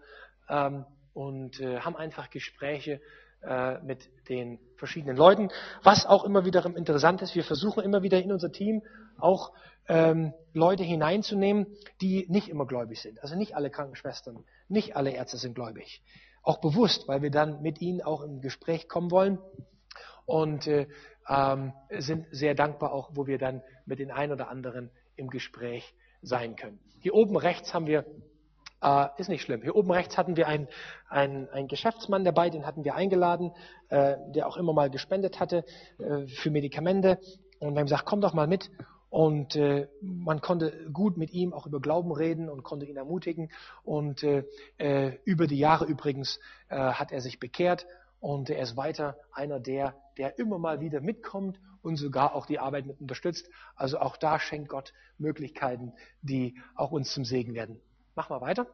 [0.50, 3.02] ähm, und äh, haben einfach Gespräche
[3.46, 5.50] äh, mit den verschiedenen Leuten.
[5.84, 8.82] Was auch immer wiederum interessant ist, wir versuchen immer wieder in unser Team
[9.18, 9.54] auch
[9.88, 11.68] ähm, Leute hineinzunehmen,
[12.02, 13.22] die nicht immer gläubig sind.
[13.22, 16.02] Also nicht alle Krankenschwestern, nicht alle Ärzte sind gläubig.
[16.42, 19.40] Auch bewusst, weil wir dann mit ihnen auch im Gespräch kommen wollen
[20.26, 20.88] und äh,
[21.28, 25.94] ähm, sind sehr dankbar auch, wo wir dann mit den einen oder anderen im Gespräch
[26.22, 26.80] sein können.
[27.00, 28.06] Hier oben rechts haben wir
[28.86, 29.62] äh, ist nicht schlimm.
[29.62, 30.68] Hier oben rechts hatten wir einen,
[31.10, 33.52] einen, einen Geschäftsmann dabei, den hatten wir eingeladen,
[33.90, 35.66] äh, der auch immer mal gespendet hatte
[35.98, 37.20] äh, für Medikamente.
[37.60, 38.70] Und wir haben gesagt, komm doch mal mit.
[39.10, 43.50] Und äh, man konnte gut mit ihm auch über Glauben reden und konnte ihn ermutigen.
[43.84, 44.44] Und äh,
[44.78, 46.40] äh, über die Jahre übrigens
[46.70, 47.88] äh, hat er sich bekehrt
[48.20, 52.60] und er ist weiter einer der, der immer mal wieder mitkommt und sogar auch die
[52.60, 53.48] Arbeit mit unterstützt.
[53.76, 57.80] Also auch da schenkt Gott Möglichkeiten, die auch uns zum Segen werden.
[58.16, 58.66] Mach mal weiter.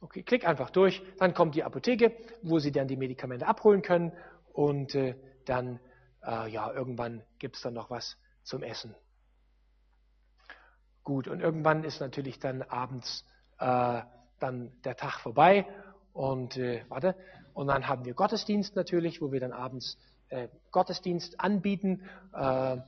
[0.00, 1.02] Okay, klick einfach durch.
[1.18, 4.12] Dann kommt die Apotheke, wo Sie dann die Medikamente abholen können.
[4.52, 5.14] Und äh,
[5.44, 5.80] dann,
[6.22, 8.94] äh, ja, irgendwann gibt es dann noch was zum Essen.
[11.02, 13.24] Gut, und irgendwann ist natürlich dann abends
[13.58, 14.02] äh,
[14.40, 15.66] dann der Tag vorbei.
[16.12, 17.14] Und äh, warte,
[17.54, 19.96] und dann haben wir Gottesdienst natürlich, wo wir dann abends
[20.28, 22.02] äh, Gottesdienst anbieten.
[22.34, 22.78] Äh,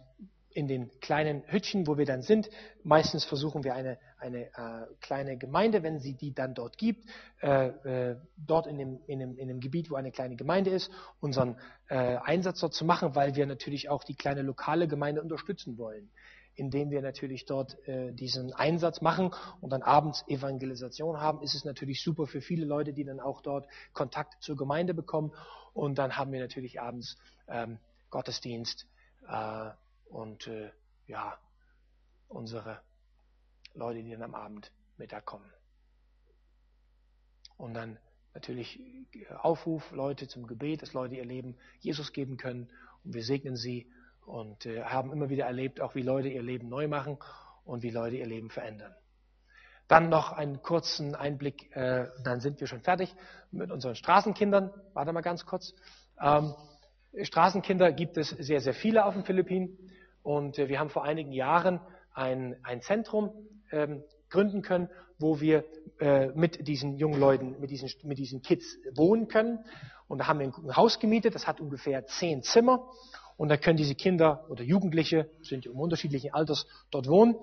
[0.59, 2.51] in den kleinen Hütchen, wo wir dann sind.
[2.83, 7.05] Meistens versuchen wir eine, eine äh, kleine Gemeinde, wenn sie die dann dort gibt,
[7.41, 10.91] äh, äh, dort in dem, in, dem, in dem Gebiet, wo eine kleine Gemeinde ist,
[11.21, 11.57] unseren
[11.89, 16.11] äh, Einsatz dort zu machen, weil wir natürlich auch die kleine lokale Gemeinde unterstützen wollen.
[16.55, 21.65] indem wir natürlich dort äh, diesen Einsatz machen und dann abends Evangelisation haben, ist es
[21.65, 25.33] natürlich super für viele Leute, die dann auch dort Kontakt zur Gemeinde bekommen.
[25.73, 27.17] Und dann haben wir natürlich abends
[27.47, 27.79] ähm,
[28.11, 28.89] Gottesdienst
[29.29, 29.71] äh,
[30.11, 30.51] und
[31.07, 31.39] ja,
[32.29, 32.81] unsere
[33.79, 35.51] Leute, die dann am Abend Mittag kommen.
[37.57, 37.99] Und dann
[38.35, 38.81] natürlich
[39.41, 42.69] Aufruf, Leute zum Gebet, dass Leute ihr Leben Jesus geben können.
[43.05, 43.91] Und wir segnen sie
[44.27, 47.19] und äh, haben immer wieder erlebt, auch wie Leute ihr Leben neu machen
[47.65, 48.95] und wie Leute ihr Leben verändern.
[49.89, 53.15] Dann noch einen kurzen Einblick, äh, dann sind wir schon fertig
[53.51, 54.71] mit unseren Straßenkindern.
[54.93, 55.75] Warte mal ganz kurz.
[56.21, 56.55] Ähm,
[57.23, 59.79] Straßenkinder gibt es sehr, sehr viele auf den Philippinen.
[60.23, 61.81] Und äh, wir haben vor einigen Jahren
[62.13, 63.33] ein, ein Zentrum
[63.73, 64.89] ähm, gründen können,
[65.19, 65.65] wo wir
[66.01, 68.65] äh, mit diesen jungen Leuten, mit diesen, mit diesen Kids
[68.95, 69.65] wohnen können.
[70.07, 72.89] Und da haben wir ein Haus gemietet, das hat ungefähr zehn Zimmer.
[73.37, 77.37] Und da können diese Kinder oder Jugendliche, sind um unterschiedlichen Alters, dort wohnen.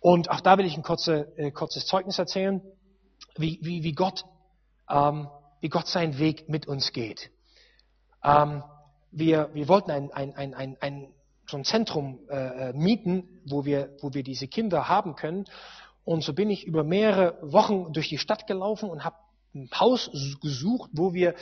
[0.00, 2.60] Und auch da will ich ein kurze, äh, kurzes Zeugnis erzählen,
[3.36, 4.24] wie, wie, wie, Gott,
[4.90, 5.28] ähm,
[5.60, 7.30] wie Gott seinen Weg mit uns geht.
[8.22, 8.62] Ähm,
[9.10, 11.08] wir, wir wollten ein, ein, ein, ein, ein,
[11.48, 15.44] so ein Zentrum äh, äh mieten, wo wir, wo wir diese Kinder haben können.
[16.04, 19.16] Und so bin ich über mehrere Wochen durch die Stadt gelaufen und habe
[19.54, 20.10] ein Haus
[20.40, 21.34] gesucht, wo wir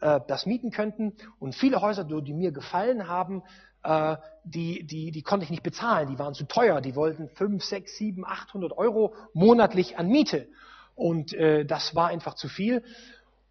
[0.00, 1.14] äh, das mieten könnten.
[1.38, 3.42] Und viele Häuser, die mir gefallen haben,
[3.82, 6.08] äh, die, die, die konnte ich nicht bezahlen.
[6.08, 6.80] Die waren zu teuer.
[6.80, 10.48] Die wollten 5, 6, 7, 800 Euro monatlich an Miete.
[10.94, 12.84] Und äh, das war einfach zu viel.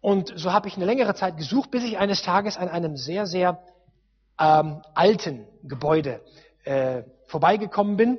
[0.00, 3.26] Und so habe ich eine längere Zeit gesucht, bis ich eines Tages an einem sehr,
[3.26, 3.62] sehr
[4.42, 6.20] ähm, alten Gebäude
[6.64, 8.18] äh, vorbeigekommen bin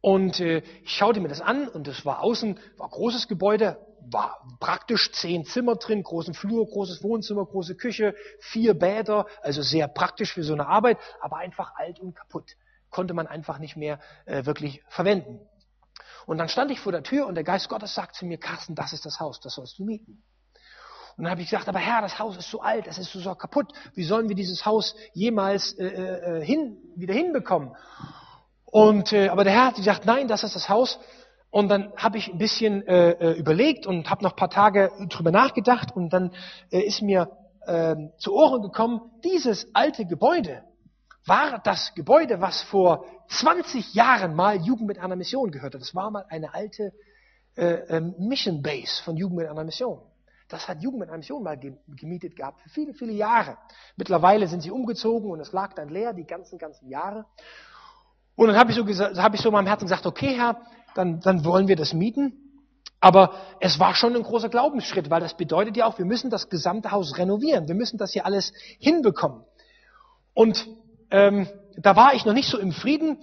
[0.00, 4.38] und äh, ich schaute mir das an und es war außen, war großes Gebäude, war
[4.60, 10.32] praktisch zehn Zimmer drin, großen Flur, großes Wohnzimmer, große Küche, vier Bäder, also sehr praktisch
[10.32, 12.52] für so eine Arbeit, aber einfach alt und kaputt.
[12.90, 15.40] Konnte man einfach nicht mehr äh, wirklich verwenden.
[16.24, 18.74] Und dann stand ich vor der Tür und der Geist Gottes sagt zu mir, Carsten,
[18.74, 20.22] das ist das Haus, das sollst du mieten.
[21.16, 23.20] Und dann habe ich gesagt, aber Herr, das Haus ist so alt, das ist so,
[23.20, 23.72] so kaputt.
[23.94, 27.74] Wie sollen wir dieses Haus jemals äh, äh, hin, wieder hinbekommen?
[28.66, 30.98] Und, äh, aber der Herr hat gesagt, nein, das ist das Haus.
[31.50, 34.90] Und dann habe ich ein bisschen äh, äh, überlegt und habe noch ein paar Tage
[35.08, 36.32] drüber nachgedacht und dann
[36.70, 37.30] äh, ist mir
[37.66, 40.64] äh, zu Ohren gekommen, dieses alte Gebäude
[41.24, 45.78] war das Gebäude, was vor 20 Jahren mal Jugend mit einer Mission gehörte.
[45.78, 46.92] Das war mal eine alte
[47.56, 50.00] äh, äh, Mission Base von Jugend mit einer Mission.
[50.48, 51.58] Das hat Jugend mit einer Mission mal
[51.88, 53.58] gemietet gehabt für viele, viele Jahre.
[53.96, 57.26] Mittlerweile sind sie umgezogen und es lag dann leer die ganzen, ganzen Jahre.
[58.36, 60.60] Und dann habe ich, so hab ich so in meinem Herzen gesagt, okay Herr,
[60.94, 62.46] dann, dann wollen wir das mieten.
[63.00, 66.48] Aber es war schon ein großer Glaubensschritt, weil das bedeutet ja auch, wir müssen das
[66.48, 67.68] gesamte Haus renovieren.
[67.68, 69.44] Wir müssen das hier alles hinbekommen.
[70.32, 70.66] Und
[71.10, 73.18] ähm, da war ich noch nicht so im Frieden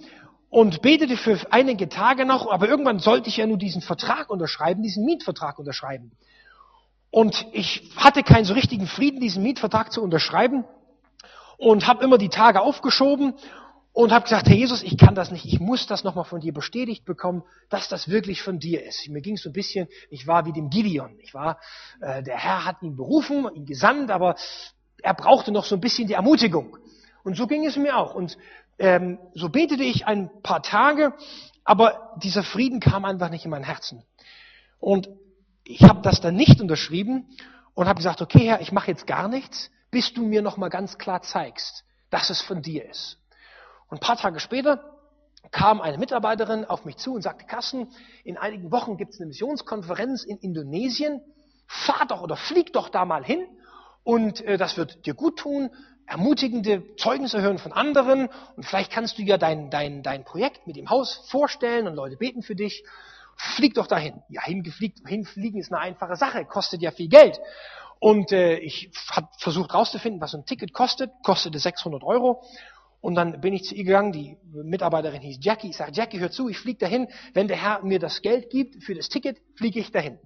[0.48, 4.82] und betete für einige Tage noch, aber irgendwann sollte ich ja nur diesen Vertrag unterschreiben,
[4.82, 6.12] diesen Mietvertrag unterschreiben.
[7.14, 10.64] Und ich hatte keinen so richtigen Frieden, diesen Mietvertrag zu unterschreiben
[11.58, 13.34] und habe immer die Tage aufgeschoben
[13.92, 16.52] und habe gesagt, Herr Jesus, ich kann das nicht, ich muss das nochmal von dir
[16.52, 19.08] bestätigt bekommen, dass das wirklich von dir ist.
[19.08, 21.60] Mir ging es so ein bisschen, ich war wie dem Gideon, ich war,
[22.00, 24.34] äh, der Herr hat ihn berufen, ihn gesandt, aber
[25.00, 26.76] er brauchte noch so ein bisschen die Ermutigung.
[27.22, 28.16] Und so ging es mir auch.
[28.16, 28.36] Und
[28.80, 31.14] ähm, so betete ich ein paar Tage,
[31.62, 34.02] aber dieser Frieden kam einfach nicht in mein Herzen.
[34.80, 35.08] Und
[35.64, 37.28] ich habe das dann nicht unterschrieben
[37.74, 40.98] und habe gesagt, okay Herr, ich mache jetzt gar nichts, bis du mir nochmal ganz
[40.98, 43.18] klar zeigst, dass es von dir ist.
[43.88, 44.94] Und ein paar Tage später
[45.50, 47.88] kam eine Mitarbeiterin auf mich zu und sagte, Carsten,
[48.24, 51.20] in einigen Wochen gibt es eine Missionskonferenz in Indonesien.
[51.66, 53.46] Fahr doch oder flieg doch da mal hin
[54.02, 55.70] und äh, das wird dir gut tun,
[56.06, 60.76] ermutigende Zeugnisse hören von anderen und vielleicht kannst du ja dein, dein, dein Projekt mit
[60.76, 62.84] dem Haus vorstellen und Leute beten für dich.
[63.36, 64.22] Flieg doch dahin.
[64.28, 67.40] Ja, hingefliegt, hinfliegen ist eine einfache Sache, kostet ja viel Geld.
[67.98, 72.42] Und äh, ich habe versucht rauszufinden, was so ein Ticket kostet, kostete 600 Euro.
[73.00, 75.68] Und dann bin ich zu ihr gegangen, die Mitarbeiterin hieß Jackie.
[75.68, 77.08] Ich sage, Jackie, hör zu, ich fliege dahin.
[77.34, 80.18] Wenn der Herr mir das Geld gibt für das Ticket, fliege ich dahin.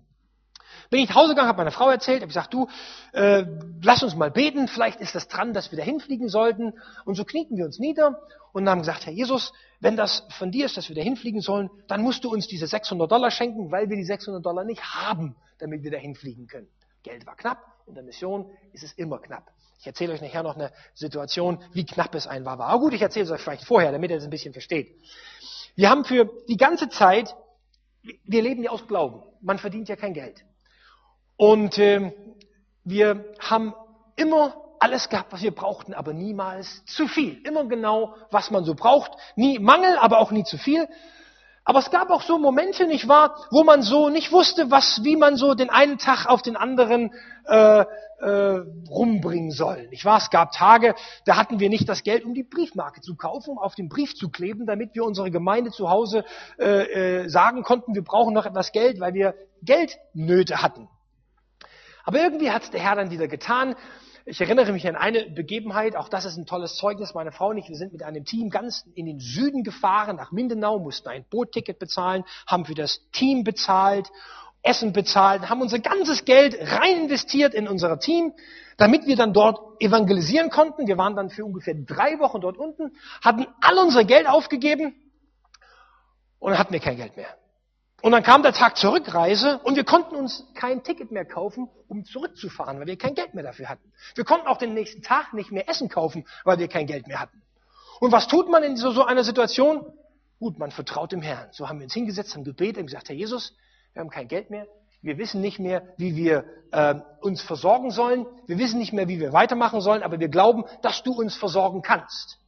[0.90, 2.68] Bin ich nach Hause gegangen, habe meiner Frau erzählt, habe gesagt, du,
[3.12, 3.44] äh,
[3.82, 6.72] lass uns mal beten, vielleicht ist das dran, dass wir dahin fliegen sollten.
[7.04, 8.20] Und so knieten wir uns nieder
[8.52, 11.70] und haben gesagt, Herr Jesus, wenn das von dir ist, dass wir dahin fliegen sollen,
[11.88, 15.36] dann musst du uns diese 600 Dollar schenken, weil wir die 600 Dollar nicht haben,
[15.58, 16.68] damit wir dahin fliegen können.
[17.02, 19.52] Geld war knapp, in der Mission ist es immer knapp.
[19.80, 22.58] Ich erzähle euch nachher noch eine Situation, wie knapp es ein war.
[22.58, 24.96] Aber gut, ich erzähle es euch vielleicht vorher, damit ihr es ein bisschen versteht.
[25.76, 27.36] Wir haben für die ganze Zeit,
[28.02, 29.22] wir leben ja aus Glauben.
[29.40, 30.44] Man verdient ja kein Geld.
[31.38, 32.12] Und äh,
[32.84, 33.72] wir haben
[34.16, 37.40] immer alles gehabt, was wir brauchten, aber niemals zu viel.
[37.46, 39.12] Immer genau, was man so braucht.
[39.36, 40.88] Nie Mangel, aber auch nie zu viel.
[41.64, 45.16] Aber es gab auch so Momente, nicht wahr, wo man so nicht wusste, was, wie
[45.16, 47.12] man so den einen Tag auf den anderen
[47.46, 47.84] äh,
[48.20, 48.60] äh,
[48.90, 49.86] rumbringen soll.
[49.88, 50.18] Nicht wahr?
[50.18, 50.94] Es gab Tage,
[51.24, 54.16] da hatten wir nicht das Geld, um die Briefmarke zu kaufen, um auf den Brief
[54.16, 56.24] zu kleben, damit wir unsere Gemeinde zu Hause
[56.58, 60.88] äh, äh, sagen konnten, wir brauchen noch etwas Geld, weil wir Geldnöte hatten.
[62.08, 63.76] Aber irgendwie hat es der Herr dann wieder getan.
[64.24, 67.12] Ich erinnere mich an eine Begebenheit, auch das ist ein tolles Zeugnis.
[67.12, 70.32] Meine Frau und ich, wir sind mit einem Team ganz in den Süden gefahren, nach
[70.32, 74.08] Mindenau, mussten ein Bootticket bezahlen, haben für das Team bezahlt,
[74.62, 78.32] Essen bezahlt, haben unser ganzes Geld rein investiert in unser Team,
[78.78, 80.86] damit wir dann dort evangelisieren konnten.
[80.86, 84.94] Wir waren dann für ungefähr drei Wochen dort unten, hatten all unser Geld aufgegeben
[86.38, 87.36] und hatten wir kein Geld mehr.
[88.00, 91.68] Und dann kam der Tag zur Rückreise und wir konnten uns kein Ticket mehr kaufen,
[91.88, 93.92] um zurückzufahren, weil wir kein Geld mehr dafür hatten.
[94.14, 97.20] Wir konnten auch den nächsten Tag nicht mehr Essen kaufen, weil wir kein Geld mehr
[97.20, 97.42] hatten.
[97.98, 99.84] Und was tut man in so, so einer Situation?
[100.38, 101.48] Gut, man vertraut dem Herrn.
[101.50, 103.56] So haben wir uns hingesetzt, haben gebetet und gesagt, Herr Jesus,
[103.92, 104.68] wir haben kein Geld mehr.
[105.02, 108.26] Wir wissen nicht mehr, wie wir äh, uns versorgen sollen.
[108.46, 111.82] Wir wissen nicht mehr, wie wir weitermachen sollen, aber wir glauben, dass du uns versorgen
[111.82, 112.38] kannst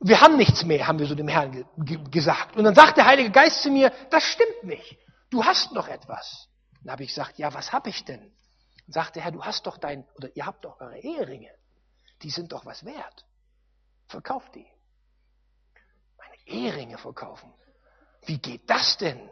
[0.00, 2.56] wir haben nichts mehr, haben wir so dem Herrn ge ge gesagt.
[2.56, 4.98] Und dann sagt der Heilige Geist zu mir, das stimmt nicht.
[5.30, 6.48] Du hast noch etwas.
[6.82, 8.20] Dann habe ich gesagt, ja, was habe ich denn?
[8.20, 11.50] Dann sagt der Herr, du hast doch dein, oder ihr habt doch eure Eheringe.
[12.22, 13.24] Die sind doch was wert.
[14.08, 14.66] Verkauft die.
[16.18, 17.52] Meine Eheringe verkaufen.
[18.26, 19.28] Wie geht das denn?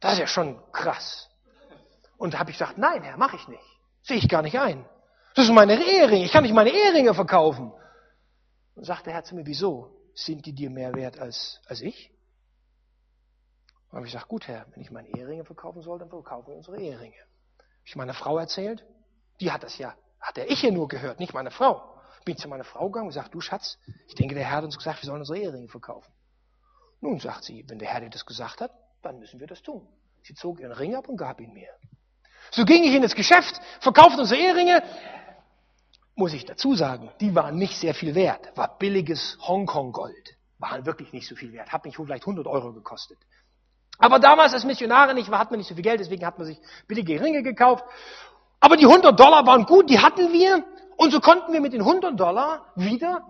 [0.00, 1.28] Das ist ja schon krass.
[2.16, 3.62] Und da habe ich gesagt, nein, Herr, mache ich nicht.
[4.02, 4.88] Sehe ich gar nicht ein.
[5.34, 6.24] Das sind meine Eheringe.
[6.24, 7.72] Ich kann nicht meine Eheringe verkaufen.
[8.74, 9.95] Und sagt der Herr zu mir, wieso?
[10.16, 12.10] Sind die dir mehr wert als, als ich?
[13.90, 16.80] Und ich gesagt, gut Herr, wenn ich meine Eheringe verkaufen soll, dann verkaufen wir unsere
[16.80, 17.16] Eheringe.
[17.16, 18.84] Habe ich meiner Frau erzählt,
[19.40, 21.94] die hat das ja, hat der ich ja nur gehört, nicht meine Frau.
[22.24, 23.78] Bin ich zu meiner Frau gegangen und gesagt, du Schatz,
[24.08, 26.12] ich denke, der Herr hat uns gesagt, wir sollen unsere Eheringe verkaufen.
[27.00, 28.72] Nun sagt sie, wenn der Herr dir das gesagt hat,
[29.02, 29.86] dann müssen wir das tun.
[30.22, 31.68] Sie zog ihren Ring ab und gab ihn mir.
[32.50, 34.82] So ging ich in das Geschäft, verkaufte unsere Eheringe,
[36.16, 38.50] muss ich dazu sagen, die waren nicht sehr viel wert.
[38.56, 40.36] War billiges Hongkong-Gold.
[40.58, 41.72] Waren wirklich nicht so viel wert.
[41.72, 43.18] Hat mich vielleicht 100 Euro gekostet.
[43.98, 46.58] Aber damals als Missionarin nicht, hat man nicht so viel Geld, deswegen hat man sich
[46.86, 47.84] billige Ringe gekauft.
[48.60, 50.64] Aber die 100 Dollar waren gut, die hatten wir.
[50.96, 53.22] Und so konnten wir mit den 100 Dollar wieder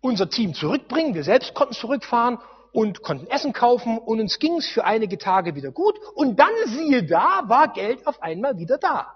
[0.00, 1.14] unser Team zurückbringen.
[1.14, 2.38] Wir selbst konnten zurückfahren
[2.72, 5.96] und konnten Essen kaufen und uns ging es für einige Tage wieder gut.
[6.14, 9.14] Und dann siehe da, war Geld auf einmal wieder da.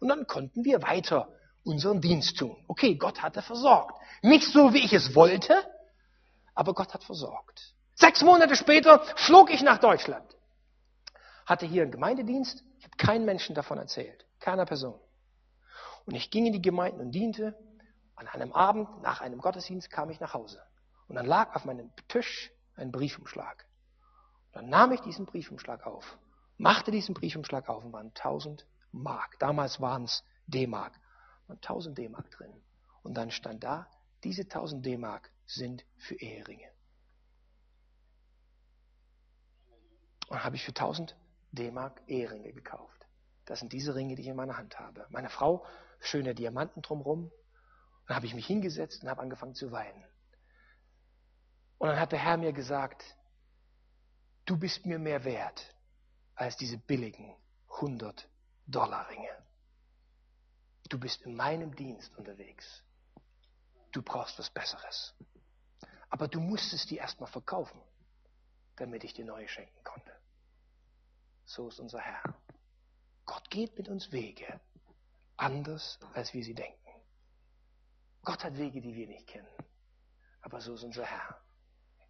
[0.00, 1.28] Und dann konnten wir weiter
[1.66, 2.56] unseren Dienst tun.
[2.68, 4.00] Okay, Gott hatte versorgt.
[4.22, 5.64] Nicht so, wie ich es wollte,
[6.54, 7.74] aber Gott hat versorgt.
[7.94, 10.24] Sechs Monate später flog ich nach Deutschland.
[11.44, 12.62] Hatte hier einen Gemeindedienst.
[12.78, 14.24] Ich habe keinen Menschen davon erzählt.
[14.38, 14.98] Keiner Person.
[16.04, 17.56] Und ich ging in die Gemeinden und diente.
[18.14, 20.62] An einem Abend, nach einem Gottesdienst, kam ich nach Hause.
[21.08, 23.66] Und dann lag auf meinem Tisch ein Briefumschlag.
[24.52, 26.16] Und dann nahm ich diesen Briefumschlag auf,
[26.56, 29.38] machte diesen Briefumschlag auf und waren 1000 Mark.
[29.38, 30.92] Damals waren es D-Mark
[31.46, 32.52] und 1000 D-Mark drin.
[33.02, 33.88] Und dann stand da,
[34.24, 36.70] diese 1000 D-Mark sind für Eheringe.
[40.28, 41.16] Und habe ich für 1000
[41.52, 43.06] D-Mark Eheringe gekauft.
[43.44, 45.06] Das sind diese Ringe, die ich in meiner Hand habe.
[45.10, 45.64] Meine Frau,
[46.00, 47.30] schöne Diamanten drumherum.
[48.06, 50.04] Dann habe ich mich hingesetzt und habe angefangen zu weinen.
[51.78, 53.04] Und dann hat der Herr mir gesagt,
[54.46, 55.74] du bist mir mehr wert
[56.34, 57.34] als diese billigen
[57.76, 58.28] 100
[58.66, 59.45] Dollar Ringe.
[60.88, 62.82] Du bist in meinem Dienst unterwegs.
[63.92, 65.14] Du brauchst was Besseres.
[66.10, 67.80] Aber du musstest die erstmal verkaufen,
[68.76, 70.12] damit ich dir neue schenken konnte.
[71.44, 72.22] So ist unser Herr.
[73.24, 74.60] Gott geht mit uns Wege,
[75.36, 76.76] anders als wir sie denken.
[78.22, 79.46] Gott hat Wege, die wir nicht kennen.
[80.42, 81.40] Aber so ist unser Herr.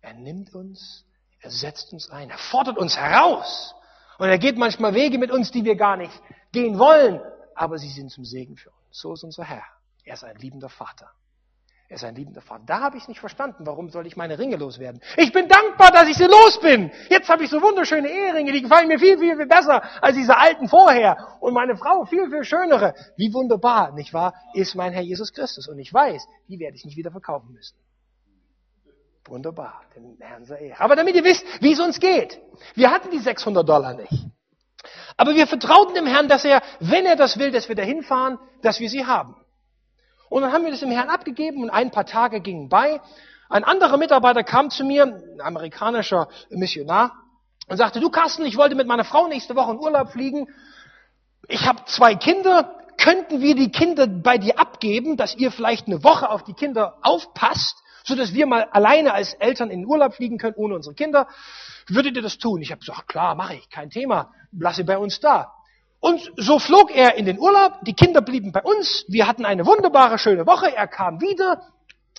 [0.01, 1.05] Er nimmt uns,
[1.41, 3.75] er setzt uns ein, er fordert uns heraus.
[4.19, 6.23] Und er geht manchmal Wege mit uns, die wir gar nicht
[6.53, 7.21] gehen wollen,
[7.57, 8.79] aber sie sind zum Segen für uns.
[8.91, 9.65] So ist unser Herr.
[10.05, 11.11] Er ist ein liebender Vater.
[11.89, 12.65] Er ist ein liebender Vater.
[12.67, 13.65] Da habe ich es nicht verstanden.
[13.65, 15.01] Warum soll ich meine Ringe loswerden?
[15.17, 16.91] Ich bin dankbar, dass ich sie los bin.
[17.09, 20.37] Jetzt habe ich so wunderschöne Eheringe, die gefallen mir viel, viel, viel besser als diese
[20.37, 21.17] alten vorher.
[21.41, 22.95] Und meine Frau viel, viel schönere.
[23.17, 25.69] Wie wunderbar, nicht wahr, ist mein Herr Jesus Christus.
[25.69, 27.77] Und ich weiß, die werde ich nicht wieder verkaufen müssen.
[29.25, 30.81] Wunderbar, den Herrn sei Ehre.
[30.81, 32.41] Aber damit ihr wisst, wie es uns geht.
[32.75, 34.27] Wir hatten die 600 Dollar nicht.
[35.17, 38.39] Aber wir vertrauten dem Herrn, dass er, wenn er das will, dass wir dahin fahren,
[38.63, 39.37] dass wir sie haben.
[40.29, 43.01] Und dann haben wir das dem Herrn abgegeben und ein paar Tage gingen bei.
[43.49, 47.13] Ein anderer Mitarbeiter kam zu mir, ein amerikanischer Missionar,
[47.69, 50.49] und sagte, du Carsten, ich wollte mit meiner Frau nächste Woche in Urlaub fliegen.
[51.49, 52.73] Ich habe zwei Kinder.
[52.97, 56.99] könnten wir die Kinder bei dir abgeben, dass ihr vielleicht eine Woche auf die Kinder
[57.03, 60.95] aufpasst, so dass wir mal alleine als Eltern in den Urlaub fliegen können, ohne unsere
[60.95, 61.29] Kinder.
[61.89, 62.63] Würdet ihr das tun?
[62.63, 65.53] Ich habe gesagt, klar, mache ich, kein Thema, lasse bei uns da.
[66.01, 69.67] Und so flog er in den Urlaub, die Kinder blieben bei uns, wir hatten eine
[69.67, 71.63] wunderbare, schöne Woche, er kam wieder,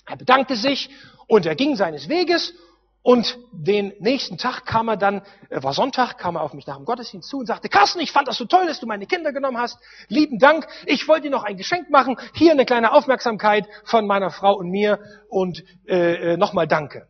[0.06, 0.90] er bedankte sich
[1.26, 2.54] und er ging seines Weges
[3.02, 6.84] und den nächsten Tag kam er dann, war Sonntag, kam er auf mich nach dem
[6.84, 9.56] Gottesdienst zu und sagte, Carsten, ich fand das so toll, dass du meine Kinder genommen
[9.56, 9.78] hast.
[10.08, 10.66] Lieben Dank.
[10.84, 12.18] Ich wollte dir noch ein Geschenk machen.
[12.34, 14.98] Hier eine kleine Aufmerksamkeit von meiner Frau und mir
[15.30, 17.06] und äh, äh nochmal Danke.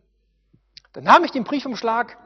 [0.93, 2.17] Dann nahm ich den Briefumschlag,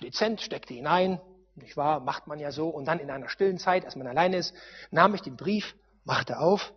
[0.00, 1.20] dezent, steckte hinein,
[1.54, 4.36] nicht wahr, macht man ja so, und dann in einer stillen Zeit, als man alleine
[4.36, 4.54] ist,
[4.90, 5.74] nahm ich den Brief,
[6.04, 6.72] machte auf,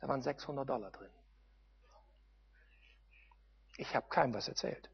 [0.00, 1.10] da waren 600 Dollar drin.
[3.78, 4.88] Ich habe keinem was erzählt.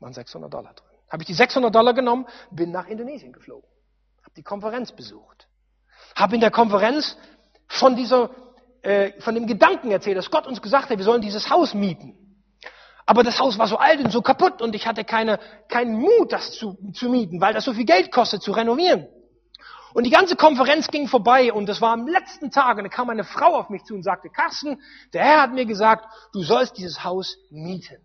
[0.00, 0.98] Waren 600 Dollar drin.
[1.10, 3.68] Habe ich die 600 Dollar genommen, bin nach Indonesien geflogen,
[4.22, 5.48] habe die Konferenz besucht,
[6.14, 7.16] habe in der Konferenz
[7.66, 8.30] von dieser,
[8.82, 12.29] äh, von dem Gedanken erzählt, dass Gott uns gesagt hat, wir sollen dieses Haus mieten.
[13.10, 16.30] Aber das Haus war so alt und so kaputt und ich hatte keine, keinen Mut,
[16.32, 19.08] das zu, zu mieten, weil das so viel Geld kostet, zu renovieren.
[19.94, 23.10] Und die ganze Konferenz ging vorbei und das war am letzten Tag und da kam
[23.10, 24.80] eine Frau auf mich zu und sagte, Carsten,
[25.12, 27.96] der Herr hat mir gesagt, du sollst dieses Haus mieten.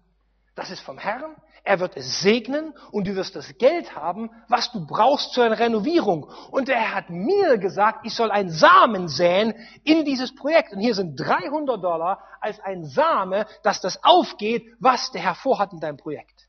[0.56, 1.36] Das ist vom Herrn.
[1.68, 6.32] Er wird es segnen und du wirst das Geld haben, was du brauchst zur Renovierung.
[6.52, 10.74] Und er hat mir gesagt, ich soll einen Samen säen in dieses Projekt.
[10.74, 15.74] Und hier sind 300 Dollar als ein Same, dass das aufgeht, was der Herr vorhat
[15.74, 16.48] in deinem Projekt.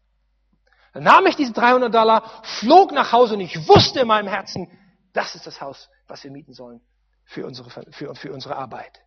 [0.93, 4.69] Dann nahm ich diese 300 Dollar, flog nach Hause und ich wusste in meinem Herzen,
[5.15, 6.83] das ist das Haus, was wir mieten sollen
[7.25, 9.01] für unsere, für, für unsere Arbeit.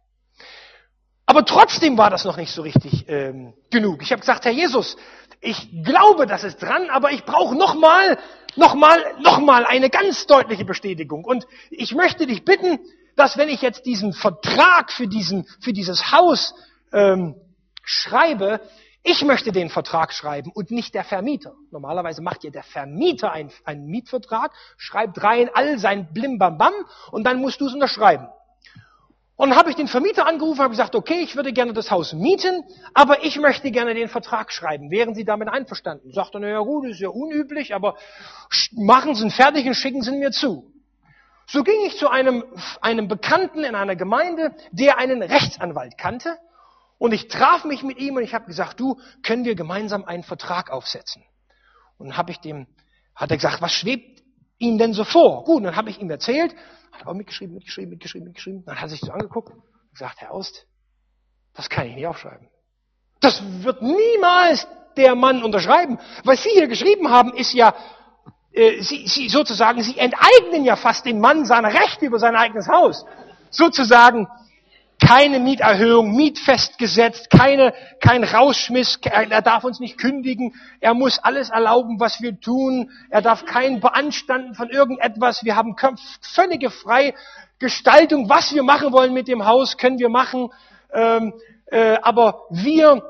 [1.29, 4.01] Aber trotzdem war das noch nicht so richtig ähm, genug.
[4.01, 4.97] Ich habe gesagt, Herr Jesus,
[5.41, 8.17] ich glaube, das ist dran, aber ich brauche nochmal,
[8.55, 11.23] nochmal, nochmal eine ganz deutliche Bestätigung.
[11.23, 12.79] Und ich möchte dich bitten,
[13.15, 16.53] dass wenn ich jetzt diesen Vertrag für diesen, für dieses Haus
[16.91, 17.35] ähm,
[17.83, 18.61] schreibe,
[19.03, 21.53] ich möchte den Vertrag schreiben und nicht der Vermieter.
[21.71, 26.73] Normalerweise macht ja der Vermieter einen, einen Mietvertrag, schreibt rein all sein Blimbambam
[27.11, 28.27] und dann musst du es unterschreiben.
[29.39, 32.11] Und dann habe ich den Vermieter angerufen, habe gesagt, okay, ich würde gerne das Haus
[32.11, 32.61] mieten,
[32.93, 34.91] aber ich möchte gerne den Vertrag schreiben.
[34.91, 36.11] Wären Sie damit einverstanden?
[36.11, 37.95] Sagt er, naja gut, ist ja unüblich, aber
[38.73, 40.69] machen Sie ihn fertig und schicken Sie ihn mir zu.
[41.47, 42.43] So ging ich zu einem,
[42.81, 46.37] einem Bekannten in einer Gemeinde, der einen Rechtsanwalt kannte.
[46.97, 50.23] Und ich traf mich mit ihm und ich habe gesagt, du, können wir gemeinsam einen
[50.23, 51.23] Vertrag aufsetzen?
[51.97, 52.67] Und habe ich dem,
[53.15, 54.21] hat er gesagt, was schwebt
[54.57, 55.45] Ihnen denn so vor?
[55.45, 56.53] Gut, dann habe ich ihm erzählt,
[57.07, 58.65] auch mitgeschrieben, mitgeschrieben, mitgeschrieben, mitgeschrieben.
[58.65, 59.61] Dann hat er sich so angeguckt und
[59.91, 60.67] gesagt, Herr Aust,
[61.53, 62.47] das kann ich nicht aufschreiben.
[63.19, 65.99] Das wird niemals der Mann unterschreiben.
[66.23, 67.73] Was Sie hier geschrieben haben, ist ja,
[68.51, 72.67] äh, Sie, Sie sozusagen, Sie enteignen ja fast den Mann seiner Rechte über sein eigenes
[72.67, 73.05] Haus.
[73.49, 74.27] Sozusagen,
[74.99, 81.49] keine Mieterhöhung, Mietfest gesetzt, keine, kein Rausschmiss, er darf uns nicht kündigen, er muss alles
[81.49, 85.75] erlauben, was wir tun, er darf kein Beanstanden von irgendetwas, wir haben
[86.21, 90.49] völlige Freigestaltung, was wir machen wollen mit dem Haus, können wir machen,
[90.93, 91.33] ähm,
[91.67, 93.01] äh, aber wir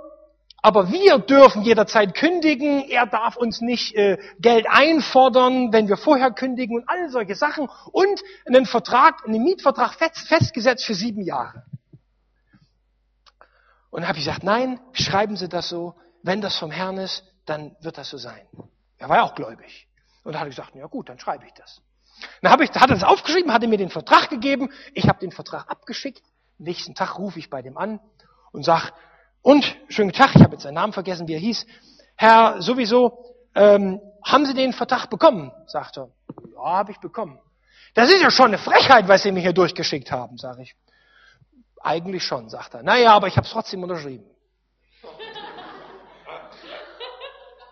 [0.62, 6.32] aber wir dürfen jederzeit kündigen, er darf uns nicht äh, Geld einfordern, wenn wir vorher
[6.32, 11.64] kündigen und all solche Sachen und einen Vertrag, einen Mietvertrag fest, festgesetzt für sieben Jahre.
[13.90, 17.76] Und habe ich gesagt, nein, schreiben Sie das so, wenn das vom Herrn ist, dann
[17.82, 18.48] wird das so sein.
[18.98, 19.88] Er war ja auch gläubig.
[20.24, 21.82] Und da hat er gesagt, ja gut, dann schreibe ich das.
[22.42, 25.32] Dann habe ich, hat er das aufgeschrieben, hatte mir den Vertrag gegeben, ich habe den
[25.32, 26.22] Vertrag abgeschickt.
[26.58, 28.00] Nächsten Tag rufe ich bei dem an
[28.52, 28.92] und sag,
[29.42, 31.66] und schönen Tag, ich habe jetzt seinen Namen vergessen, wie er hieß.
[32.16, 33.26] Herr, sowieso,
[33.56, 35.52] ähm, haben Sie den Vertrag bekommen?
[35.68, 36.10] sagt er.
[36.54, 37.40] Ja, habe ich bekommen.
[37.94, 40.76] Das ist ja schon eine Frechheit, was Sie mir hier durchgeschickt haben, sage ich.
[41.82, 42.84] Eigentlich schon, sagt er.
[42.84, 44.26] Naja, aber ich habe es trotzdem unterschrieben.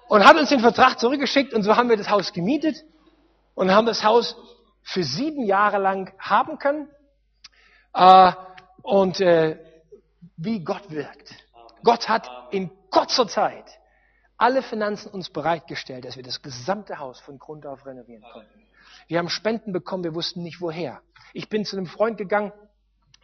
[0.07, 2.77] Und hat uns den Vertrag zurückgeschickt und so haben wir das Haus gemietet
[3.55, 4.35] und haben das Haus
[4.81, 6.89] für sieben Jahre lang haben können.
[7.93, 8.31] Äh,
[8.83, 9.59] und äh,
[10.37, 11.35] wie Gott wirkt.
[11.83, 13.65] Gott hat in kurzer Zeit
[14.37, 18.67] alle Finanzen uns bereitgestellt, dass wir das gesamte Haus von Grund auf renovieren konnten.
[19.07, 21.01] Wir haben Spenden bekommen, wir wussten nicht woher.
[21.33, 22.53] Ich bin zu einem Freund gegangen,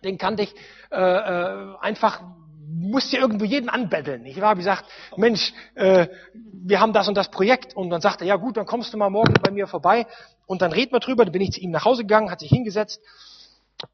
[0.03, 0.55] den kannte ich
[0.91, 2.21] äh, äh, einfach,
[2.67, 4.25] musste irgendwo jeden anbetteln.
[4.25, 4.85] Ich habe gesagt,
[5.15, 7.75] Mensch, äh, wir haben das und das Projekt.
[7.75, 10.07] Und dann sagte er, ja gut, dann kommst du mal morgen bei mir vorbei
[10.45, 11.25] und dann reden wir drüber.
[11.25, 13.01] Dann bin ich zu ihm nach Hause gegangen, hat sich hingesetzt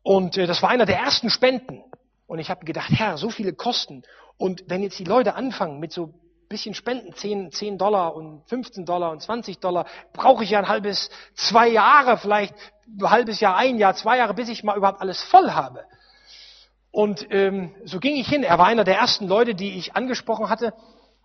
[0.03, 1.83] und äh, das war einer der ersten Spenden.
[2.27, 4.03] Und ich habe gedacht, Herr, so viele Kosten.
[4.37, 6.13] Und wenn jetzt die Leute anfangen mit so
[6.47, 10.67] bisschen Spenden, 10, 10 Dollar und 15 Dollar und 20 Dollar, brauche ich ja ein
[10.67, 12.55] halbes, zwei Jahre vielleicht,
[12.87, 15.83] ein halbes Jahr, ein Jahr, zwei Jahre, bis ich mal überhaupt alles voll habe.
[16.91, 18.43] Und ähm, so ging ich hin.
[18.43, 20.73] Er war einer der ersten Leute, die ich angesprochen hatte.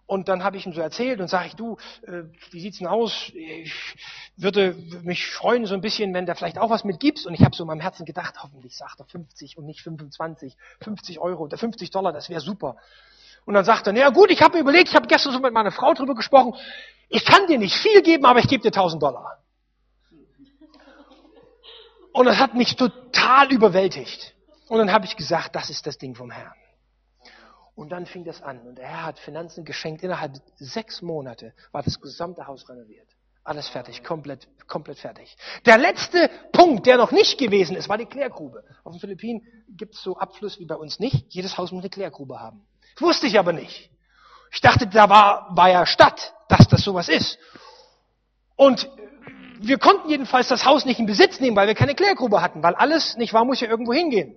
[0.07, 2.87] Und dann habe ich ihm so erzählt und sage ich, du, äh, wie sieht's denn
[2.87, 3.33] aus?
[3.35, 3.73] Ich
[4.37, 7.27] würde mich freuen so ein bisschen, wenn du vielleicht auch was mitgibst.
[7.27, 10.57] Und ich habe so in meinem Herzen gedacht, hoffentlich sagt er 50 und nicht 25,
[10.83, 12.77] 50 Euro oder 50 Dollar, das wäre super.
[13.47, 15.55] Und dann sagt er, naja gut, ich habe mir überlegt, ich habe gestern so mit
[15.55, 16.55] meiner Frau drüber gesprochen,
[17.09, 19.39] ich kann dir nicht viel geben, aber ich gebe dir 1000 Dollar.
[22.13, 24.34] Und das hat mich total überwältigt.
[24.69, 26.55] Und dann habe ich gesagt, das ist das Ding vom Herrn.
[27.75, 28.61] Und dann fing das an.
[28.61, 30.03] Und der Herr hat Finanzen geschenkt.
[30.03, 33.09] Innerhalb sechs Monate war das gesamte Haus renoviert.
[33.43, 35.37] Alles fertig, komplett, komplett fertig.
[35.67, 38.65] Der letzte Punkt, der noch nicht gewesen ist, war die Klärgrube.
[38.85, 41.27] Auf den Philippinen gibt es so Abfluss wie bei uns nicht.
[41.35, 42.65] Jedes Haus muss eine Klärgrube haben.
[42.95, 43.91] Das wusste ich aber nicht.
[44.51, 47.39] Ich dachte, da war, war ja Stadt, dass das sowas ist.
[48.57, 48.89] Und
[49.61, 52.75] wir konnten jedenfalls das Haus nicht in Besitz nehmen, weil wir keine Klärgrube hatten, weil
[52.77, 54.37] alles, nicht wahr, muss ja irgendwo hingehen.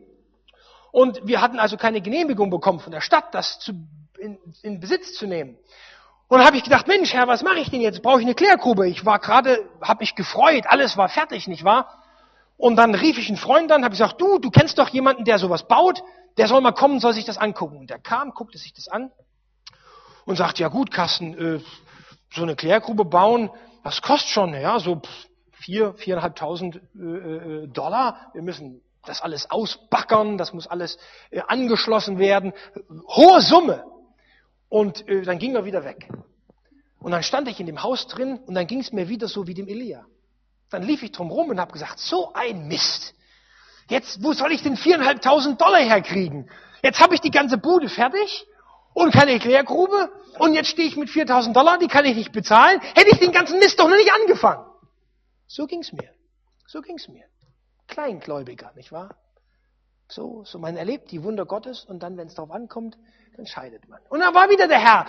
[0.97, 3.73] Und wir hatten also keine Genehmigung bekommen von der Stadt, das zu,
[4.17, 5.55] in, in Besitz zu nehmen.
[6.27, 8.01] Und dann habe ich gedacht, Mensch, Herr, was mache ich denn jetzt?
[8.01, 8.89] Brauche ich eine Klärgrube?
[8.89, 12.01] Ich war gerade, habe mich gefreut, alles war fertig, nicht wahr?
[12.57, 15.37] Und dann rief ich einen Freund an, habe gesagt, du, du kennst doch jemanden, der
[15.37, 16.01] sowas baut,
[16.37, 17.77] der soll mal kommen, soll sich das angucken.
[17.77, 19.11] Und der kam, guckte sich das an
[20.25, 21.59] und sagt, ja gut, Carsten, äh,
[22.33, 23.51] so eine Klärgrube bauen,
[23.83, 24.99] das kostet schon, ja, so
[25.51, 28.31] vier, viereinhalbtausend äh, äh, Dollar.
[28.33, 30.97] Wir müssen das alles ausbackern, das muss alles
[31.31, 32.53] äh, angeschlossen werden.
[33.07, 33.85] Hohe Summe.
[34.69, 36.09] Und äh, dann ging er wieder weg.
[36.99, 39.47] Und dann stand ich in dem Haus drin und dann ging es mir wieder so
[39.47, 40.05] wie dem Elia.
[40.69, 43.13] Dann lief ich drum rum und habe gesagt, so ein Mist.
[43.89, 46.49] Jetzt, wo soll ich denn viereinhalbtausend Dollar herkriegen?
[46.83, 48.45] Jetzt habe ich die ganze Bude fertig
[48.93, 52.81] und keine Klärgrube und jetzt stehe ich mit 4000 Dollar, die kann ich nicht bezahlen.
[52.81, 54.65] Hätte ich den ganzen Mist doch noch nicht angefangen.
[55.47, 56.09] So ging's mir.
[56.67, 57.23] So ging's mir.
[57.97, 59.15] Kleingläubiger, nicht wahr?
[60.07, 62.95] So, so man erlebt die Wunder Gottes und dann, wenn es darauf ankommt,
[63.35, 63.99] dann scheidet man.
[64.09, 65.07] Und dann war wieder der Herr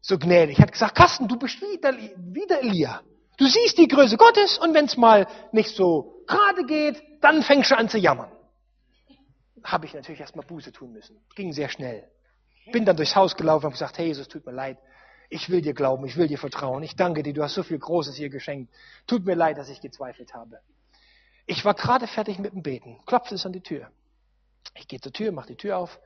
[0.00, 3.02] so gnädig, hat gesagt, Carsten, du bist wieder, wieder Elia.
[3.36, 7.70] Du siehst die Größe Gottes und wenn es mal nicht so gerade geht, dann fängst
[7.70, 8.32] du an zu jammern.
[9.62, 11.24] Habe ich natürlich erstmal Buße tun müssen.
[11.36, 12.10] Ging sehr schnell.
[12.72, 14.78] Bin dann durchs Haus gelaufen und gesagt, hey Jesus, tut mir leid.
[15.30, 16.82] Ich will dir glauben, ich will dir vertrauen.
[16.82, 18.74] Ich danke dir, du hast so viel Großes hier geschenkt.
[19.06, 20.58] Tut mir leid, dass ich gezweifelt habe.
[21.46, 23.90] Ich war gerade fertig mit dem Beten, klopft es an die Tür.
[24.74, 26.00] Ich gehe zur Tür, mache die Tür auf,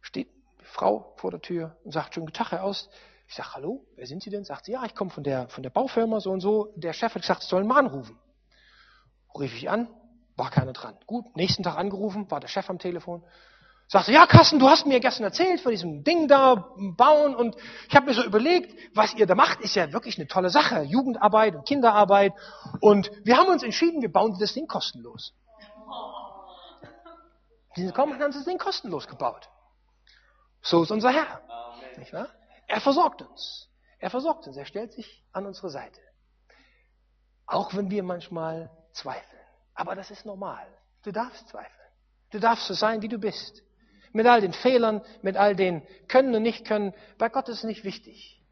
[0.00, 2.88] steht die Frau vor der Tür und sagt, schönen Tag, Herr Aus.
[3.26, 4.44] Ich sage, hallo, wer sind Sie denn?
[4.44, 6.72] Sagt sie, ja, ich komme von der, von der Baufirma so und so.
[6.76, 8.18] Der Chef hat gesagt, Sie sollen mal anrufen.
[9.38, 9.88] Rief ich an,
[10.36, 10.96] war keiner dran.
[11.06, 13.22] Gut, nächsten Tag angerufen, war der Chef am Telefon.
[13.90, 17.56] Sagte, ja, Carsten, du hast mir gestern erzählt von diesem Ding da, bauen und
[17.88, 20.82] ich habe mir so überlegt, was ihr da macht, ist ja wirklich eine tolle Sache.
[20.82, 22.34] Jugendarbeit und Kinderarbeit
[22.80, 25.32] und wir haben uns entschieden, wir bauen das Ding kostenlos.
[27.76, 29.48] Die sind gekommen und haben das Ding kostenlos gebaut.
[30.60, 31.40] So ist unser Herr.
[31.96, 32.28] Nicht wahr?
[32.66, 33.70] Er versorgt uns.
[34.00, 34.58] Er versorgt uns.
[34.58, 36.00] Er stellt sich an unsere Seite.
[37.46, 39.42] Auch wenn wir manchmal zweifeln.
[39.74, 40.66] Aber das ist normal.
[41.04, 41.72] Du darfst zweifeln.
[42.30, 43.62] Du darfst so sein, wie du bist.
[44.18, 46.92] Mit all den Fehlern, mit all den Können und Nicht-Können.
[47.18, 48.42] Bei Gott ist es nicht wichtig.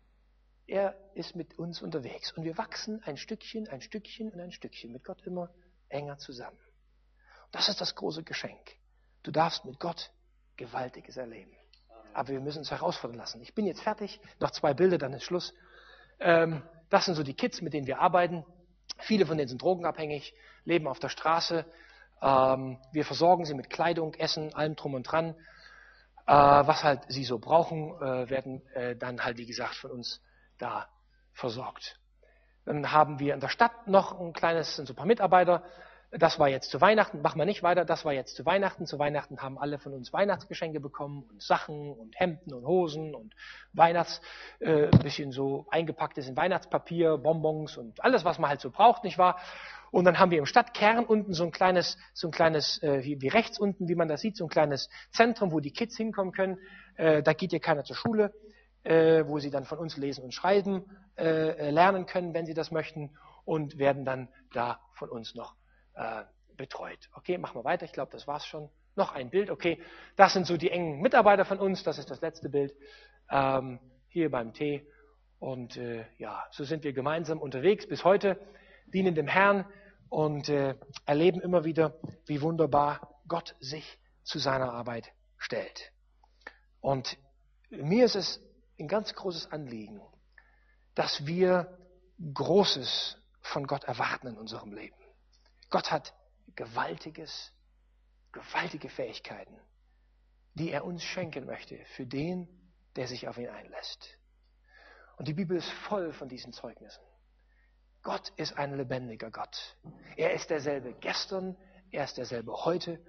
[0.68, 2.30] Er ist mit uns unterwegs.
[2.30, 5.51] Und wir wachsen ein Stückchen, ein Stückchen und ein Stückchen mit Gott immer
[5.88, 6.60] enger zusammen.
[7.51, 8.76] Das ist das große Geschenk.
[9.24, 10.12] Du darfst mit Gott
[10.56, 11.51] Gewaltiges erleben.
[12.14, 13.43] Aber wir müssen uns herausfordern lassen.
[13.43, 14.20] Ich bin jetzt fertig.
[14.38, 15.52] Noch zwei Bilder, dann ist Schluss.
[16.20, 18.47] Ähm, das sind so die Kids, mit denen wir arbeiten.
[18.98, 20.32] Viele von denen sind drogenabhängig,
[20.64, 21.66] leben auf der Straße.
[22.22, 25.34] Ähm, wir versorgen sie mit Kleidung, Essen, allem drum und dran.
[26.27, 30.20] Äh, was halt sie so brauchen, äh, werden äh, dann halt, wie gesagt, von uns
[30.59, 30.89] da
[31.32, 32.01] versorgt.
[32.65, 35.62] Dann haben wir in der Stadt noch ein kleines, sind so ein paar Mitarbeiter,
[36.11, 38.86] das war jetzt zu Weihnachten, machen wir nicht weiter, das war jetzt zu Weihnachten.
[38.86, 43.35] Zu Weihnachten haben alle von uns Weihnachtsgeschenke bekommen und Sachen und Hemden und Hosen und
[43.73, 44.20] Weihnachts,
[44.61, 49.05] äh, ein bisschen so eingepacktes in Weihnachtspapier, Bonbons und alles, was man halt so braucht,
[49.05, 49.39] nicht wahr?
[49.97, 53.23] Und dann haben wir im Stadtkern unten so ein kleines, so ein kleines, äh, wie,
[53.23, 56.35] wie rechts unten, wie man das sieht, so ein kleines Zentrum, wo die Kids hinkommen
[56.35, 56.59] können.
[56.97, 58.35] Äh, da geht ja keiner zur Schule,
[58.82, 60.85] äh, wo sie dann von uns lesen und schreiben
[61.16, 63.16] äh, lernen können, wenn sie das möchten
[63.47, 65.56] und werden dann da von uns noch
[65.94, 66.24] äh,
[66.59, 67.09] betreut.
[67.14, 67.86] Okay, machen wir weiter.
[67.86, 68.68] Ich glaube, das war's schon.
[68.97, 69.48] Noch ein Bild.
[69.48, 69.82] Okay,
[70.14, 71.85] das sind so die engen Mitarbeiter von uns.
[71.85, 72.74] Das ist das letzte Bild
[73.31, 74.86] ähm, hier beim Tee.
[75.39, 78.39] Und äh, ja, so sind wir gemeinsam unterwegs bis heute,
[78.93, 79.64] dienen dem Herrn
[80.09, 85.93] und äh, erleben immer wieder, wie wunderbar Gott sich zu seiner Arbeit stellt.
[86.81, 87.19] Und
[87.70, 88.41] mir ist es
[88.78, 90.01] ein ganz großes Anliegen,
[90.95, 91.78] dass wir
[92.33, 94.97] Großes von Gott erwarten in unserem Leben.
[95.69, 96.15] Gott hat
[96.55, 97.53] gewaltiges,
[98.33, 99.59] gewaltige Fähigkeiten.
[100.57, 102.49] die er uns schenken möchte für den,
[102.97, 104.19] der sich auf ihn einlässt.
[105.19, 107.05] Und die Bibel ist voll von diesen Zeugnissen.
[108.07, 109.77] Gott ist ein lebendiger Gott.
[110.16, 111.57] Er ist derselbe gestern,
[111.91, 113.05] er ist derselbe heute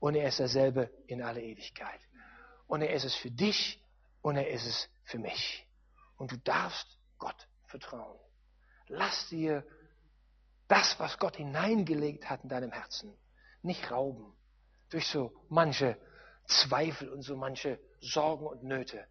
[0.00, 2.00] und er ist derselbe in alle Ewigkeit.
[2.66, 3.80] Und er ist es für dich
[4.22, 5.68] und er ist es für mich.
[6.16, 8.18] Und du darfst Gott vertrauen.
[8.88, 9.64] Lass dir
[10.66, 13.16] das, was Gott hineingelegt hat in deinem Herzen,
[13.62, 14.36] nicht rauben
[14.88, 15.96] durch so manche
[16.46, 19.06] Zweifel und so manche Sorgen und Nöte.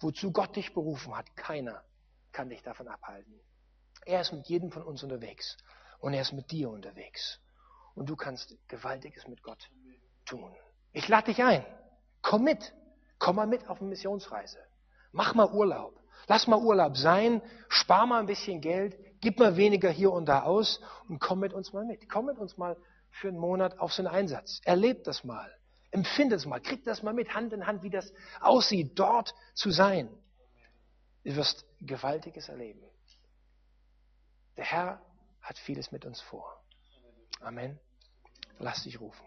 [0.00, 1.84] Wozu Gott dich berufen hat, keiner
[2.32, 3.38] kann dich davon abhalten.
[4.08, 5.58] Er ist mit jedem von uns unterwegs
[6.00, 7.38] und er ist mit dir unterwegs.
[7.94, 9.68] Und du kannst Gewaltiges mit Gott
[10.24, 10.50] tun.
[10.94, 11.62] Ich lade dich ein.
[12.22, 12.72] Komm mit.
[13.18, 14.56] Komm mal mit auf eine Missionsreise.
[15.12, 16.00] Mach mal Urlaub.
[16.26, 17.42] Lass mal Urlaub sein.
[17.68, 18.98] Spar mal ein bisschen Geld.
[19.20, 20.80] Gib mal weniger hier und da aus
[21.10, 22.08] und komm mit uns mal mit.
[22.08, 22.78] Komm mit uns mal
[23.10, 24.62] für einen Monat auf so einen Einsatz.
[24.64, 25.54] Erleb das mal.
[25.90, 26.62] Empfinde es mal.
[26.62, 28.10] Krieg das mal mit Hand in Hand, wie das
[28.40, 30.08] aussieht, dort zu sein.
[31.24, 32.88] Du wirst Gewaltiges erleben.
[34.58, 35.00] Der Herr
[35.40, 36.60] hat vieles mit uns vor.
[37.40, 37.78] Amen.
[38.58, 39.24] Lass dich rufen.